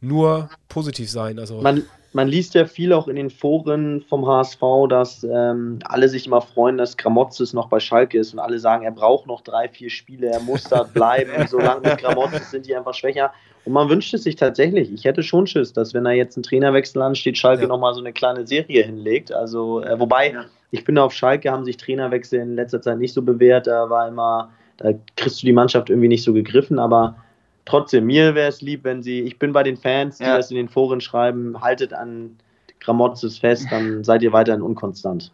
nur 0.00 0.48
positiv 0.68 1.10
sein. 1.10 1.38
Also 1.38 1.60
Man, 1.60 1.84
man 2.12 2.26
liest 2.28 2.54
ja 2.54 2.64
viel 2.64 2.92
auch 2.92 3.06
in 3.06 3.16
den 3.16 3.30
Foren 3.30 4.02
vom 4.02 4.26
HSV, 4.26 4.60
dass 4.88 5.22
ähm, 5.22 5.78
alle 5.84 6.08
sich 6.08 6.26
immer 6.26 6.40
freuen, 6.40 6.76
dass 6.76 6.96
Gramotzes 6.96 7.52
noch 7.52 7.68
bei 7.68 7.78
Schalke 7.78 8.18
ist 8.18 8.32
und 8.32 8.40
alle 8.40 8.58
sagen, 8.58 8.84
er 8.84 8.90
braucht 8.90 9.26
noch 9.28 9.42
drei, 9.42 9.68
vier 9.68 9.90
Spiele, 9.90 10.26
er 10.26 10.40
muss 10.40 10.64
da 10.64 10.82
bleiben. 10.82 11.30
Solange 11.46 11.82
mit 11.88 11.98
Gramotzes 11.98 12.50
sind 12.50 12.66
die 12.66 12.74
einfach 12.74 12.94
schwächer. 12.94 13.32
Und 13.64 13.74
man 13.74 13.88
wünscht 13.88 14.12
es 14.14 14.24
sich 14.24 14.34
tatsächlich. 14.36 14.92
Ich 14.92 15.04
hätte 15.04 15.22
schon 15.22 15.46
Schiss, 15.46 15.72
dass 15.72 15.94
wenn 15.94 16.04
da 16.04 16.10
jetzt 16.10 16.36
ein 16.36 16.42
Trainerwechsel 16.42 17.00
ansteht, 17.02 17.38
Schalke 17.38 17.62
Ja. 17.62 17.68
nochmal 17.68 17.94
so 17.94 18.00
eine 18.00 18.12
kleine 18.12 18.46
Serie 18.46 18.82
hinlegt. 18.82 19.32
Also, 19.32 19.82
äh, 19.82 19.98
wobei, 20.00 20.32
Ja. 20.32 20.44
ich 20.72 20.82
finde, 20.82 21.02
auf 21.02 21.12
Schalke 21.12 21.50
haben 21.52 21.64
sich 21.64 21.76
Trainerwechsel 21.76 22.40
in 22.40 22.54
letzter 22.56 22.82
Zeit 22.82 22.98
nicht 22.98 23.14
so 23.14 23.22
bewährt. 23.22 23.66
Da 23.68 23.88
war 23.88 24.08
immer, 24.08 24.50
da 24.78 24.92
kriegst 25.16 25.42
du 25.42 25.46
die 25.46 25.52
Mannschaft 25.52 25.90
irgendwie 25.90 26.08
nicht 26.08 26.24
so 26.24 26.32
gegriffen, 26.32 26.78
aber 26.80 27.16
trotzdem, 27.64 28.06
mir 28.06 28.34
wäre 28.34 28.48
es 28.48 28.60
lieb, 28.60 28.84
wenn 28.84 29.02
sie, 29.02 29.20
ich 29.20 29.38
bin 29.38 29.52
bei 29.52 29.62
den 29.62 29.76
Fans, 29.76 30.18
die 30.18 30.24
Ja. 30.24 30.36
das 30.36 30.50
in 30.50 30.56
den 30.56 30.68
Foren 30.68 31.00
schreiben, 31.00 31.60
haltet 31.60 31.92
an 31.92 32.36
Gramotzes 32.80 33.38
fest, 33.38 33.66
dann 33.70 34.04
seid 34.04 34.22
ihr 34.22 34.32
weiterhin 34.32 34.62
unkonstant. 34.62 35.32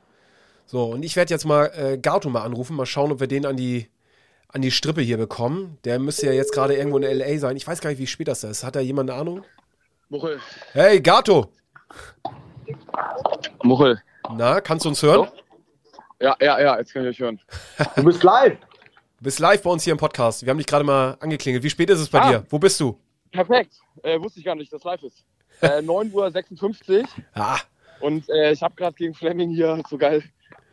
So, 0.66 0.84
und 0.86 1.04
ich 1.04 1.14
werde 1.16 1.32
jetzt 1.32 1.44
mal 1.44 1.70
äh, 1.76 1.96
Gato 1.98 2.28
mal 2.28 2.42
anrufen, 2.42 2.74
mal 2.76 2.86
schauen, 2.86 3.12
ob 3.12 3.20
wir 3.20 3.28
den 3.28 3.46
an 3.46 3.56
die, 3.56 3.88
an 4.48 4.62
die 4.62 4.72
Strippe 4.72 5.00
hier 5.00 5.16
bekommen. 5.16 5.78
Der 5.84 5.98
müsste 6.00 6.26
ja 6.26 6.32
jetzt 6.32 6.52
gerade 6.52 6.74
irgendwo 6.74 6.96
in 6.98 7.04
L.A. 7.04 7.38
sein. 7.38 7.56
Ich 7.56 7.66
weiß 7.66 7.80
gar 7.80 7.90
nicht, 7.90 8.00
wie 8.00 8.06
spät 8.08 8.26
das 8.26 8.42
ist. 8.42 8.64
Hat 8.64 8.74
da 8.74 8.80
jemand 8.80 9.08
eine 9.10 9.20
Ahnung? 9.20 9.44
Muchel. 10.08 10.40
Hey, 10.72 11.00
Gato! 11.00 11.50
Muchel. 13.62 14.00
Na, 14.36 14.60
kannst 14.60 14.84
du 14.84 14.88
uns 14.88 15.02
hören? 15.02 15.28
Ja, 16.20 16.34
ja, 16.40 16.58
ja, 16.60 16.78
jetzt 16.78 16.92
kann 16.92 17.02
ich 17.02 17.10
euch 17.10 17.20
hören. 17.20 17.40
Du 17.96 18.02
bist 18.04 18.22
live! 18.22 18.56
Bist 19.26 19.40
live 19.40 19.60
bei 19.60 19.70
uns 19.70 19.82
hier 19.82 19.90
im 19.90 19.98
Podcast. 19.98 20.44
Wir 20.46 20.50
haben 20.50 20.58
dich 20.58 20.68
gerade 20.68 20.84
mal 20.84 21.16
angeklingelt. 21.18 21.64
Wie 21.64 21.68
spät 21.70 21.90
ist 21.90 21.98
es 21.98 22.08
bei 22.08 22.20
Ah. 22.20 22.30
dir? 22.30 22.44
Wo 22.48 22.60
bist 22.60 22.78
du? 22.78 22.96
Perfekt. 23.32 23.72
Äh, 24.04 24.20
wusste 24.20 24.38
ich 24.38 24.46
gar 24.46 24.54
nicht, 24.54 24.72
dass 24.72 24.84
live 24.84 25.02
ist. 25.02 25.24
Äh, 25.62 25.82
9.56 25.82 27.00
Uhr 27.02 27.08
Ah, 27.34 27.58
und 27.98 28.28
äh, 28.30 28.52
ich 28.52 28.62
habe 28.62 28.76
gerade 28.76 28.94
gegen 28.94 29.14
Fleming 29.14 29.50
hier 29.50 29.82
so 29.90 29.98
geil 29.98 30.22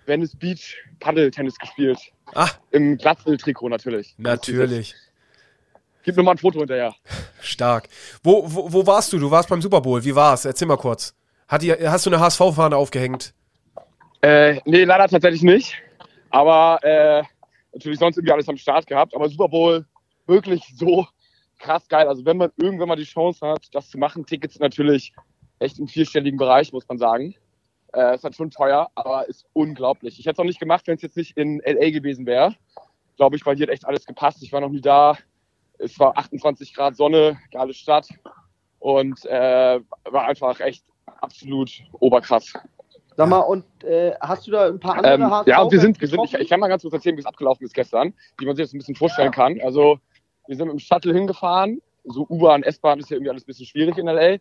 Venice 0.05 0.35
Beach 0.35 0.77
Paddeltennis 0.99 1.57
gespielt. 1.57 1.97
ah 2.35 2.47
Im 2.69 2.95
Glatzel-Trikot 2.99 3.69
natürlich. 3.69 4.13
natürlich. 4.19 4.93
Gib 6.03 6.15
mir 6.15 6.21
mal 6.21 6.33
ein 6.33 6.37
Foto 6.37 6.59
hinterher. 6.59 6.93
Stark. 7.41 7.89
Wo, 8.23 8.43
wo, 8.45 8.71
wo 8.71 8.85
warst 8.85 9.11
du? 9.13 9.17
Du 9.17 9.31
warst 9.31 9.49
beim 9.49 9.63
Super 9.63 9.81
Bowl. 9.81 10.03
Wie 10.05 10.13
war's? 10.13 10.45
Erzähl 10.45 10.67
mal 10.67 10.77
kurz. 10.77 11.15
Hat 11.47 11.63
die, 11.63 11.73
hast 11.73 12.05
du 12.05 12.11
eine 12.11 12.19
HSV-Fahne 12.19 12.77
aufgehängt? 12.77 13.33
Äh, 14.21 14.59
nee, 14.65 14.83
leider 14.83 15.07
tatsächlich 15.07 15.41
nicht. 15.41 15.73
Aber 16.29 16.77
äh, 16.83 17.23
natürlich 17.73 17.99
sonst 17.99 18.17
irgendwie 18.17 18.33
alles 18.33 18.49
am 18.49 18.57
Start 18.57 18.87
gehabt. 18.87 19.15
Aber 19.15 19.29
Super 19.29 19.49
Bowl 19.49 19.85
wirklich 20.27 20.63
so 20.75 21.07
krass 21.59 21.87
geil. 21.87 22.07
Also 22.07 22.25
wenn 22.25 22.37
man 22.37 22.51
irgendwann 22.57 22.89
mal 22.89 22.95
die 22.95 23.03
Chance 23.03 23.45
hat, 23.45 23.67
das 23.73 23.89
zu 23.89 23.97
machen, 23.97 24.25
Tickets 24.25 24.59
natürlich 24.59 25.13
echt 25.59 25.79
im 25.79 25.87
vierstelligen 25.87 26.37
Bereich, 26.37 26.73
muss 26.73 26.87
man 26.87 26.97
sagen. 26.97 27.35
Äh, 27.93 28.15
ist 28.15 28.23
halt 28.23 28.35
schon 28.35 28.49
teuer, 28.51 28.89
aber 28.95 29.27
ist 29.29 29.45
unglaublich. 29.53 30.19
Ich 30.19 30.25
hätte 30.25 30.33
es 30.33 30.39
auch 30.39 30.45
nicht 30.45 30.59
gemacht, 30.59 30.87
wenn 30.87 30.95
es 30.95 31.03
jetzt 31.03 31.17
nicht 31.17 31.37
in 31.37 31.61
LA 31.65 31.91
gewesen 31.91 32.25
wäre. 32.25 32.55
Glaube 33.17 33.35
ich, 33.35 33.45
weil 33.45 33.55
hier 33.55 33.67
hat 33.67 33.73
echt 33.73 33.85
alles 33.85 34.05
gepasst. 34.05 34.41
Ich 34.41 34.51
war 34.51 34.61
noch 34.61 34.69
nie 34.69 34.81
da. 34.81 35.17
Es 35.77 35.99
war 35.99 36.17
28 36.17 36.73
Grad 36.73 36.95
Sonne, 36.95 37.37
geile 37.51 37.73
Stadt. 37.73 38.09
Und 38.79 39.25
äh, 39.25 39.79
war 40.09 40.27
einfach 40.27 40.59
echt 40.59 40.83
absolut 41.21 41.83
oberkrass. 41.99 42.53
Sag 43.15 43.29
mal, 43.29 43.39
und 43.39 43.65
äh, 43.83 44.13
hast 44.19 44.47
du 44.47 44.51
da 44.51 44.67
ein 44.67 44.79
paar 44.79 44.95
andere 44.97 45.13
Ähm, 45.13 45.29
HSV 45.29 45.47
ja, 45.47 45.61
und 45.61 45.71
wir 45.71 45.79
sind, 45.79 46.01
wir 46.01 46.07
sind 46.07 46.23
ich, 46.23 46.33
ich 46.33 46.49
kann 46.49 46.59
mal 46.59 46.67
ganz 46.67 46.81
kurz 46.81 46.93
erzählen, 46.93 47.15
wie 47.15 47.21
es 47.21 47.25
abgelaufen 47.25 47.65
ist 47.65 47.73
gestern, 47.73 48.13
wie 48.37 48.45
man 48.45 48.55
sich 48.55 48.65
das 48.65 48.73
ein 48.73 48.79
bisschen 48.79 48.95
vorstellen 48.95 49.31
kann. 49.31 49.59
Also, 49.61 49.99
wir 50.47 50.55
sind 50.55 50.67
mit 50.67 50.73
dem 50.73 50.79
Shuttle 50.79 51.13
hingefahren, 51.13 51.81
so 52.05 52.25
U-Bahn, 52.29 52.63
S-Bahn 52.63 52.99
ist 52.99 53.09
ja 53.09 53.15
irgendwie 53.17 53.29
alles 53.29 53.43
ein 53.43 53.47
bisschen 53.47 53.65
schwierig 53.65 53.97
in 53.97 54.07
L.A. 54.07 54.39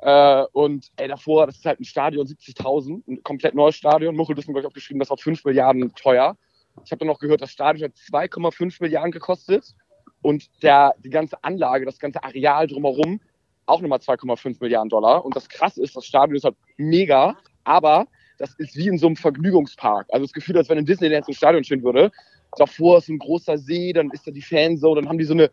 Äh, 0.00 0.46
und 0.52 0.90
ey, 0.96 1.08
davor, 1.08 1.46
das 1.46 1.56
ist 1.56 1.64
halt 1.64 1.80
ein 1.80 1.84
Stadion, 1.84 2.26
70.000, 2.26 3.02
ein 3.08 3.22
komplett 3.22 3.54
neues 3.54 3.76
Stadion. 3.76 4.16
Muchel 4.16 4.34
Düssen, 4.34 4.52
glaube 4.52 4.60
ich, 4.60 4.66
auch 4.66 4.74
geschrieben, 4.74 5.00
das 5.00 5.10
war 5.10 5.16
5 5.16 5.44
Milliarden 5.44 5.94
teuer. 5.94 6.36
Ich 6.84 6.92
habe 6.92 7.00
dann 7.00 7.08
noch 7.08 7.18
gehört, 7.18 7.42
das 7.42 7.50
Stadion 7.50 7.90
hat 7.90 7.96
2,5 7.96 8.76
Milliarden 8.80 9.10
gekostet 9.10 9.74
und 10.22 10.48
der, 10.62 10.94
die 10.98 11.10
ganze 11.10 11.42
Anlage, 11.42 11.84
das 11.84 11.98
ganze 11.98 12.22
Areal 12.22 12.68
drumherum 12.68 13.20
auch 13.68 13.80
nochmal 13.80 13.98
2,5 13.98 14.56
Milliarden 14.60 14.88
Dollar. 14.88 15.24
Und 15.24 15.36
das 15.36 15.48
Krasse 15.48 15.82
ist, 15.82 15.94
das 15.94 16.06
Stadion 16.06 16.36
ist 16.36 16.44
halt 16.44 16.56
mega, 16.76 17.36
aber 17.64 18.06
das 18.38 18.54
ist 18.58 18.76
wie 18.76 18.88
in 18.88 18.98
so 18.98 19.06
einem 19.06 19.16
Vergnügungspark. 19.16 20.06
Also 20.10 20.24
das 20.24 20.32
Gefühl, 20.32 20.56
als 20.56 20.68
wenn 20.68 20.78
in 20.78 20.86
Disneyland 20.86 21.24
so 21.26 21.32
ein 21.32 21.34
Stadion 21.34 21.64
stehen 21.64 21.82
würde. 21.82 22.10
Davor 22.56 22.98
ist 22.98 23.08
ein 23.08 23.18
großer 23.18 23.58
See, 23.58 23.92
dann 23.92 24.10
ist 24.10 24.26
da 24.26 24.30
die 24.30 24.42
Fanzone, 24.42 25.00
dann 25.00 25.08
haben 25.08 25.18
die 25.18 25.24
so 25.24 25.34
eine 25.34 25.50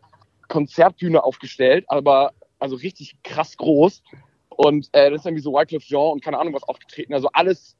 Konzertbühne 0.48 1.22
aufgestellt, 1.22 1.84
aber 1.88 2.32
also 2.58 2.76
richtig 2.76 3.16
krass 3.22 3.56
groß. 3.56 4.02
Und 4.48 4.88
äh, 4.92 5.10
das 5.10 5.20
ist 5.20 5.26
irgendwie 5.26 5.42
so 5.42 5.52
Wycliffe 5.52 5.84
Jean 5.84 6.12
und 6.12 6.24
keine 6.24 6.38
Ahnung 6.38 6.54
was 6.54 6.62
aufgetreten. 6.62 7.12
Also 7.12 7.28
alles 7.32 7.76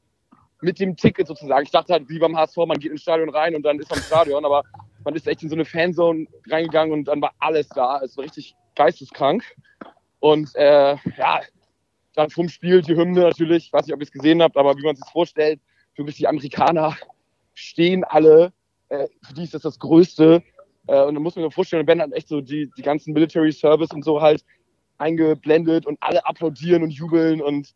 mit 0.61 0.79
dem 0.81 0.97
Ticket 0.97 1.27
sozusagen. 1.27 1.65
Ich 1.65 1.71
dachte 1.71 1.93
halt, 1.93 2.09
wie 2.09 2.19
beim 2.19 2.37
HSV, 2.37 2.57
man 2.67 2.79
geht 2.79 2.91
ins 2.91 3.03
Stadion 3.03 3.31
rein 3.31 3.55
und 3.55 3.63
dann 3.63 3.79
ist 3.79 3.89
man 3.91 3.99
im 3.99 4.05
Stadion, 4.05 4.45
aber 4.45 4.63
man 5.05 5.15
ist 5.15 5.27
echt 5.27 5.43
in 5.43 5.49
so 5.49 5.55
eine 5.55 5.65
Fanzone 5.65 6.27
reingegangen 6.51 6.93
und 6.93 7.05
dann 7.05 7.23
war 7.23 7.33
alles 7.39 7.69
da. 7.69 8.01
Es 8.03 8.17
war 8.17 8.25
richtig 8.25 8.55
geisteskrank. 8.75 9.45
Und 10.21 10.55
äh, 10.57 10.97
ja, 11.17 11.41
dann 12.17 12.31
vom 12.31 12.49
Spiel 12.49 12.83
die 12.83 12.97
Hymne 12.97 13.21
natürlich. 13.21 13.67
Ich 13.67 13.73
weiß 13.73 13.87
nicht, 13.87 13.95
ob 13.95 14.01
ihr 14.01 14.07
es 14.07 14.13
gesehen 14.13 14.43
habt, 14.43 14.57
aber 14.57 14.77
wie 14.77 14.83
man 14.83 14.97
sich 14.97 15.09
vorstellt, 15.13 15.61
wirklich 15.95 16.17
die 16.17 16.27
Amerikaner 16.27 16.97
stehen 17.55 18.05
alle. 18.05 18.53
Äh, 18.89 19.07
für 19.23 19.35
die 19.35 19.45
ist 19.45 19.55
das 19.55 19.63
das 19.63 19.79
Größte. 19.79 20.43
Äh, 20.87 21.03
und 21.05 21.15
dann 21.15 21.23
muss 21.23 21.37
man 21.37 21.45
sich 21.45 21.55
vorstellen, 21.55 21.87
dann 21.87 21.99
werden 21.99 22.01
halt 22.01 22.15
echt 22.15 22.29
so 22.29 22.41
die, 22.41 22.71
die 22.77 22.83
ganzen 22.83 23.13
Military 23.13 23.53
Service 23.53 23.91
und 23.91 24.05
so 24.05 24.21
halt 24.21 24.45
eingeblendet 24.99 25.87
und 25.87 25.99
alle 26.01 26.25
applaudieren 26.25 26.83
und 26.83 26.91
jubeln 26.91 27.43
und 27.43 27.75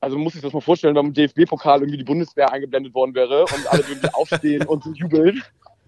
also 0.00 0.18
muss 0.18 0.34
sich 0.34 0.42
das 0.42 0.52
mal 0.52 0.60
vorstellen, 0.60 0.94
wenn 0.94 1.06
im 1.06 1.14
DFB-Pokal 1.14 1.80
irgendwie 1.80 1.96
die 1.96 2.04
Bundeswehr 2.04 2.52
eingeblendet 2.52 2.94
worden 2.94 3.14
wäre 3.14 3.42
und 3.42 3.66
alle 3.72 3.88
würden 3.88 4.08
aufstehen 4.12 4.66
und 4.66 4.84
jubeln. 4.96 5.42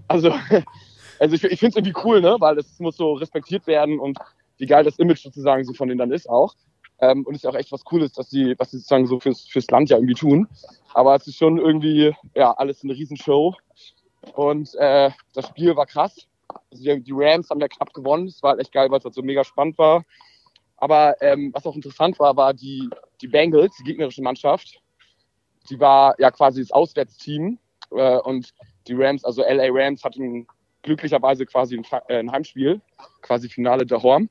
Also, 0.09 0.33
also 1.19 1.35
ich, 1.35 1.45
ich 1.45 1.61
finde 1.61 1.73
es 1.73 1.77
irgendwie 1.77 2.01
cool, 2.03 2.23
ne? 2.23 2.37
Weil 2.39 2.59
es 2.59 2.79
muss 2.79 2.97
so 2.97 3.13
respektiert 3.13 3.67
werden 3.67 4.01
und 4.01 4.19
wie 4.57 4.67
geil 4.67 4.85
das 4.85 4.99
Image 4.99 5.23
sozusagen 5.23 5.65
so 5.65 5.75
von 5.75 5.89
denen 5.89 5.99
dann 5.99 6.11
ist 6.11 6.29
auch. 6.29 6.55
Ähm, 7.01 7.25
und 7.25 7.35
es 7.35 7.45
ist 7.45 7.47
auch 7.47 7.55
echt 7.55 7.73
was 7.73 7.85
Cooles, 7.85 8.13
dass 8.13 8.29
die, 8.29 8.55
was 8.59 8.71
sie 8.71 8.79
sozusagen 8.79 9.07
so 9.07 9.21
fürs, 9.21 9.47
fürs 9.47 9.71
Land 9.71 9.91
ja 9.91 9.97
irgendwie 9.97 10.15
tun. 10.15 10.49
Aber 10.95 11.15
es 11.15 11.27
ist 11.27 11.37
schon 11.37 11.59
irgendwie, 11.59 12.15
ja, 12.35 12.53
alles 12.53 12.83
eine 12.83 12.95
Riesenshow. 12.95 13.55
Und 14.35 14.75
äh, 14.75 15.11
das 15.35 15.49
Spiel 15.49 15.77
war 15.77 15.87
krass. 15.87 16.27
Also 16.71 16.97
die, 16.97 17.13
Rams 17.13 17.51
haben 17.51 17.61
ja 17.61 17.69
knapp 17.69 17.93
gewonnen. 17.93 18.27
Es 18.27 18.43
war 18.43 18.51
halt 18.51 18.61
echt 18.61 18.73
geil, 18.73 18.91
weil 18.91 18.99
es 18.99 19.05
halt 19.05 19.15
so 19.15 19.23
mega 19.23 19.45
spannend 19.45 19.79
war. 19.79 20.05
Aber 20.77 21.21
ähm, 21.21 21.51
was 21.55 21.67
auch 21.67 21.75
interessant 21.75 22.19
war, 22.19 22.37
war 22.37 22.55
die, 22.55 22.89
die 23.21 23.29
Bengals, 23.29 23.77
die 23.79 23.85
gegnerische 23.85 24.23
Mannschaft. 24.23 24.81
Die 25.71 25.79
war 25.79 26.15
ja 26.19 26.31
quasi 26.31 26.61
das 26.61 26.73
Auswärtsteam. 26.73 27.59
Äh, 27.91 28.19
und 28.19 28.53
die 28.87 28.95
Rams, 28.95 29.25
also 29.25 29.43
LA 29.43 29.69
Rams, 29.71 30.03
hatten 30.03 30.47
glücklicherweise 30.83 31.47
quasi 31.47 31.77
ein, 31.77 31.85
äh, 32.09 32.19
ein 32.19 32.33
Heimspiel, 32.33 32.81
quasi 33.23 33.49
Finale 33.49 33.87
der 33.87 34.03
Horn. 34.03 34.31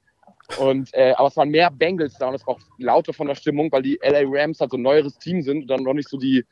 Und, 0.60 0.94
äh, 0.94 1.14
aber 1.18 1.28
es 1.28 1.36
waren 1.36 1.50
mehr 1.50 1.70
Bengals 1.70 2.18
da 2.18 2.30
und 2.30 2.36
es 2.36 2.48
war 2.48 2.56
auch 2.56 2.60
lauter 2.78 3.14
von 3.14 3.28
der 3.28 3.36
Stimmung, 3.36 3.72
weil 3.72 3.82
die 3.82 4.00
LA 4.02 4.22
Rams 4.24 4.60
halt 4.60 4.72
so 4.72 4.78
ein 4.78 4.82
neueres 4.82 5.18
Team 5.18 5.42
sind 5.42 5.64
und 5.64 5.68
dann 5.68 5.84
noch 5.84 5.94
nicht 5.94 6.10
so 6.10 6.18
die, 6.18 6.46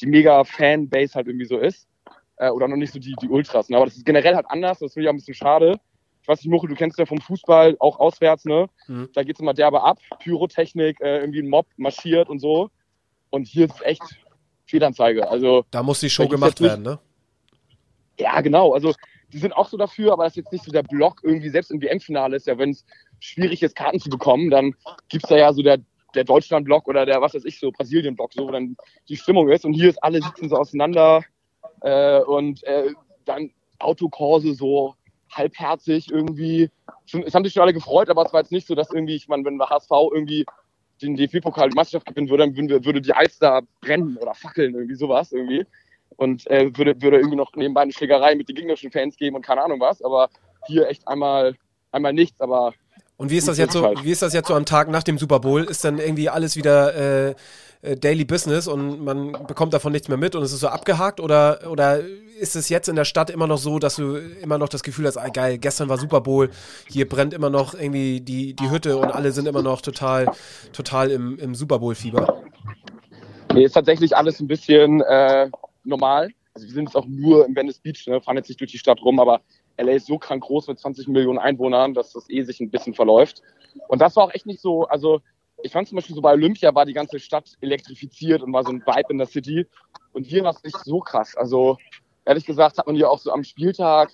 die 0.00 0.06
mega 0.06 0.42
Fanbase 0.44 1.14
halt 1.14 1.28
irgendwie 1.28 1.46
so 1.46 1.58
ist. 1.58 1.86
Äh, 2.38 2.50
oder 2.50 2.68
noch 2.68 2.76
nicht 2.76 2.92
so 2.92 2.98
die, 2.98 3.14
die 3.22 3.28
Ultras. 3.28 3.68
Ne? 3.68 3.76
Aber 3.76 3.86
das 3.86 3.96
ist 3.96 4.04
generell 4.04 4.34
halt 4.34 4.46
anders, 4.48 4.80
das 4.80 4.92
finde 4.92 5.04
ich 5.04 5.08
auch 5.08 5.14
ein 5.14 5.16
bisschen 5.16 5.34
schade. 5.34 5.78
Ich 6.22 6.28
weiß 6.28 6.40
nicht, 6.40 6.50
Muche, 6.50 6.66
du 6.66 6.74
kennst 6.74 6.98
ja 6.98 7.06
vom 7.06 7.20
Fußball 7.20 7.76
auch 7.78 8.00
auswärts, 8.00 8.46
ne? 8.46 8.68
Mhm. 8.88 9.10
Da 9.14 9.22
geht's 9.22 9.38
immer 9.38 9.54
derbe 9.54 9.82
ab, 9.84 9.98
Pyrotechnik, 10.18 11.00
äh, 11.00 11.20
irgendwie 11.20 11.38
ein 11.38 11.48
Mob 11.48 11.66
marschiert 11.76 12.28
und 12.28 12.40
so. 12.40 12.68
Und 13.30 13.46
hier 13.46 13.66
ist 13.66 13.80
echt 13.86 14.02
Fehlanzeige. 14.66 15.30
Also 15.30 15.64
Da 15.70 15.84
muss 15.84 16.00
die 16.00 16.10
Show 16.10 16.26
gemacht 16.26 16.60
werden, 16.60 16.82
ne? 16.82 16.98
ja, 18.18 18.40
genau. 18.40 18.72
Also 18.72 18.92
die 19.32 19.38
sind 19.38 19.52
auch 19.52 19.68
so 19.68 19.76
dafür, 19.76 20.12
aber 20.12 20.24
das 20.24 20.32
ist 20.32 20.36
jetzt 20.36 20.52
nicht 20.52 20.64
so 20.64 20.72
der 20.72 20.82
Block 20.82 21.20
irgendwie, 21.22 21.48
selbst 21.48 21.70
im 21.70 21.80
WM-Finale 21.80 22.36
ist 22.36 22.46
ja, 22.46 22.58
wenn 22.58 22.70
es 22.70 22.84
schwierig 23.20 23.62
ist, 23.62 23.76
Karten 23.76 24.00
zu 24.00 24.08
bekommen, 24.08 24.50
dann 24.50 24.74
gibt's 25.08 25.28
da 25.28 25.36
ja 25.36 25.52
so 25.52 25.62
der, 25.62 25.78
der 26.14 26.24
Deutschland-Block 26.24 26.86
oder 26.88 27.06
der, 27.06 27.20
was 27.20 27.34
weiß 27.34 27.44
ich, 27.44 27.58
so 27.58 27.70
Brasilien-Block, 27.72 28.32
so, 28.32 28.46
wo 28.46 28.52
dann 28.52 28.76
die 29.08 29.16
Stimmung 29.16 29.48
ist. 29.50 29.64
Und 29.64 29.74
hier 29.74 29.90
ist 29.90 30.02
alle 30.02 30.22
sitzen 30.22 30.48
so 30.48 30.56
auseinander 30.56 31.24
äh, 31.82 32.20
und 32.20 32.62
äh, 32.64 32.92
dann 33.24 33.50
Autokurse 33.78 34.54
so 34.54 34.94
halbherzig 35.30 36.10
irgendwie. 36.10 36.70
Es 37.06 37.34
haben 37.34 37.44
sich 37.44 37.52
schon 37.52 37.62
alle 37.62 37.74
gefreut, 37.74 38.08
aber 38.08 38.24
es 38.24 38.32
war 38.32 38.40
jetzt 38.40 38.52
nicht 38.52 38.66
so, 38.66 38.74
dass 38.74 38.92
irgendwie, 38.92 39.16
ich 39.16 39.28
meine, 39.28 39.44
wenn 39.44 39.58
der 39.58 39.68
HSV 39.68 39.90
irgendwie 40.12 40.46
den 41.02 41.16
DFB-Pokal, 41.16 41.70
die 41.70 41.76
Meisterschaft 41.76 42.06
gewinnen 42.06 42.30
würde, 42.30 42.44
dann 42.44 42.56
würde, 42.56 42.84
würde 42.84 43.00
die 43.00 43.12
Alster 43.12 43.62
brennen 43.80 44.16
oder 44.16 44.34
fackeln, 44.34 44.74
irgendwie 44.74 44.94
sowas 44.94 45.32
irgendwie 45.32 45.66
und 46.16 46.46
äh, 46.50 46.76
würde, 46.76 47.00
würde 47.00 47.18
irgendwie 47.18 47.36
noch 47.36 47.52
nebenbei 47.54 47.82
eine 47.82 47.92
Schlägerei 47.92 48.34
mit 48.34 48.48
den 48.48 48.56
gegnerischen 48.56 48.90
Fans 48.90 49.16
geben 49.16 49.36
und 49.36 49.42
keine 49.42 49.62
Ahnung 49.62 49.80
was. 49.80 50.02
Aber 50.02 50.28
hier 50.66 50.88
echt 50.88 51.06
einmal, 51.06 51.54
einmal 51.92 52.12
nichts. 52.12 52.40
Aber 52.40 52.72
Und 53.16 53.30
wie 53.30 53.36
ist 53.36 53.48
das 53.48 53.58
jetzt 53.58 53.72
so, 53.72 53.82
wie 54.02 54.10
ist 54.10 54.22
das 54.22 54.32
jetzt 54.32 54.48
so 54.48 54.54
am 54.54 54.64
Tag 54.64 54.88
nach 54.88 55.02
dem 55.02 55.18
Super 55.18 55.40
Bowl? 55.40 55.64
Ist 55.64 55.84
dann 55.84 55.98
irgendwie 55.98 56.28
alles 56.28 56.56
wieder 56.56 57.28
äh, 57.28 57.34
äh, 57.82 57.96
Daily 57.96 58.24
Business 58.24 58.66
und 58.66 59.04
man 59.04 59.32
bekommt 59.46 59.74
davon 59.74 59.92
nichts 59.92 60.08
mehr 60.08 60.16
mit 60.16 60.34
und 60.34 60.42
es 60.42 60.52
ist 60.52 60.60
so 60.60 60.68
abgehakt? 60.68 61.20
Oder, 61.20 61.70
oder 61.70 62.00
ist 62.38 62.56
es 62.56 62.68
jetzt 62.68 62.88
in 62.88 62.96
der 62.96 63.04
Stadt 63.04 63.30
immer 63.30 63.46
noch 63.46 63.58
so, 63.58 63.78
dass 63.78 63.96
du 63.96 64.16
immer 64.16 64.58
noch 64.58 64.68
das 64.68 64.82
Gefühl 64.82 65.06
hast, 65.06 65.16
ah, 65.16 65.28
geil, 65.28 65.58
gestern 65.58 65.88
war 65.88 65.98
Super 65.98 66.20
Bowl, 66.20 66.50
hier 66.88 67.08
brennt 67.08 67.32
immer 67.34 67.50
noch 67.50 67.74
irgendwie 67.74 68.20
die, 68.20 68.54
die 68.54 68.70
Hütte 68.70 68.96
und 68.96 69.10
alle 69.10 69.32
sind 69.32 69.46
immer 69.46 69.62
noch 69.62 69.80
total, 69.80 70.30
total 70.72 71.10
im, 71.10 71.38
im 71.38 71.54
Super 71.54 71.78
Bowl-Fieber? 71.78 72.42
Nee, 73.54 73.64
ist 73.64 73.72
tatsächlich 73.72 74.16
alles 74.16 74.40
ein 74.40 74.48
bisschen 74.48 75.00
äh, 75.02 75.48
normal. 75.86 76.30
Also 76.54 76.66
wir 76.66 76.74
sind 76.74 76.86
jetzt 76.86 76.96
auch 76.96 77.06
nur 77.06 77.46
im 77.46 77.54
Venice 77.54 77.78
Beach, 77.78 78.06
ne, 78.06 78.20
fahren 78.20 78.36
jetzt 78.36 78.48
nicht 78.48 78.60
durch 78.60 78.72
die 78.72 78.78
Stadt 78.78 79.02
rum, 79.02 79.20
aber 79.20 79.42
LA 79.78 79.92
ist 79.92 80.06
so 80.06 80.18
krank 80.18 80.42
groß 80.42 80.68
mit 80.68 80.78
20 80.78 81.08
Millionen 81.08 81.38
Einwohnern, 81.38 81.92
dass 81.92 82.12
das 82.12 82.30
eh 82.30 82.42
sich 82.42 82.60
ein 82.60 82.70
bisschen 82.70 82.94
verläuft. 82.94 83.42
Und 83.88 84.00
das 84.00 84.16
war 84.16 84.24
auch 84.24 84.34
echt 84.34 84.46
nicht 84.46 84.60
so, 84.60 84.84
also 84.84 85.20
ich 85.62 85.72
fand 85.72 85.88
zum 85.88 85.96
Beispiel 85.96 86.14
so 86.14 86.22
bei 86.22 86.32
Olympia 86.32 86.74
war 86.74 86.86
die 86.86 86.92
ganze 86.92 87.18
Stadt 87.18 87.50
elektrifiziert 87.60 88.42
und 88.42 88.52
war 88.52 88.64
so 88.64 88.70
ein 88.70 88.80
Vibe 88.86 89.10
in 89.10 89.18
der 89.18 89.26
City. 89.26 89.66
Und 90.12 90.24
hier 90.24 90.44
war 90.44 90.52
es 90.52 90.62
nicht 90.62 90.78
so 90.84 91.00
krass. 91.00 91.36
Also 91.36 91.76
ehrlich 92.24 92.44
gesagt 92.44 92.78
hat 92.78 92.86
man 92.86 92.96
hier 92.96 93.10
auch 93.10 93.18
so 93.18 93.32
am 93.32 93.44
Spieltag 93.44 94.12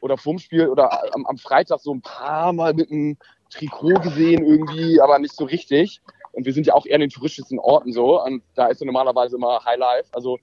oder 0.00 0.16
vorm 0.16 0.38
Spiel 0.38 0.68
oder 0.68 1.14
am, 1.14 1.26
am 1.26 1.38
Freitag 1.38 1.80
so 1.80 1.92
ein 1.94 2.02
paar 2.02 2.52
Mal 2.52 2.74
mit 2.74 2.90
einem 2.90 3.16
Trikot 3.50 4.00
gesehen 4.00 4.44
irgendwie, 4.44 5.00
aber 5.00 5.18
nicht 5.18 5.34
so 5.34 5.44
richtig. 5.44 6.00
Und 6.32 6.46
wir 6.46 6.52
sind 6.52 6.66
ja 6.66 6.74
auch 6.74 6.86
eher 6.86 6.96
in 6.96 7.02
den 7.02 7.10
touristischen 7.10 7.58
Orten 7.58 7.92
so. 7.92 8.22
Und 8.22 8.42
da 8.54 8.66
ist 8.66 8.80
ja 8.80 8.86
normalerweise 8.86 9.36
immer 9.36 9.64
High 9.64 9.78
Life. 9.78 10.10
Also 10.12 10.38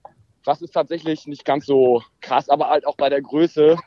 das 0.48 0.62
ist 0.62 0.72
tatsächlich 0.72 1.28
nicht 1.28 1.46
ganz 1.46 1.66
so 1.66 2.02
krass, 2.22 2.50
aber 2.50 2.70
halt 2.70 2.88
auch 2.88 2.96
bei 2.96 3.10
der 3.10 3.22
Größe 3.22 3.78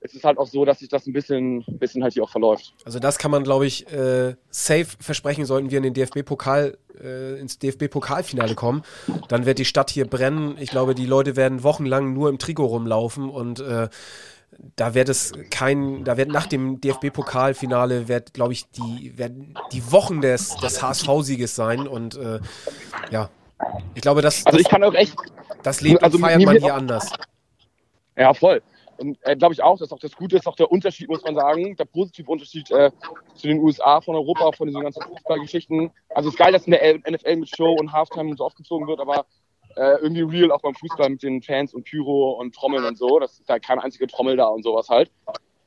es 0.00 0.14
ist 0.14 0.24
halt 0.24 0.38
auch 0.38 0.46
so, 0.46 0.64
dass 0.64 0.78
sich 0.78 0.88
das 0.88 1.06
ein 1.06 1.12
bisschen, 1.12 1.64
bisschen 1.66 2.02
halt 2.02 2.12
hier 2.12 2.22
auch 2.22 2.30
verläuft. 2.30 2.74
Also 2.84 2.98
das 2.98 3.18
kann 3.18 3.30
man, 3.30 3.42
glaube 3.42 3.66
ich, 3.66 3.90
äh, 3.90 4.36
safe 4.50 4.86
versprechen, 5.00 5.44
sollten 5.46 5.70
wir 5.70 5.78
in 5.78 5.82
den 5.82 5.94
DFB-Pokal, 5.94 6.78
äh, 7.02 7.40
ins 7.40 7.58
DFB-Pokalfinale 7.58 8.54
kommen. 8.54 8.82
Dann 9.28 9.46
wird 9.46 9.58
die 9.58 9.64
Stadt 9.64 9.90
hier 9.90 10.06
brennen. 10.06 10.56
Ich 10.60 10.70
glaube, 10.70 10.94
die 10.94 11.06
Leute 11.06 11.34
werden 11.34 11.62
wochenlang 11.62 12.12
nur 12.12 12.28
im 12.28 12.38
Trikot 12.38 12.66
rumlaufen 12.66 13.28
und 13.30 13.60
äh, 13.60 13.88
da 14.76 14.94
wird 14.94 15.08
es 15.08 15.32
kein, 15.50 16.04
da 16.04 16.16
wird 16.16 16.30
nach 16.30 16.46
dem 16.46 16.80
DFB-Pokalfinale 16.80 18.06
wird, 18.06 18.32
glaube 18.32 18.52
ich, 18.52 18.70
die 18.70 19.16
werden 19.16 19.54
die 19.72 19.90
Wochen 19.90 20.20
des, 20.20 20.56
des 20.56 20.82
HSV-Sieges 20.82 21.56
sein 21.56 21.88
und 21.88 22.16
äh, 22.16 22.38
ja, 23.10 23.28
ich 23.94 24.02
glaube, 24.02 24.22
das, 24.22 24.44
also 24.46 24.58
ich 24.58 24.68
kann 24.68 24.84
auch 24.84 24.94
echt, 24.94 25.16
das 25.62 25.80
Leben 25.80 25.98
also 25.98 26.18
feiert 26.18 26.42
man 26.42 26.56
hier 26.56 26.74
anders. 26.74 27.12
Ja, 28.16 28.32
voll. 28.34 28.62
Und 28.98 29.18
äh, 29.22 29.36
glaube 29.36 29.52
ich 29.52 29.62
auch, 29.62 29.78
dass 29.78 29.92
auch 29.92 29.98
das 29.98 30.16
Gute 30.16 30.36
ist, 30.36 30.46
auch 30.46 30.56
der 30.56 30.70
Unterschied, 30.70 31.08
muss 31.08 31.22
man 31.22 31.34
sagen, 31.34 31.76
der 31.76 31.84
positive 31.84 32.30
Unterschied 32.30 32.70
äh, 32.70 32.90
zu 33.34 33.46
den 33.46 33.58
USA, 33.58 34.00
von 34.00 34.14
Europa, 34.14 34.52
von 34.52 34.68
diesen 34.68 34.82
ganzen 34.82 35.02
Fußballgeschichten. 35.02 35.90
Also 36.14 36.28
es 36.28 36.34
ist 36.34 36.38
geil, 36.38 36.52
dass 36.52 36.66
in 36.66 36.72
der 36.72 36.98
NFL 36.98 37.36
mit 37.36 37.54
Show 37.54 37.72
und 37.78 37.92
Halftime 37.92 38.30
und 38.30 38.38
so 38.38 38.44
aufgezogen 38.44 38.86
wird, 38.86 39.00
aber 39.00 39.26
äh, 39.76 39.98
irgendwie 40.00 40.22
real 40.22 40.50
auch 40.50 40.62
beim 40.62 40.74
Fußball 40.74 41.10
mit 41.10 41.22
den 41.22 41.42
Fans 41.42 41.74
und 41.74 41.84
Pyro 41.84 42.32
und 42.40 42.54
Trommeln 42.54 42.84
und 42.84 42.96
so. 42.96 43.18
Das 43.18 43.38
ist 43.38 43.48
da 43.48 43.58
keine 43.58 43.82
einzige 43.82 44.06
Trommel 44.06 44.36
da 44.36 44.46
und 44.46 44.62
sowas 44.62 44.88
halt. 44.88 45.10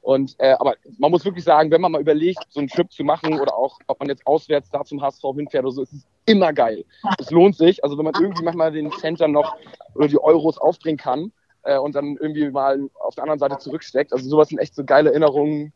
Und 0.01 0.35
äh, 0.39 0.51
aber 0.53 0.75
man 0.97 1.11
muss 1.11 1.25
wirklich 1.25 1.43
sagen, 1.43 1.71
wenn 1.71 1.81
man 1.81 1.91
mal 1.91 2.01
überlegt, 2.01 2.39
so 2.49 2.59
einen 2.59 2.69
Trip 2.69 2.91
zu 2.91 3.03
machen 3.03 3.39
oder 3.39 3.55
auch, 3.55 3.79
ob 3.87 3.99
man 3.99 4.09
jetzt 4.09 4.25
auswärts 4.25 4.69
da 4.69 4.83
zum 4.83 5.01
HSV 5.01 5.21
hinfährt 5.35 5.65
oder 5.65 5.73
so, 5.73 5.83
ist 5.83 5.93
es 5.93 6.07
immer 6.25 6.53
geil. 6.53 6.85
Es 7.19 7.31
lohnt 7.31 7.55
sich. 7.55 7.83
Also 7.83 7.97
wenn 7.97 8.05
man 8.05 8.13
irgendwie 8.19 8.43
manchmal 8.43 8.71
den 8.71 8.91
Center 8.91 9.27
noch 9.27 9.55
oder 9.95 10.07
die 10.07 10.21
Euros 10.21 10.57
aufbringen 10.57 10.97
kann, 10.97 11.31
äh, 11.63 11.77
und 11.77 11.95
dann 11.95 12.17
irgendwie 12.19 12.49
mal 12.49 12.89
auf 12.99 13.15
der 13.15 13.23
anderen 13.23 13.39
Seite 13.39 13.57
zurücksteckt. 13.57 14.13
Also 14.13 14.27
sowas 14.29 14.49
sind 14.49 14.59
echt 14.59 14.75
so 14.75 14.83
geile 14.83 15.09
Erinnerungen, 15.09 15.73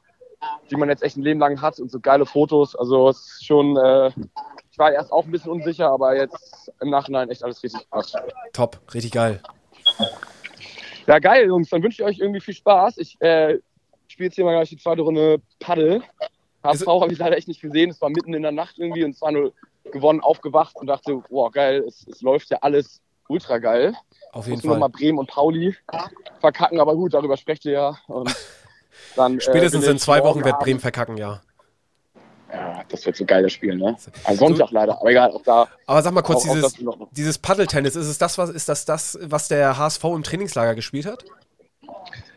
die 0.69 0.75
man 0.75 0.89
jetzt 0.89 1.03
echt 1.03 1.17
ein 1.17 1.23
Leben 1.23 1.39
lang 1.39 1.61
hat 1.61 1.79
und 1.79 1.91
so 1.91 1.99
geile 1.99 2.25
Fotos. 2.25 2.75
Also 2.75 3.09
es 3.09 3.17
ist 3.17 3.45
schon, 3.45 3.77
äh, 3.77 4.07
ich 4.71 4.77
war 4.77 4.91
erst 4.91 5.11
auch 5.11 5.25
ein 5.25 5.31
bisschen 5.31 5.51
unsicher, 5.51 5.89
aber 5.89 6.15
jetzt 6.15 6.71
im 6.81 6.89
Nachhinein 6.89 7.29
echt 7.29 7.43
alles 7.43 7.63
richtig 7.63 7.89
krass. 7.89 8.13
Top, 8.53 8.79
richtig 8.93 9.11
geil. 9.11 9.41
Ja, 11.07 11.19
geil, 11.19 11.47
Jungs. 11.47 11.69
Dann 11.69 11.83
wünsche 11.83 12.01
ich 12.01 12.07
euch 12.07 12.19
irgendwie 12.19 12.41
viel 12.41 12.53
Spaß. 12.53 12.97
Ich 12.97 13.19
äh, 13.21 13.59
spiele 14.13 14.27
jetzt 14.27 14.35
hier 14.35 14.45
mal 14.45 14.53
gleich 14.53 14.69
die 14.69 14.77
zweite 14.77 15.01
Runde 15.01 15.41
Paddel. 15.59 16.01
HSV 16.63 16.87
habe 16.87 17.11
ich 17.11 17.19
leider 17.19 17.35
echt 17.35 17.47
nicht 17.47 17.61
gesehen. 17.61 17.89
Es 17.89 18.01
war 18.01 18.09
mitten 18.09 18.33
in 18.33 18.41
der 18.41 18.51
Nacht 18.51 18.77
irgendwie 18.77 19.03
und 19.03 19.17
zwar 19.17 19.31
nur 19.31 19.53
gewonnen, 19.91 20.21
aufgewacht 20.21 20.75
und 20.77 20.87
dachte, 20.87 21.21
wow, 21.29 21.51
geil, 21.51 21.83
es, 21.85 22.07
es 22.07 22.21
läuft 22.21 22.49
ja 22.51 22.59
alles 22.61 23.01
ultra 23.27 23.57
geil. 23.57 23.93
Auf 24.31 24.47
jeden 24.47 24.61
Fall. 24.61 24.69
Nur 24.69 24.77
mal 24.77 24.87
Bremen 24.87 25.17
und 25.17 25.29
Pauli 25.29 25.75
verkacken, 26.39 26.79
aber 26.79 26.95
gut, 26.95 27.13
darüber 27.13 27.35
sprecht 27.35 27.65
ihr 27.65 27.73
ja. 27.73 27.97
Und 28.07 28.33
dann, 29.15 29.37
äh, 29.37 29.41
Spätestens 29.41 29.85
äh, 29.85 29.91
in 29.91 29.99
zwei 29.99 30.23
Wochen 30.23 30.45
wird 30.45 30.59
Bremen 30.59 30.79
verkacken, 30.79 31.17
ja. 31.17 31.41
Ja, 32.51 32.83
das 32.87 33.05
wird 33.05 33.15
so 33.15 33.25
geil, 33.25 33.41
das 33.41 33.51
Spiel, 33.51 33.75
ne? 33.75 33.97
Am 34.25 34.35
Sonntag 34.35 34.69
so, 34.69 34.75
leider, 34.75 34.99
aber 35.01 35.09
egal, 35.09 35.31
auch 35.31 35.41
da. 35.41 35.67
Aber 35.87 36.01
sag 36.03 36.13
mal 36.13 36.21
kurz, 36.21 36.47
auch, 36.47 36.53
dieses, 36.53 36.87
auch 36.87 37.07
dieses 37.11 37.39
Paddeltennis, 37.39 37.95
ist 37.95 38.07
es 38.07 38.19
das, 38.19 38.37
was, 38.37 38.51
ist 38.51 38.69
das 38.69 38.85
das, 38.85 39.17
was 39.21 39.47
der 39.47 39.77
HSV 39.77 40.03
im 40.03 40.21
Trainingslager 40.21 40.75
gespielt 40.75 41.07
hat? 41.07 41.25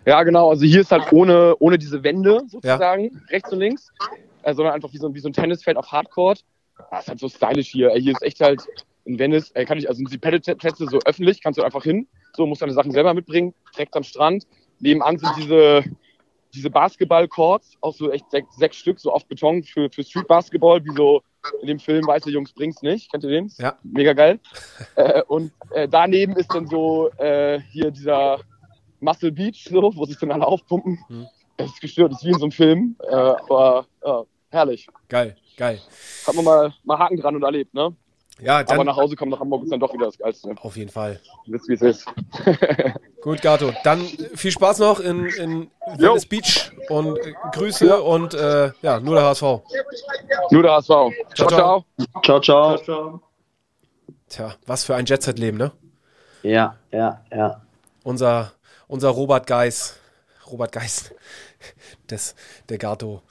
Ja, 0.07 0.23
genau, 0.23 0.51
also 0.51 0.65
hier 0.65 0.81
ist 0.81 0.93
halt 0.93 1.13
ohne, 1.13 1.57
ohne 1.59 1.79
diese 1.79 2.03
Wände 2.05 2.43
sozusagen, 2.47 3.05
ja. 3.05 3.21
rechts 3.29 3.53
und 3.53 3.59
links, 3.59 3.93
äh, 4.45 4.55
sondern 4.55 4.75
einfach 4.75 4.93
wie 4.93 4.99
so, 4.99 5.13
wie 5.13 5.19
so 5.19 5.29
ein 5.29 5.33
Tennisfeld 5.33 5.77
auf 5.77 5.91
Hardcourt. 5.91 6.45
Das 6.91 7.03
ist 7.03 7.09
halt 7.09 7.19
so 7.19 7.29
stylisch 7.29 7.69
hier. 7.69 7.91
Hier 7.91 8.13
ist 8.13 8.23
echt 8.23 8.41
halt 8.41 8.63
in 9.05 9.19
Venice 9.19 9.51
äh, 9.55 9.65
kann 9.65 9.79
ich, 9.79 9.89
also 9.89 10.05
die 10.05 10.19
Paddleplätze 10.19 10.87
so 10.87 10.99
öffentlich, 11.05 11.43
kannst 11.43 11.59
du 11.59 11.63
einfach 11.63 11.83
hin, 11.83 12.07
so, 12.37 12.47
musst 12.47 12.63
deine 12.63 12.73
Sachen 12.73 12.93
selber 12.93 13.15
mitbringen, 13.15 13.55
direkt 13.75 13.97
am 13.97 14.03
Strand. 14.03 14.47
Nebenan 14.81 15.19
sind 15.19 15.31
diese, 15.39 15.85
diese 16.53 16.71
Basketball-Courts, 16.71 17.77
auch 17.81 17.95
so 17.95 18.11
echt 18.11 18.31
sechs, 18.31 18.57
sechs 18.57 18.77
Stück, 18.77 19.01
so 19.01 19.13
auf 19.13 19.27
Beton 19.27 19.63
für, 19.63 19.89
für 19.91 20.05
Street-Basketball, 20.05 20.85
wie 20.85 20.95
so 20.95 21.23
in 21.63 21.69
dem 21.69 21.79
Film 21.79 22.07
Weiße 22.07 22.31
Jungs 22.31 22.53
bringt's 22.53 22.83
nicht. 22.83 23.11
Kennt 23.11 23.25
ihr 23.25 23.31
den? 23.31 23.53
Ja. 23.59 23.79
Mega 23.83 24.13
geil. 24.13 24.41
äh, 24.97 25.23
und 25.23 25.53
äh, 25.71 25.89
daneben 25.89 26.35
ist 26.35 26.53
dann 26.53 26.67
so 26.67 27.11
äh, 27.19 27.61
hier 27.71 27.91
dieser 27.91 28.41
Muscle 29.01 29.33
Beach, 29.33 29.65
so, 29.69 29.93
wo 29.95 30.05
sich 30.05 30.19
dann 30.19 30.33
alle 30.33 30.47
aufpumpen. 30.47 30.99
Hm. 31.09 31.27
Das 31.57 31.69
ist 31.69 31.81
gestört, 31.81 32.13
das 32.13 32.21
ist 32.21 32.27
wie 32.27 32.33
in 32.33 32.39
so 32.39 32.45
einem 32.45 32.53
Film, 32.53 32.97
äh, 33.09 33.15
aber 33.15 33.87
herrlich. 34.51 34.89
Geil, 35.09 35.37
geil. 35.57 35.81
Hat 36.27 36.35
man 36.35 36.45
mal, 36.45 36.75
mal 36.85 36.99
Haken 36.99 37.17
dran 37.17 37.37
und 37.37 37.43
erlebt, 37.43 37.73
ne? 37.73 37.95
Ja, 38.41 38.63
dann, 38.63 38.75
Aber 38.75 38.85
nach 38.85 38.97
Hause 38.97 39.17
kommen 39.17 39.31
nach 39.31 39.41
Hamburg 39.41 39.65
ist 39.65 39.73
dann 39.73 39.81
doch 39.81 39.95
wieder 39.95 40.07
das 40.07 40.19
Geilste. 40.19 40.55
Auf 40.61 40.77
jeden 40.77 40.91
Fall. 40.91 41.21
Wisst, 41.47 41.69
wie 41.69 41.75
es 41.75 41.81
ist. 41.81 42.07
Gut, 43.23 43.41
Gato. 43.41 43.73
Dann 43.83 44.01
viel 44.35 44.51
Spaß 44.51 44.81
noch 44.81 45.01
in, 45.01 45.27
in 45.27 45.71
Venice 45.97 46.27
Beach 46.27 46.71
und 46.91 47.17
äh, 47.17 47.33
Grüße 47.53 47.87
ja. 47.87 47.97
und 47.97 48.35
äh, 48.35 48.73
ja, 48.83 49.01
nur 49.01 49.15
der 49.15 49.25
HSV. 49.25 49.43
Nur 50.51 50.63
der 50.63 50.73
HSV. 50.73 50.89
Ciao, 51.35 51.49
ciao. 51.49 51.85
Ciao, 52.23 52.41
ciao. 52.41 52.41
ciao, 52.41 52.79
ciao. 52.79 53.21
Tja, 54.29 54.55
was 54.67 54.85
für 54.85 54.95
ein 54.97 55.07
Jet-Set-Leben, 55.07 55.57
ne? 55.57 55.73
Ja, 56.43 56.77
ja, 56.93 57.23
ja. 57.33 57.63
Unser, 58.03 58.53
unser 58.89 59.09
Robert 59.11 59.47
Geis. 59.47 59.99
Robert 60.51 60.73
Geis. 60.73 61.13
des, 62.11 62.35
der 62.69 62.79
Gato. 62.79 63.23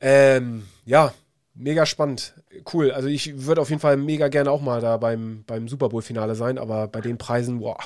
Ähm, 0.00 0.66
ja, 0.84 1.12
mega 1.54 1.86
spannend. 1.86 2.34
Cool. 2.72 2.90
Also 2.92 3.08
ich 3.08 3.46
würde 3.46 3.60
auf 3.60 3.70
jeden 3.70 3.80
Fall 3.80 3.96
mega 3.96 4.28
gerne 4.28 4.50
auch 4.50 4.60
mal 4.60 4.80
da 4.80 4.96
beim, 4.96 5.44
beim 5.46 5.68
Super 5.68 5.88
Bowl-Finale 5.88 6.34
sein, 6.34 6.58
aber 6.58 6.88
bei 6.88 7.00
den 7.00 7.18
Preisen, 7.18 7.60
boah. 7.60 7.78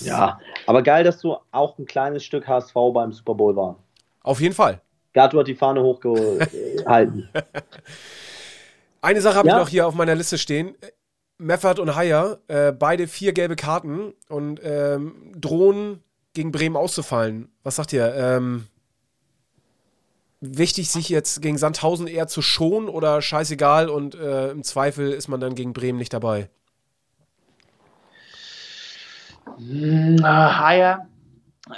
ja, 0.00 0.38
aber 0.66 0.82
geil, 0.82 1.04
dass 1.04 1.20
du 1.20 1.36
auch 1.50 1.78
ein 1.78 1.86
kleines 1.86 2.24
Stück 2.24 2.46
HSV 2.46 2.74
beim 2.92 3.12
Super 3.12 3.34
Bowl 3.34 3.56
war. 3.56 3.76
Auf 4.22 4.40
jeden 4.40 4.54
Fall. 4.54 4.80
Gato 5.12 5.38
hat 5.38 5.46
die 5.46 5.54
Fahne 5.54 5.82
hochgehalten. 5.82 7.28
Eine 9.00 9.20
Sache 9.20 9.36
habe 9.36 9.48
ja? 9.48 9.56
ich 9.56 9.60
noch 9.60 9.68
hier 9.68 9.86
auf 9.86 9.94
meiner 9.94 10.14
Liste 10.14 10.38
stehen. 10.38 10.74
Meffert 11.36 11.78
und 11.78 11.94
Haier, 11.94 12.38
äh, 12.48 12.72
beide 12.72 13.06
vier 13.06 13.32
gelbe 13.32 13.56
Karten 13.56 14.14
und 14.28 14.60
ähm, 14.64 15.32
drohen 15.36 16.03
gegen 16.34 16.52
Bremen 16.52 16.76
auszufallen. 16.76 17.48
Was 17.62 17.76
sagt 17.76 17.92
ihr? 17.92 18.14
Ähm, 18.14 18.66
wichtig, 20.40 20.90
sich 20.90 21.08
jetzt 21.08 21.40
gegen 21.40 21.58
Sandhausen 21.58 22.06
eher 22.06 22.26
zu 22.26 22.42
schonen 22.42 22.88
oder 22.88 23.22
scheißegal 23.22 23.88
und 23.88 24.14
äh, 24.14 24.50
im 24.50 24.62
Zweifel 24.62 25.12
ist 25.12 25.28
man 25.28 25.40
dann 25.40 25.54
gegen 25.54 25.72
Bremen 25.72 25.98
nicht 25.98 26.12
dabei? 26.12 26.50
Haier, 30.22 31.06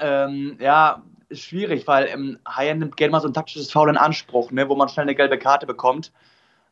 ähm, 0.01 0.57
ja, 0.61 1.03
ist 1.29 1.43
schwierig, 1.43 1.87
weil 1.87 2.07
ähm, 2.07 2.39
Haier 2.49 2.75
nimmt 2.75 2.97
gerne 2.97 3.13
mal 3.13 3.21
so 3.21 3.29
ein 3.29 3.35
taktisches 3.35 3.71
Foul 3.71 3.91
in 3.91 3.97
Anspruch, 3.97 4.51
ne, 4.51 4.69
wo 4.69 4.77
man 4.77 4.89
schnell 4.89 5.05
eine 5.05 5.15
gelbe 5.15 5.39
Karte 5.39 5.67
bekommt. 5.67 6.13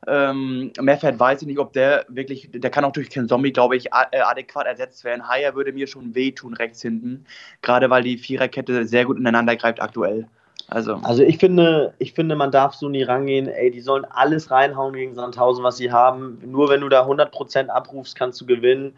Ähm, 0.07 0.73
Meffert 0.81 1.19
weiß 1.19 1.43
ich 1.43 1.49
nicht, 1.49 1.59
ob 1.59 1.73
der 1.73 2.05
wirklich, 2.09 2.51
der 2.53 2.71
kann 2.71 2.85
auch 2.85 2.93
durch 2.93 3.11
Ken 3.11 3.29
Zombie, 3.29 3.53
glaube 3.53 3.77
ich, 3.77 3.87
äh, 3.87 4.21
adäquat 4.21 4.67
ersetzt 4.67 5.05
werden. 5.05 5.29
Haier 5.29 5.55
würde 5.55 5.73
mir 5.73 5.87
schon 5.87 6.15
wehtun 6.15 6.55
rechts 6.55 6.83
hinten, 6.83 7.25
gerade 7.63 7.91
weil 7.91 8.03
die 8.03 8.19
Viererkette 8.19 8.87
sehr 8.87 9.05
gut 9.05 9.19
ineinander 9.19 9.57
greift 9.57 9.81
aktuell. 9.81 10.27
Also. 10.69 10.99
also 11.03 11.23
ich 11.23 11.39
finde, 11.39 11.93
ich 11.99 12.15
finde, 12.15 12.37
man 12.37 12.51
darf 12.51 12.75
so 12.75 12.89
nie 12.89 13.03
rangehen, 13.03 13.49
ey, 13.49 13.71
die 13.71 13.81
sollen 13.81 14.07
alles 14.07 14.51
reinhauen 14.51 14.95
gegen 14.95 15.15
Sandhausen, 15.15 15.63
was 15.63 15.77
sie 15.77 15.93
haben. 15.93 16.39
Nur 16.45 16.71
wenn 16.71 16.81
du 16.81 16.89
da 16.89 17.07
100% 17.07 17.69
abrufst, 17.69 18.17
kannst 18.17 18.41
du 18.41 18.47
gewinnen. 18.47 18.95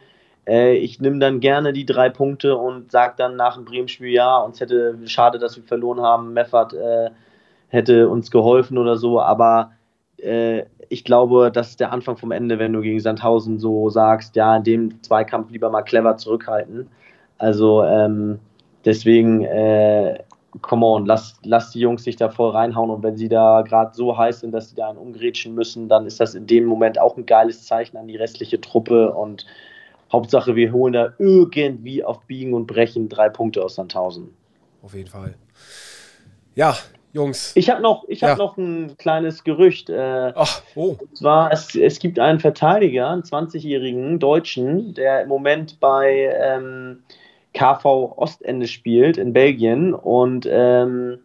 Äh, 0.46 0.76
ich 0.76 1.00
nehme 1.00 1.18
dann 1.18 1.40
gerne 1.40 1.72
die 1.72 1.84
drei 1.84 2.08
Punkte 2.08 2.56
und 2.56 2.92
sage 2.92 3.14
dann 3.16 3.36
nach 3.36 3.56
dem 3.56 3.64
Bremen-Spiel, 3.64 4.10
ja, 4.10 4.38
uns 4.38 4.60
hätte 4.60 4.96
schade, 5.06 5.38
dass 5.38 5.56
wir 5.56 5.64
verloren 5.64 6.00
haben. 6.00 6.32
Meffert, 6.32 6.72
äh, 6.72 7.10
hätte 7.68 8.08
uns 8.08 8.30
geholfen 8.30 8.78
oder 8.78 8.96
so, 8.96 9.20
aber 9.20 9.72
äh, 10.18 10.64
ich 10.88 11.04
glaube, 11.04 11.50
das 11.52 11.70
ist 11.70 11.80
der 11.80 11.92
Anfang 11.92 12.16
vom 12.16 12.30
Ende, 12.30 12.58
wenn 12.58 12.72
du 12.72 12.80
gegen 12.80 13.00
Sandhausen 13.00 13.58
so 13.58 13.90
sagst, 13.90 14.36
ja, 14.36 14.56
in 14.56 14.64
dem 14.64 15.02
Zweikampf 15.02 15.50
lieber 15.50 15.70
mal 15.70 15.82
clever 15.82 16.16
zurückhalten. 16.16 16.88
Also 17.38 17.84
ähm, 17.84 18.38
deswegen, 18.84 19.42
äh, 19.44 20.18
come 20.62 20.86
on, 20.86 21.06
lass, 21.06 21.38
lass 21.42 21.70
die 21.72 21.80
Jungs 21.80 22.04
sich 22.04 22.16
da 22.16 22.30
voll 22.30 22.50
reinhauen 22.50 22.90
und 22.90 23.02
wenn 23.02 23.16
sie 23.16 23.28
da 23.28 23.62
gerade 23.62 23.94
so 23.94 24.16
heiß 24.16 24.40
sind, 24.40 24.52
dass 24.52 24.70
sie 24.70 24.76
da 24.76 24.88
einen 24.88 24.98
umgrätschen 24.98 25.54
müssen, 25.54 25.88
dann 25.88 26.06
ist 26.06 26.20
das 26.20 26.34
in 26.34 26.46
dem 26.46 26.64
Moment 26.64 26.98
auch 26.98 27.16
ein 27.16 27.26
geiles 27.26 27.66
Zeichen 27.66 27.96
an 27.96 28.08
die 28.08 28.16
restliche 28.16 28.60
Truppe 28.60 29.12
und 29.12 29.44
Hauptsache, 30.12 30.54
wir 30.54 30.72
holen 30.72 30.92
da 30.92 31.12
irgendwie 31.18 32.04
auf 32.04 32.20
Biegen 32.26 32.54
und 32.54 32.66
Brechen 32.68 33.08
drei 33.08 33.28
Punkte 33.28 33.64
aus 33.64 33.74
Sandhausen. 33.74 34.28
Auf 34.82 34.94
jeden 34.94 35.08
Fall. 35.08 35.34
Ja, 36.54 36.76
Jungs. 37.16 37.52
Ich 37.56 37.70
habe 37.70 37.82
noch, 37.82 38.04
ich 38.08 38.22
hab 38.22 38.30
ja. 38.30 38.36
noch 38.36 38.56
ein 38.58 38.96
kleines 38.98 39.42
Gerücht. 39.42 39.88
Äh, 39.88 40.32
Ach, 40.34 40.62
oh. 40.74 40.96
Und 41.00 41.16
zwar, 41.16 41.50
es, 41.50 41.74
es 41.74 41.98
gibt 41.98 42.18
einen 42.18 42.38
Verteidiger, 42.38 43.08
einen 43.08 43.22
20-jährigen 43.22 44.18
Deutschen, 44.18 44.94
der 44.94 45.22
im 45.22 45.28
Moment 45.28 45.80
bei 45.80 46.30
ähm, 46.38 47.02
KV 47.54 48.14
Ostende 48.16 48.68
spielt 48.68 49.16
in 49.16 49.32
Belgien 49.32 49.94
und 49.94 50.46
ähm, 50.48 51.18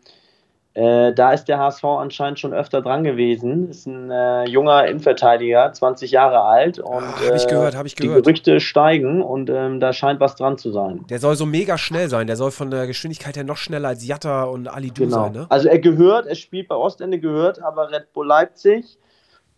äh, 0.74 1.14
da 1.14 1.34
ist 1.34 1.46
der 1.46 1.60
HSV 1.60 1.84
anscheinend 1.84 2.40
schon 2.40 2.54
öfter 2.54 2.82
dran 2.82 3.04
gewesen. 3.04 3.70
Ist 3.70 3.88
ein 3.88 4.10
äh, 4.10 4.46
junger 4.46 4.88
Innenverteidiger, 4.88 5.74
20 5.74 6.12
Jahre 6.12 6.42
alt. 6.44 6.80
Und 6.80 7.04
ah, 7.04 7.26
habe 7.26 7.36
ich 7.36 7.48
gehört, 7.48 7.76
habe 7.76 7.88
ich 7.88 7.96
gehört. 7.98 8.20
Die 8.20 8.22
Gerüchte 8.22 8.60
steigen 8.62 9.22
und 9.22 9.50
ähm, 9.50 9.82
da 9.82 9.92
scheint 9.92 10.22
was 10.22 10.36
dran 10.36 10.58
zu 10.58 10.72
sein. 10.72 11.06
Der 11.10 11.20
soll 11.20 11.36
so 11.36 11.46
mega 11.46 11.78
schnell 11.78 12.08
sein. 12.08 12.26
Der 12.28 12.38
soll 12.38 12.52
von 12.52 12.72
der 12.72 12.88
Geschwindigkeit 12.88 13.36
her 13.36 13.44
noch 13.44 13.58
schneller 13.58 13.90
als 13.90 14.08
Jatta 14.08 14.44
und 14.44 14.70
Ali 14.70 14.92
Du 14.92 15.04
genau. 15.04 15.26
sein. 15.26 15.34
Ne? 15.34 15.46
Also 15.50 15.68
er 15.68 15.80
gehört, 15.80 16.28
er 16.28 16.36
spielt 16.36 16.70
bei 16.70 16.76
Ostende, 16.76 17.20
gehört 17.20 17.62
aber 17.62 17.92
Red 17.92 18.14
Bull 18.14 18.28
Leipzig. 18.28 18.98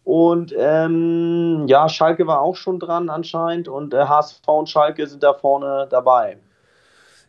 Und 0.03 0.53
ähm, 0.57 1.65
ja, 1.67 1.87
Schalke 1.89 2.25
war 2.25 2.41
auch 2.41 2.55
schon 2.55 2.79
dran 2.79 3.09
anscheinend 3.09 3.67
und 3.67 3.93
äh, 3.93 4.03
HSV 4.03 4.47
und 4.47 4.67
Schalke 4.67 5.05
sind 5.05 5.21
da 5.21 5.33
vorne 5.33 5.87
dabei 5.89 6.37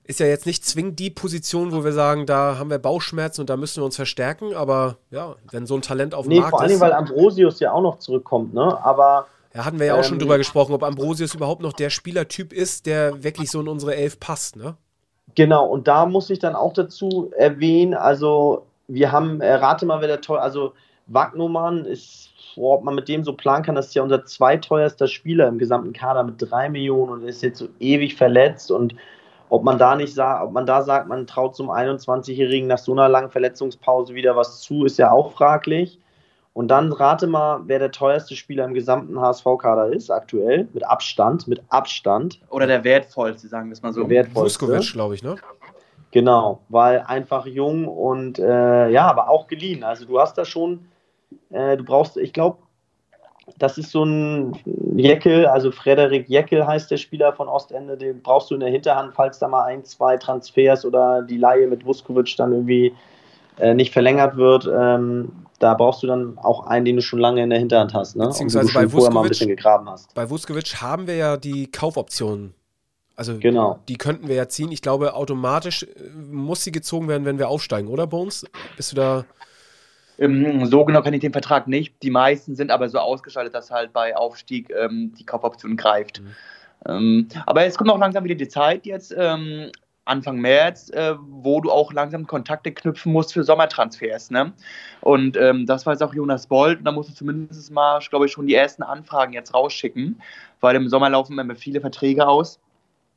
ist 0.04 0.20
ja 0.20 0.26
jetzt 0.26 0.46
nicht 0.46 0.64
zwingend 0.64 0.98
die 0.98 1.10
Position, 1.10 1.72
wo 1.72 1.82
wir 1.82 1.92
sagen, 1.92 2.26
da 2.26 2.58
haben 2.58 2.70
wir 2.70 2.78
Bauchschmerzen 2.78 3.40
und 3.40 3.50
da 3.50 3.56
müssen 3.56 3.80
wir 3.80 3.86
uns 3.86 3.96
verstärken, 3.96 4.54
aber 4.54 4.98
ja, 5.10 5.34
wenn 5.50 5.66
so 5.66 5.74
ein 5.74 5.82
Talent 5.82 6.14
auf 6.14 6.26
dem 6.26 6.34
nee, 6.34 6.40
Markt 6.40 6.50
vor 6.50 6.60
allem, 6.60 6.80
weil 6.80 6.92
Ambrosius 6.92 7.60
ja 7.60 7.72
auch 7.72 7.82
noch 7.82 7.98
zurückkommt, 7.98 8.52
ne? 8.54 8.78
Aber. 8.84 9.26
Ja, 9.54 9.64
hatten 9.64 9.78
wir 9.78 9.86
ja 9.86 9.94
auch 9.94 9.98
ähm, 9.98 10.04
schon 10.04 10.18
drüber 10.18 10.36
gesprochen, 10.36 10.74
ob 10.74 10.82
Ambrosius 10.82 11.34
überhaupt 11.34 11.62
noch 11.62 11.72
der 11.72 11.88
Spielertyp 11.88 12.52
ist, 12.52 12.86
der 12.86 13.22
wirklich 13.22 13.50
so 13.50 13.60
in 13.60 13.68
unsere 13.68 13.94
Elf 13.94 14.20
passt, 14.20 14.56
ne? 14.56 14.76
Genau, 15.34 15.66
und 15.66 15.88
da 15.88 16.06
muss 16.06 16.28
ich 16.28 16.38
dann 16.38 16.54
auch 16.54 16.74
dazu 16.74 17.30
erwähnen, 17.36 17.94
also 17.94 18.66
wir 18.88 19.10
haben, 19.10 19.40
äh, 19.40 19.54
rate 19.54 19.86
mal, 19.86 20.00
wer 20.00 20.08
der 20.08 20.20
toll, 20.20 20.38
also 20.38 20.74
Wagnumann 21.06 21.86
ist, 21.86 22.30
boah, 22.56 22.76
ob 22.76 22.84
man 22.84 22.94
mit 22.94 23.08
dem 23.08 23.24
so 23.24 23.32
planen 23.32 23.64
kann, 23.64 23.74
das 23.74 23.86
ist 23.86 23.94
ja 23.94 24.02
unser 24.02 24.24
zweiteuerster 24.26 25.08
Spieler 25.08 25.48
im 25.48 25.58
gesamten 25.58 25.92
Kader 25.92 26.24
mit 26.24 26.36
drei 26.38 26.68
Millionen 26.68 27.12
und 27.12 27.28
ist 27.28 27.42
jetzt 27.42 27.58
so 27.58 27.68
ewig 27.80 28.16
verletzt 28.16 28.70
und 28.70 28.94
ob 29.48 29.62
man 29.62 29.78
da 29.78 29.96
nicht 29.96 30.14
sagt, 30.14 30.44
ob 30.44 30.52
man 30.52 30.66
da 30.66 30.82
sagt, 30.82 31.08
man 31.08 31.26
traut 31.26 31.54
zum 31.54 31.70
21-Jährigen 31.70 32.66
nach 32.66 32.78
so 32.78 32.92
einer 32.92 33.08
langen 33.08 33.30
Verletzungspause 33.30 34.14
wieder 34.14 34.36
was 34.36 34.60
zu, 34.60 34.84
ist 34.84 34.98
ja 34.98 35.10
auch 35.10 35.32
fraglich. 35.32 36.00
Und 36.54 36.68
dann 36.68 36.92
rate 36.92 37.26
mal, 37.26 37.62
wer 37.66 37.80
der 37.80 37.90
teuerste 37.90 38.36
Spieler 38.36 38.64
im 38.64 38.74
gesamten 38.74 39.20
HSV-Kader 39.20 39.92
ist, 39.92 40.10
aktuell, 40.10 40.68
mit 40.72 40.86
Abstand, 40.86 41.48
mit 41.48 41.60
Abstand. 41.68 42.40
Oder 42.48 42.68
der 42.68 42.84
wertvollste, 42.84 43.48
sagen 43.48 43.68
wir 43.68 43.72
es 43.72 43.82
mal 43.82 43.92
so. 43.92 44.02
Der 44.02 44.10
wertvollste. 44.10 44.60
Vuskovic, 44.60 44.92
glaube 44.92 45.16
ich, 45.16 45.24
ne? 45.24 45.34
Genau, 46.12 46.60
weil 46.68 47.00
einfach 47.08 47.44
jung 47.44 47.88
und 47.88 48.38
äh, 48.38 48.88
ja, 48.88 49.04
aber 49.08 49.28
auch 49.28 49.48
geliehen. 49.48 49.82
Also 49.82 50.04
du 50.04 50.20
hast 50.20 50.38
da 50.38 50.44
schon, 50.44 50.86
äh, 51.50 51.76
du 51.76 51.82
brauchst, 51.82 52.16
ich 52.16 52.32
glaube, 52.32 52.58
das 53.58 53.78
ist 53.78 53.90
so 53.90 54.04
ein 54.04 54.56
Jeckel, 54.96 55.46
also 55.46 55.70
Frederik 55.70 56.28
Jeckel 56.28 56.66
heißt 56.66 56.90
der 56.90 56.96
Spieler 56.96 57.32
von 57.32 57.48
Ostende, 57.48 57.96
den 57.96 58.22
brauchst 58.22 58.50
du 58.50 58.54
in 58.54 58.60
der 58.60 58.70
Hinterhand, 58.70 59.14
falls 59.14 59.38
da 59.38 59.48
mal 59.48 59.64
ein, 59.64 59.84
zwei 59.84 60.16
Transfers 60.16 60.84
oder 60.84 61.22
die 61.22 61.36
Laie 61.36 61.66
mit 61.66 61.84
Vuskovic 61.84 62.36
dann 62.36 62.52
irgendwie 62.52 62.94
äh, 63.58 63.74
nicht 63.74 63.92
verlängert 63.92 64.36
wird. 64.36 64.68
Ähm, 64.72 65.32
da 65.58 65.74
brauchst 65.74 66.02
du 66.02 66.06
dann 66.06 66.38
auch 66.38 66.66
einen, 66.66 66.84
den 66.84 66.96
du 66.96 67.02
schon 67.02 67.20
lange 67.20 67.42
in 67.42 67.50
der 67.50 67.58
Hinterhand 67.58 67.94
hast. 67.94 68.16
Ne? 68.16 68.26
Beziehungsweise 68.26 68.72
bei 68.72 68.90
Vuskovic, 68.92 69.62
bei 70.14 70.28
Vuskovic 70.28 70.82
haben 70.82 71.06
wir 71.06 71.16
ja 71.16 71.36
die 71.36 71.70
Kaufoptionen. 71.70 72.54
Also 73.16 73.38
genau. 73.38 73.78
die 73.88 73.96
könnten 73.96 74.26
wir 74.26 74.34
ja 74.34 74.48
ziehen. 74.48 74.72
Ich 74.72 74.82
glaube, 74.82 75.14
automatisch 75.14 75.84
äh, 75.84 76.10
muss 76.30 76.64
sie 76.64 76.72
gezogen 76.72 77.08
werden, 77.08 77.24
wenn 77.24 77.38
wir 77.38 77.48
aufsteigen, 77.48 77.88
oder 77.88 78.06
Bones? 78.06 78.44
Bist 78.76 78.92
du 78.92 78.96
da 78.96 79.24
so 80.18 80.84
genau 80.84 81.02
kenne 81.02 81.16
ich 81.16 81.22
den 81.22 81.32
Vertrag 81.32 81.66
nicht. 81.66 81.94
Die 82.02 82.10
meisten 82.10 82.54
sind 82.54 82.70
aber 82.70 82.88
so 82.88 82.98
ausgeschaltet, 82.98 83.54
dass 83.54 83.70
halt 83.70 83.92
bei 83.92 84.16
Aufstieg 84.16 84.70
ähm, 84.70 85.12
die 85.18 85.26
Kaufoption 85.26 85.76
greift. 85.76 86.20
Mhm. 86.20 86.34
Ähm, 86.86 87.28
aber 87.46 87.64
es 87.64 87.76
kommt 87.76 87.90
auch 87.90 87.98
langsam 87.98 88.24
wieder 88.24 88.34
die 88.34 88.48
Zeit 88.48 88.86
jetzt, 88.86 89.14
ähm, 89.16 89.70
Anfang 90.06 90.38
März, 90.38 90.90
äh, 90.90 91.14
wo 91.18 91.60
du 91.60 91.70
auch 91.70 91.92
langsam 91.92 92.26
Kontakte 92.26 92.72
knüpfen 92.72 93.12
musst 93.12 93.32
für 93.32 93.42
Sommertransfers. 93.42 94.30
Ne? 94.30 94.52
Und 95.00 95.36
ähm, 95.36 95.66
das 95.66 95.86
weiß 95.86 96.02
auch 96.02 96.12
Jonas 96.12 96.46
Bold. 96.46 96.80
Und 96.80 96.84
da 96.84 96.92
musst 96.92 97.10
du 97.10 97.14
zumindest 97.14 97.72
mal, 97.72 98.00
glaube 98.10 98.26
ich, 98.26 98.32
schon 98.32 98.46
die 98.46 98.54
ersten 98.54 98.82
Anfragen 98.82 99.32
jetzt 99.32 99.54
rausschicken, 99.54 100.20
weil 100.60 100.76
im 100.76 100.88
Sommer 100.88 101.08
laufen 101.08 101.38
immer 101.38 101.56
viele 101.56 101.80
Verträge 101.80 102.26
aus. 102.28 102.60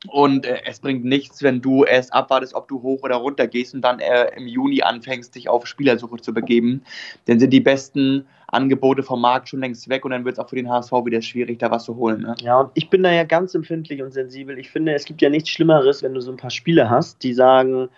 Und 0.06 0.46
äh, 0.46 0.60
es 0.64 0.78
bringt 0.78 1.04
nichts, 1.04 1.42
wenn 1.42 1.60
du 1.60 1.84
erst 1.84 2.12
abwartest, 2.12 2.54
ob 2.54 2.68
du 2.68 2.82
hoch 2.82 3.02
oder 3.02 3.16
runter 3.16 3.48
gehst 3.48 3.74
und 3.74 3.80
dann 3.80 3.98
äh, 3.98 4.30
im 4.36 4.46
Juni 4.46 4.82
anfängst, 4.82 5.34
dich 5.34 5.48
auf 5.48 5.66
Spielersuche 5.66 6.18
zu 6.18 6.32
begeben. 6.32 6.82
Dann 7.24 7.40
sind 7.40 7.50
die 7.50 7.60
besten 7.60 8.24
Angebote 8.46 9.02
vom 9.02 9.20
Markt 9.20 9.48
schon 9.48 9.60
längst 9.60 9.88
weg 9.88 10.04
und 10.04 10.12
dann 10.12 10.24
wird 10.24 10.34
es 10.34 10.38
auch 10.38 10.48
für 10.48 10.56
den 10.56 10.70
HSV 10.70 10.92
wieder 11.04 11.20
schwierig, 11.20 11.58
da 11.58 11.70
was 11.70 11.84
zu 11.84 11.96
holen. 11.96 12.22
Ne? 12.22 12.34
Ja, 12.40 12.60
und 12.60 12.70
ich 12.74 12.88
bin 12.90 13.02
da 13.02 13.12
ja 13.12 13.24
ganz 13.24 13.54
empfindlich 13.54 14.00
und 14.02 14.12
sensibel. 14.12 14.58
Ich 14.58 14.70
finde, 14.70 14.94
es 14.94 15.04
gibt 15.04 15.20
ja 15.20 15.30
nichts 15.30 15.50
Schlimmeres, 15.50 16.02
wenn 16.02 16.14
du 16.14 16.20
so 16.20 16.30
ein 16.30 16.36
paar 16.36 16.50
Spieler 16.50 16.88
hast, 16.88 17.22
die 17.24 17.34
sagen, 17.34 17.88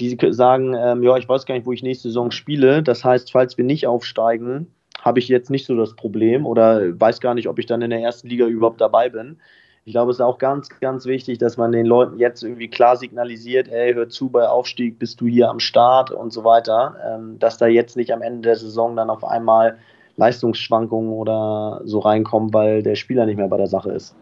die 0.00 0.16
sagen, 0.30 0.74
ähm, 0.74 1.02
ja, 1.02 1.16
ich 1.18 1.28
weiß 1.28 1.44
gar 1.44 1.54
nicht, 1.54 1.66
wo 1.66 1.72
ich 1.72 1.82
nächste 1.82 2.08
Saison 2.08 2.30
spiele. 2.30 2.82
Das 2.82 3.04
heißt, 3.04 3.32
falls 3.32 3.58
wir 3.58 3.64
nicht 3.66 3.86
aufsteigen, 3.86 4.66
habe 4.98 5.18
ich 5.18 5.28
jetzt 5.28 5.50
nicht 5.50 5.66
so 5.66 5.76
das 5.76 5.94
Problem 5.94 6.46
oder 6.46 6.98
weiß 6.98 7.20
gar 7.20 7.34
nicht, 7.34 7.48
ob 7.48 7.58
ich 7.58 7.66
dann 7.66 7.82
in 7.82 7.90
der 7.90 8.00
ersten 8.00 8.28
Liga 8.28 8.46
überhaupt 8.46 8.80
dabei 8.80 9.10
bin. 9.10 9.38
Ich 9.84 9.92
glaube, 9.92 10.10
es 10.10 10.18
ist 10.18 10.22
auch 10.22 10.38
ganz, 10.38 10.68
ganz 10.80 11.06
wichtig, 11.06 11.38
dass 11.38 11.56
man 11.56 11.72
den 11.72 11.86
Leuten 11.86 12.18
jetzt 12.18 12.42
irgendwie 12.42 12.68
klar 12.68 12.96
signalisiert, 12.96 13.68
ey, 13.68 13.94
hör 13.94 14.08
zu, 14.08 14.28
bei 14.28 14.46
Aufstieg 14.46 14.98
bist 14.98 15.20
du 15.20 15.26
hier 15.26 15.48
am 15.48 15.58
Start 15.58 16.10
und 16.10 16.32
so 16.32 16.44
weiter, 16.44 16.96
ähm, 17.04 17.38
dass 17.38 17.56
da 17.58 17.66
jetzt 17.66 17.96
nicht 17.96 18.12
am 18.12 18.22
Ende 18.22 18.42
der 18.42 18.56
Saison 18.56 18.94
dann 18.94 19.08
auf 19.08 19.24
einmal 19.24 19.78
Leistungsschwankungen 20.16 21.10
oder 21.10 21.80
so 21.84 22.00
reinkommen, 22.00 22.52
weil 22.52 22.82
der 22.82 22.94
Spieler 22.94 23.24
nicht 23.24 23.36
mehr 23.36 23.48
bei 23.48 23.56
der 23.56 23.68
Sache 23.68 23.90
ist. 23.90 24.14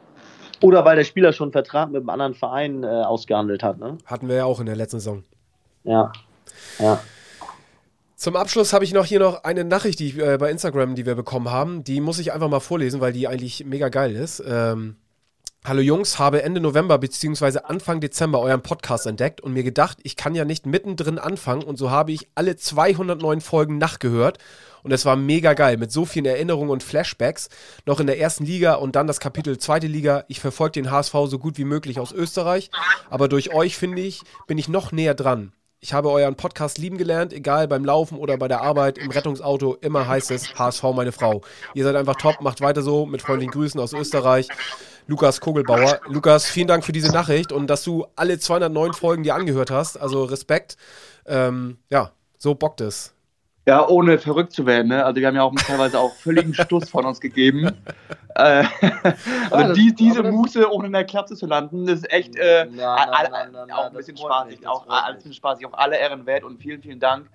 Oder 0.63 0.85
weil 0.85 0.97
der 0.97 1.05
Spieler 1.05 1.33
schon 1.33 1.47
einen 1.47 1.53
Vertrag 1.53 1.91
mit 1.91 2.01
einem 2.01 2.11
anderen 2.11 2.35
Verein 2.35 2.85
äh, 2.85 2.87
ausgehandelt 2.87 3.63
hat. 3.63 3.79
Ne? 3.79 3.99
Hatten 4.07 4.29
wir 4.29 4.37
ja 4.37 4.45
auch 4.45 4.61
in 4.61 4.67
der 4.67 4.77
letzten 4.77 5.01
Saison. 5.01 5.25
Ja, 5.85 6.13
ja. 6.79 7.01
Zum 8.17 8.35
Abschluss 8.35 8.73
habe 8.73 8.85
ich 8.85 8.93
noch 8.93 9.05
hier 9.05 9.21
noch 9.21 9.45
eine 9.45 9.65
Nachricht, 9.65 10.01
die 10.01 10.19
äh, 10.19 10.39
bei 10.39 10.51
Instagram, 10.51 10.97
die 10.97 11.07
wir 11.07 11.15
bekommen 11.15 11.51
haben. 11.51 11.85
Die 11.85 12.01
muss 12.01 12.19
ich 12.19 12.33
einfach 12.33 12.49
mal 12.49 12.61
vorlesen, 12.61 13.01
weil 13.01 13.13
die 13.13 13.29
eigentlich 13.29 13.65
mega 13.65 13.89
geil 13.89 14.17
ist. 14.17 14.43
Ähm, 14.45 14.97
Hallo 15.65 15.81
Jungs, 15.81 16.19
habe 16.19 16.43
Ende 16.43 16.61
November 16.61 16.97
bzw. 16.99 17.59
Anfang 17.65 18.01
Dezember 18.01 18.41
euren 18.41 18.63
Podcast 18.63 19.07
entdeckt 19.07 19.41
und 19.43 19.53
mir 19.53 19.65
gedacht, 19.65 19.99
ich 20.03 20.17
kann 20.17 20.35
ja 20.35 20.47
nicht 20.47 20.65
mittendrin 20.65 21.19
anfangen 21.19 21.63
und 21.65 21.77
so 21.77 21.91
habe 21.91 22.13
ich 22.13 22.29
alle 22.35 22.57
209 22.57 23.41
Folgen 23.43 23.77
nachgehört 23.77 24.39
und 24.83 24.93
es 24.93 25.05
war 25.05 25.17
mega 25.17 25.53
geil 25.53 25.77
mit 25.77 25.93
so 25.93 26.07
vielen 26.07 26.25
Erinnerungen 26.25 26.71
und 26.71 26.83
Flashbacks 26.83 27.51
noch 27.85 28.01
in 28.01 28.07
der 28.07 28.19
ersten 28.19 28.47
Liga 28.47 28.75
und 28.75 28.97
dann 28.97 29.09
das 29.09 29.21
Kapitel 29.21 29.59
zweite 29.59 29.89
Liga. 29.89 30.25
Ich 30.29 30.41
verfolge 30.41 30.81
den 30.81 30.91
HSV 30.91 31.13
so 31.27 31.39
gut 31.39 31.59
wie 31.59 31.65
möglich 31.65 32.01
aus 32.01 32.13
Österreich, 32.13 32.71
aber 33.11 33.29
durch 33.29 33.53
euch 33.53 33.77
finde 33.77 34.01
ich, 34.01 34.23
bin 34.47 34.57
ich 34.57 34.69
noch 34.69 34.93
näher 34.93 35.15
dran. 35.15 35.53
Ich 35.81 35.93
habe 35.93 36.11
euren 36.11 36.35
Podcast 36.35 36.79
lieben 36.79 36.99
gelernt, 36.99 37.33
egal 37.33 37.69
beim 37.69 37.85
Laufen 37.85 38.19
oder 38.19 38.37
bei 38.37 38.49
der 38.49 38.63
Arbeit, 38.63 38.99
im 38.99 39.11
Rettungsauto, 39.11 39.77
immer 39.81 40.09
heißt 40.09 40.31
es 40.31 40.55
HSV 40.59 40.83
meine 40.95 41.13
Frau. 41.13 41.43
Ihr 41.75 41.85
seid 41.85 41.95
einfach 41.95 42.17
top, 42.17 42.41
macht 42.41 42.61
weiter 42.61 42.83
so, 42.83 43.07
mit 43.07 43.23
freundlichen 43.23 43.53
Grüßen 43.53 43.79
aus 43.79 43.93
Österreich. 43.93 44.49
Lukas 45.09 45.41
Kogelbauer. 45.41 46.01
Lukas, 46.07 46.45
vielen 46.45 46.69
Dank 46.69 46.85
für 46.85 46.93
diese 46.93 47.11
Nachricht 47.11 47.51
und 47.51 47.69
dass 47.69 47.83
du 47.83 48.07
alle 48.15 48.39
209 48.39 48.93
Folgen 48.93 49.23
dir 49.23 49.35
angehört 49.35 49.71
hast. 49.71 49.97
Also 49.97 50.25
Respekt. 50.25 50.77
Ähm, 51.27 51.79
ja, 51.89 52.13
so 52.37 52.55
bockt 52.55 52.83
es. 52.83 53.15
Ja, 53.67 53.89
ohne 53.89 54.19
verrückt 54.19 54.53
zu 54.53 54.67
werden. 54.67 54.89
Ne? 54.89 55.03
Also 55.03 55.19
wir 55.21 55.27
haben 55.27 55.37
ja 55.37 55.45
auch 55.45 55.55
teilweise 55.55 55.99
auch 55.99 56.15
völligen 56.15 56.53
Stuss 56.53 56.91
von 56.91 57.07
uns 57.07 57.21
gegeben. 57.21 57.71
äh, 58.35 58.65
also 59.51 59.73
die, 59.73 59.95
diese 59.95 60.23
Muße, 60.23 60.71
ohne 60.71 60.89
in 60.89 60.93
der 60.93 61.05
Klappe 61.05 61.35
zu 61.35 61.47
landen, 61.47 61.89
ist 61.89 62.11
echt 62.13 62.37
äh, 62.37 62.67
auch 62.79 63.87
ein 63.87 63.93
bisschen 63.95 64.19
spaßig. 64.19 64.69
Auch 64.69 64.87
alles 64.89 65.25
ein 65.25 65.33
spaßig, 65.33 65.67
auch 65.67 65.73
alle 65.73 65.97
Ehren 65.97 66.27
wert 66.27 66.45
und 66.45 66.61
vielen, 66.61 66.83
vielen 66.83 67.01
Dank. 67.01 67.31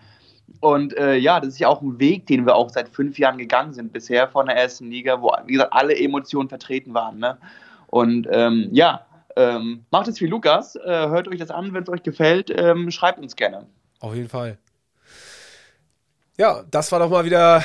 Und 0.60 0.95
äh, 0.95 1.16
ja, 1.16 1.39
das 1.39 1.50
ist 1.50 1.60
ja 1.60 1.70
auch 1.70 1.82
ein 1.82 2.00
Weg, 2.00 2.28
den 2.28 2.45
wir 2.45 2.56
auch 2.56 2.70
seit 2.70 2.89
fünf 2.89 3.18
Jahren 3.18 3.39
gegangen 3.39 3.74
sind 3.74 3.91
bisher 3.91 4.28
von 4.28 4.45
der 4.45 4.58
ersten 4.58 4.91
Liga, 4.91 5.22
wo, 5.22 5.32
wie 5.45 5.54
gesagt, 5.54 5.74
alle 5.74 5.97
Emotionen 5.97 6.50
vertreten 6.50 6.93
waren. 6.93 7.18
Ne? 7.18 7.38
Und 7.94 8.28
ähm, 8.32 8.70
ja, 8.72 9.06
ähm, 9.36 9.86
macht 9.91 10.08
es 10.08 10.20
wie 10.20 10.26
Lukas, 10.26 10.76
äh, 10.76 10.82
hört 10.84 11.28
euch 11.28 11.38
das 11.38 11.52
an, 11.52 11.76
wenn 11.76 11.84
es 11.84 11.89
euch 11.89 12.02
gefällt, 12.02 12.50
ähm, 12.50 12.89
schreibt 12.89 13.20
uns 13.20 13.36
gerne. 13.36 13.68
Auf 14.00 14.16
jeden 14.16 14.30
Fall. 14.30 14.58
Ja, 16.36 16.64
das 16.72 16.91
war 16.91 16.98
doch 16.98 17.12
mal 17.12 17.24
wieder 17.24 17.64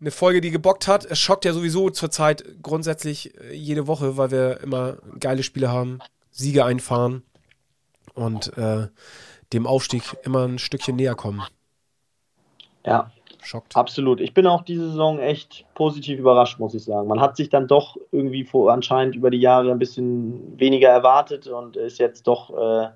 eine 0.00 0.10
Folge, 0.10 0.40
die 0.40 0.50
gebockt 0.50 0.88
hat. 0.88 1.04
Es 1.04 1.20
schockt 1.20 1.44
ja 1.44 1.52
sowieso 1.52 1.90
zurzeit 1.90 2.42
grundsätzlich 2.60 3.38
äh, 3.40 3.54
jede 3.54 3.86
Woche, 3.86 4.16
weil 4.16 4.32
wir 4.32 4.62
immer 4.62 4.96
geile 5.20 5.44
Spiele 5.44 5.70
haben, 5.70 6.00
Siege 6.32 6.64
einfahren 6.64 7.22
und 8.14 8.58
äh, 8.58 8.88
dem 9.52 9.64
Aufstieg 9.64 10.02
immer 10.24 10.48
ein 10.48 10.58
Stückchen 10.58 10.96
näher 10.96 11.14
kommen. 11.14 11.44
Ja, 12.84 13.12
Schockt. 13.50 13.76
absolut. 13.76 14.20
Ich 14.20 14.32
bin 14.32 14.46
auch 14.46 14.62
diese 14.62 14.90
Saison 14.90 15.18
echt 15.18 15.64
positiv 15.74 16.20
überrascht, 16.20 16.60
muss 16.60 16.72
ich 16.72 16.84
sagen. 16.84 17.08
Man 17.08 17.20
hat 17.20 17.36
sich 17.36 17.48
dann 17.48 17.66
doch 17.66 17.96
irgendwie 18.12 18.44
vor, 18.44 18.72
anscheinend 18.72 19.16
über 19.16 19.28
die 19.28 19.40
Jahre 19.40 19.72
ein 19.72 19.80
bisschen 19.80 20.56
weniger 20.56 20.88
erwartet 20.88 21.48
und 21.48 21.76
ist 21.76 21.98
jetzt 21.98 22.28
doch 22.28 22.50
äh, 22.56 22.90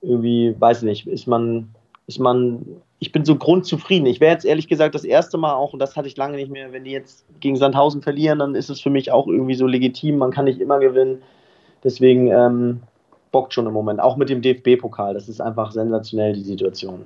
irgendwie, 0.00 0.56
weiß 0.58 0.84
nicht, 0.84 1.06
ist 1.06 1.26
man, 1.26 1.74
ist 2.06 2.18
man, 2.18 2.64
ich 2.98 3.12
bin 3.12 3.26
so 3.26 3.36
grundzufrieden. 3.36 4.06
Ich 4.06 4.20
wäre 4.20 4.32
jetzt 4.32 4.46
ehrlich 4.46 4.68
gesagt 4.68 4.94
das 4.94 5.04
erste 5.04 5.36
Mal 5.36 5.52
auch, 5.52 5.74
und 5.74 5.80
das 5.80 5.96
hatte 5.96 6.08
ich 6.08 6.16
lange 6.16 6.36
nicht 6.36 6.50
mehr, 6.50 6.72
wenn 6.72 6.84
die 6.84 6.92
jetzt 6.92 7.26
gegen 7.38 7.56
Sandhausen 7.56 8.00
verlieren, 8.00 8.38
dann 8.38 8.54
ist 8.54 8.70
es 8.70 8.80
für 8.80 8.90
mich 8.90 9.12
auch 9.12 9.26
irgendwie 9.26 9.54
so 9.54 9.66
legitim. 9.66 10.16
Man 10.16 10.30
kann 10.30 10.46
nicht 10.46 10.62
immer 10.62 10.78
gewinnen. 10.78 11.20
Deswegen 11.84 12.28
ähm, 12.28 12.80
bockt 13.32 13.52
schon 13.52 13.66
im 13.66 13.74
Moment. 13.74 14.00
Auch 14.00 14.16
mit 14.16 14.30
dem 14.30 14.40
DFB-Pokal. 14.40 15.12
Das 15.12 15.28
ist 15.28 15.42
einfach 15.42 15.72
sensationell, 15.72 16.32
die 16.32 16.42
Situation. 16.42 17.04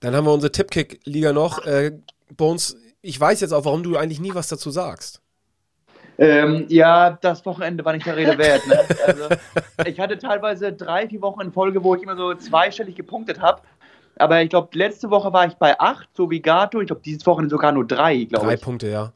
Dann 0.00 0.14
haben 0.14 0.26
wir 0.26 0.32
unsere 0.32 0.52
Tippkick-Liga 0.52 1.32
noch. 1.32 1.64
Äh, 1.66 1.98
Bones, 2.36 2.76
ich 3.02 3.18
weiß 3.18 3.40
jetzt 3.40 3.52
auch, 3.52 3.64
warum 3.64 3.82
du 3.82 3.96
eigentlich 3.96 4.20
nie 4.20 4.34
was 4.34 4.48
dazu 4.48 4.70
sagst. 4.70 5.20
Ähm, 6.18 6.66
ja, 6.68 7.16
das 7.20 7.46
Wochenende 7.46 7.84
war 7.84 7.92
nicht 7.92 8.06
der 8.06 8.16
Rede 8.16 8.36
wert. 8.38 8.66
Ne? 8.66 8.80
Also, 9.06 9.28
ich 9.86 10.00
hatte 10.00 10.18
teilweise 10.18 10.72
drei, 10.72 11.08
vier 11.08 11.22
Wochen 11.22 11.40
in 11.42 11.52
Folge, 11.52 11.82
wo 11.82 11.94
ich 11.94 12.02
immer 12.02 12.16
so 12.16 12.34
zweistellig 12.34 12.96
gepunktet 12.96 13.40
habe. 13.40 13.62
Aber 14.16 14.42
ich 14.42 14.50
glaube, 14.50 14.76
letzte 14.76 15.10
Woche 15.10 15.32
war 15.32 15.46
ich 15.46 15.54
bei 15.54 15.78
acht, 15.78 16.08
so 16.16 16.28
wie 16.28 16.40
Gato. 16.40 16.80
Ich 16.80 16.88
glaube, 16.88 17.02
dieses 17.04 17.24
Wochenende 17.24 17.50
sogar 17.50 17.70
nur 17.70 17.86
drei, 17.86 18.24
glaube 18.24 18.46
Drei 18.46 18.54
ich. 18.54 18.60
Punkte, 18.60 18.88
ja. 18.88 19.12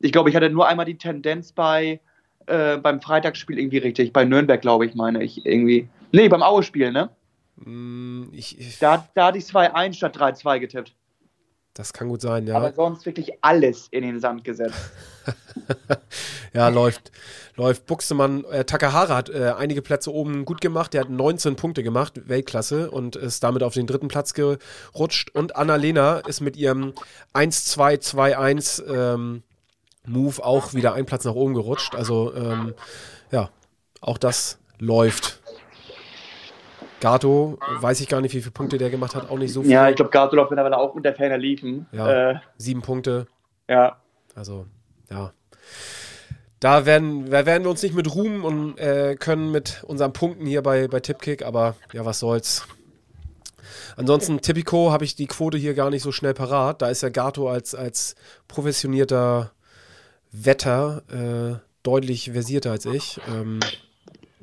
Ich 0.00 0.12
glaube, 0.12 0.28
ich 0.28 0.36
hatte 0.36 0.50
nur 0.50 0.68
einmal 0.68 0.84
die 0.84 0.98
Tendenz 0.98 1.52
bei 1.52 2.00
äh, 2.46 2.76
beim 2.76 3.00
Freitagsspiel 3.00 3.58
irgendwie 3.58 3.78
richtig. 3.78 4.12
Bei 4.12 4.24
Nürnberg, 4.24 4.60
glaube 4.60 4.84
ich, 4.84 4.94
meine 4.94 5.22
ich 5.22 5.46
irgendwie. 5.46 5.88
Nee, 6.12 6.28
beim 6.28 6.42
Aue-Spiel, 6.42 6.92
ne? 6.92 7.08
Mm, 7.56 8.24
Ich, 8.32 8.58
ich, 8.58 8.78
Da, 8.78 9.06
da 9.14 9.26
hatte 9.26 9.38
ich 9.38 9.44
2-1 9.44 9.94
statt 9.94 10.16
3-2 10.16 10.58
getippt. 10.60 10.94
das 11.74 11.92
kann 11.92 12.08
gut 12.08 12.20
sein, 12.20 12.46
ja. 12.46 12.56
Aber 12.56 12.72
sonst 12.72 13.06
wirklich 13.06 13.32
alles 13.42 13.88
in 13.90 14.02
den 14.02 14.20
Sand 14.20 14.44
gesetzt. 14.44 14.74
Ja, 16.54 16.68
läuft. 16.68 17.10
Läuft. 17.56 17.86
Buxtemann, 17.86 18.44
äh, 18.44 18.64
Takahara 18.66 19.16
hat 19.16 19.30
äh, 19.30 19.54
einige 19.56 19.80
Plätze 19.80 20.12
oben 20.12 20.44
gut 20.44 20.60
gemacht. 20.60 20.92
Der 20.92 21.02
hat 21.02 21.08
19 21.10 21.56
Punkte 21.56 21.82
gemacht, 21.82 22.28
Weltklasse, 22.28 22.90
und 22.90 23.16
ist 23.16 23.42
damit 23.42 23.62
auf 23.62 23.72
den 23.72 23.86
dritten 23.86 24.08
Platz 24.08 24.34
gerutscht. 24.34 25.30
Und 25.30 25.56
Annalena 25.56 26.18
ist 26.18 26.40
mit 26.42 26.56
ihrem 26.58 26.92
1-2-2-1 27.34 28.84
ähm, 28.86 29.42
Move 30.06 30.44
auch 30.44 30.74
wieder 30.74 30.92
einen 30.94 31.06
Platz 31.06 31.24
nach 31.24 31.34
oben 31.34 31.54
gerutscht. 31.54 31.94
Also, 31.94 32.34
ähm, 32.34 32.74
ja, 33.30 33.48
auch 34.02 34.18
das 34.18 34.58
läuft. 34.78 35.40
Gato, 37.02 37.58
weiß 37.80 38.00
ich 38.00 38.08
gar 38.08 38.20
nicht, 38.20 38.32
wie 38.32 38.40
viele 38.40 38.52
Punkte 38.52 38.78
der 38.78 38.88
gemacht 38.88 39.16
hat, 39.16 39.28
auch 39.28 39.36
nicht 39.36 39.52
so 39.52 39.62
viel. 39.62 39.72
Ja, 39.72 39.90
ich 39.90 39.96
glaube, 39.96 40.12
Gato 40.12 40.36
läuft 40.36 40.52
mittlerweile 40.52 40.78
auch 40.78 40.94
unter 40.94 41.12
Ferner 41.12 41.36
liefen. 41.36 41.86
Ja. 41.90 42.30
Äh, 42.30 42.34
Sieben 42.56 42.80
Punkte. 42.80 43.26
ja. 43.68 43.96
Also, 44.34 44.66
ja. 45.10 45.32
Da 46.60 46.86
werden, 46.86 47.28
da 47.28 47.44
werden 47.44 47.64
wir 47.64 47.70
uns 47.70 47.82
nicht 47.82 47.94
mit 47.94 48.14
ruhmen 48.14 48.44
und 48.44 48.78
äh, 48.78 49.16
können 49.16 49.50
mit 49.50 49.82
unseren 49.84 50.12
Punkten 50.12 50.46
hier 50.46 50.62
bei, 50.62 50.86
bei 50.86 51.00
Tipkick, 51.00 51.44
aber 51.44 51.74
ja, 51.92 52.06
was 52.06 52.20
soll's. 52.20 52.66
Ansonsten, 53.96 54.40
Tipico 54.40 54.92
habe 54.92 55.04
ich 55.04 55.16
die 55.16 55.26
Quote 55.26 55.58
hier 55.58 55.74
gar 55.74 55.90
nicht 55.90 56.02
so 56.02 56.12
schnell 56.12 56.34
parat. 56.34 56.80
Da 56.80 56.88
ist 56.88 57.02
ja 57.02 57.08
Gato 57.08 57.50
als, 57.50 57.74
als 57.74 58.14
professionierter 58.46 59.50
Wetter 60.30 61.02
äh, 61.10 61.58
deutlich 61.82 62.30
versierter 62.30 62.70
als 62.70 62.86
ich. 62.86 63.20
Ähm, 63.28 63.58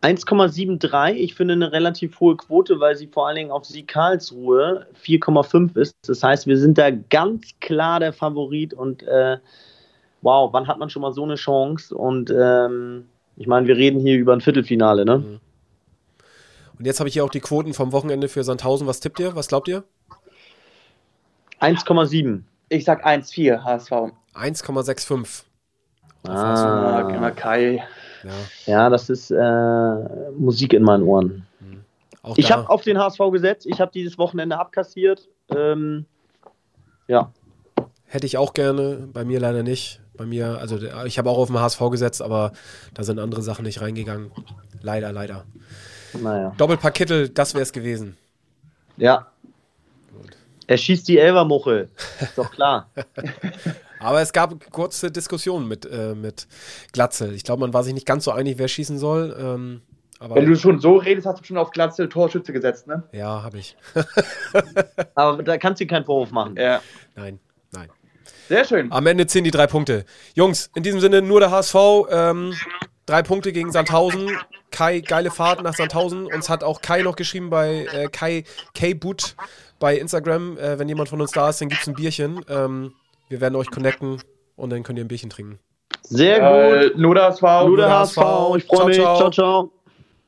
1,73, 0.00 1.14
ich 1.16 1.34
finde 1.34 1.54
eine 1.54 1.72
relativ 1.72 2.20
hohe 2.20 2.36
Quote, 2.36 2.78
weil 2.78 2.94
sie 2.96 3.08
vor 3.08 3.26
allen 3.26 3.36
Dingen 3.36 3.50
auf 3.50 3.64
Sieg 3.64 3.88
Karlsruhe 3.88 4.86
4,5 5.04 5.76
ist. 5.76 5.94
Das 6.06 6.22
heißt, 6.22 6.46
wir 6.46 6.56
sind 6.56 6.78
da 6.78 6.90
ganz 6.90 7.48
klar 7.60 7.98
der 8.00 8.12
Favorit 8.12 8.74
und 8.74 9.02
äh, 9.02 9.38
wow, 10.22 10.52
wann 10.52 10.66
hat 10.66 10.78
man 10.78 10.90
schon 10.90 11.02
mal 11.02 11.12
so 11.12 11.24
eine 11.24 11.36
Chance? 11.36 11.96
Und 11.96 12.30
ähm, 12.30 13.08
ich 13.36 13.46
meine, 13.46 13.66
wir 13.66 13.76
reden 13.76 14.00
hier 14.00 14.16
über 14.16 14.32
ein 14.32 14.40
Viertelfinale, 14.40 15.04
ne? 15.04 15.40
Und 16.78 16.86
jetzt 16.86 17.00
habe 17.00 17.08
ich 17.08 17.14
hier 17.14 17.24
auch 17.24 17.30
die 17.30 17.40
Quoten 17.40 17.74
vom 17.74 17.92
Wochenende 17.92 18.28
für 18.28 18.44
Sandhausen. 18.44 18.86
Was 18.86 19.00
tippt 19.00 19.18
ihr? 19.20 19.34
Was 19.34 19.48
glaubt 19.48 19.68
ihr? 19.68 19.84
1,7. 21.60 22.42
Ich 22.68 22.84
sag 22.84 23.04
1-4 23.04 23.64
HSV. 23.64 23.92
1,65. 24.34 25.44
Ah, 26.24 27.02
genau, 27.02 27.30
Kai. 27.34 27.82
Ja, 28.22 28.30
ja, 28.66 28.90
das 28.90 29.08
ist 29.08 29.30
äh, 29.30 30.30
Musik 30.36 30.72
in 30.72 30.82
meinen 30.82 31.04
Ohren. 31.04 31.46
auch 32.22 32.36
Ich 32.36 32.52
habe 32.52 32.68
auf 32.68 32.82
den 32.82 32.98
HSV 32.98 33.18
gesetzt, 33.32 33.66
ich 33.66 33.80
habe 33.80 33.90
dieses 33.92 34.18
Wochenende 34.18 34.58
abkassiert. 34.58 35.28
Ähm, 35.50 36.04
ja, 37.06 37.32
Hätte 38.10 38.24
ich 38.24 38.38
auch 38.38 38.54
gerne, 38.54 39.06
bei 39.12 39.24
mir 39.24 39.38
leider 39.38 39.62
nicht. 39.62 40.00
Bei 40.18 40.26
mir, 40.26 40.58
also 40.58 40.78
ich 41.06 41.16
habe 41.16 41.30
auch 41.30 41.38
auf 41.38 41.48
den 41.48 41.58
HSV 41.58 41.80
gesetzt, 41.90 42.20
aber 42.20 42.52
da 42.92 43.04
sind 43.04 43.18
andere 43.18 43.40
Sachen 43.40 43.64
nicht 43.64 43.80
reingegangen. 43.80 44.30
Leider, 44.82 45.12
leider. 45.12 45.44
naja. 46.20 46.52
Doppelpack 46.58 46.94
Kittel, 46.94 47.28
das 47.28 47.54
wäre 47.54 47.62
es 47.62 47.72
gewesen. 47.72 48.16
Ja. 48.96 49.28
Er 50.66 50.76
schießt 50.76 51.08
die 51.08 51.18
Elvermuchel. 51.18 51.88
Ist 52.20 52.36
doch 52.36 52.50
klar. 52.50 52.90
Aber 54.00 54.20
es 54.20 54.32
gab 54.32 54.70
kurze 54.70 55.10
Diskussionen 55.10 55.66
mit, 55.66 55.86
äh, 55.86 56.14
mit 56.14 56.46
Glatzel. 56.92 57.32
Ich 57.34 57.42
glaube, 57.42 57.60
man 57.60 57.72
war 57.72 57.82
sich 57.82 57.94
nicht 57.94 58.06
ganz 58.06 58.24
so 58.24 58.30
einig, 58.30 58.58
wer 58.58 58.68
schießen 58.68 58.98
soll. 58.98 59.36
Ähm, 59.38 59.82
aber 60.20 60.34
Wenn 60.36 60.46
du 60.46 60.56
schon 60.56 60.80
so 60.80 60.96
redest, 60.96 61.26
hast 61.26 61.40
du 61.40 61.44
schon 61.44 61.58
auf 61.58 61.70
Glatzel 61.70 62.08
Torschütze 62.08 62.52
gesetzt, 62.52 62.86
ne? 62.86 63.04
ja, 63.12 63.42
habe 63.42 63.58
ich. 63.58 63.76
Aber 65.14 65.42
da 65.42 65.58
kannst 65.58 65.80
du 65.80 65.86
keinen 65.86 66.04
Vorwurf 66.04 66.32
machen. 66.32 66.56
Ja. 66.56 66.80
Nein. 67.14 67.38
Sehr 68.48 68.64
schön. 68.64 68.90
Am 68.90 69.06
Ende 69.06 69.26
ziehen 69.26 69.44
die 69.44 69.50
drei 69.50 69.66
Punkte. 69.66 70.04
Jungs, 70.34 70.70
in 70.74 70.82
diesem 70.82 71.00
Sinne 71.00 71.22
nur 71.22 71.40
der 71.40 71.50
HSV. 71.50 71.74
Ähm, 72.10 72.54
drei 73.06 73.22
Punkte 73.22 73.52
gegen 73.52 73.70
Sandhausen. 73.72 74.30
Kai, 74.70 75.00
geile 75.00 75.30
Fahrt 75.30 75.62
nach 75.62 75.74
Sandhausen. 75.74 76.26
Uns 76.26 76.48
hat 76.48 76.64
auch 76.64 76.80
Kai 76.80 77.02
noch 77.02 77.16
geschrieben 77.16 77.50
bei 77.50 77.86
äh, 77.92 78.08
Kai 78.08 78.44
K. 78.74 78.94
Boot 78.94 79.36
bei 79.78 79.96
Instagram. 79.96 80.56
Äh, 80.58 80.78
wenn 80.78 80.88
jemand 80.88 81.08
von 81.08 81.20
uns 81.20 81.32
da 81.32 81.48
ist, 81.50 81.60
dann 81.60 81.68
gibt 81.68 81.82
es 81.82 81.88
ein 81.88 81.94
Bierchen. 81.94 82.44
Ähm, 82.48 82.92
wir 83.28 83.40
werden 83.40 83.56
euch 83.56 83.70
connecten 83.70 84.22
und 84.56 84.70
dann 84.70 84.82
könnt 84.82 84.98
ihr 84.98 85.04
ein 85.04 85.08
Bierchen 85.08 85.30
trinken. 85.30 85.58
Sehr 86.02 86.40
gut. 86.40 86.94
Äh, 86.94 86.98
nur 86.98 87.14
das 87.14 87.42
war 87.42 87.66
Nur 87.66 87.76
der 87.76 87.86
der 87.86 87.98
HSV. 87.98 88.16
HSV. 88.16 88.56
Ich 88.56 88.64
freue 88.64 88.86
mich. 88.86 88.96
ciao. 88.96 89.16
ciao. 89.16 89.30
ciao. 89.30 89.72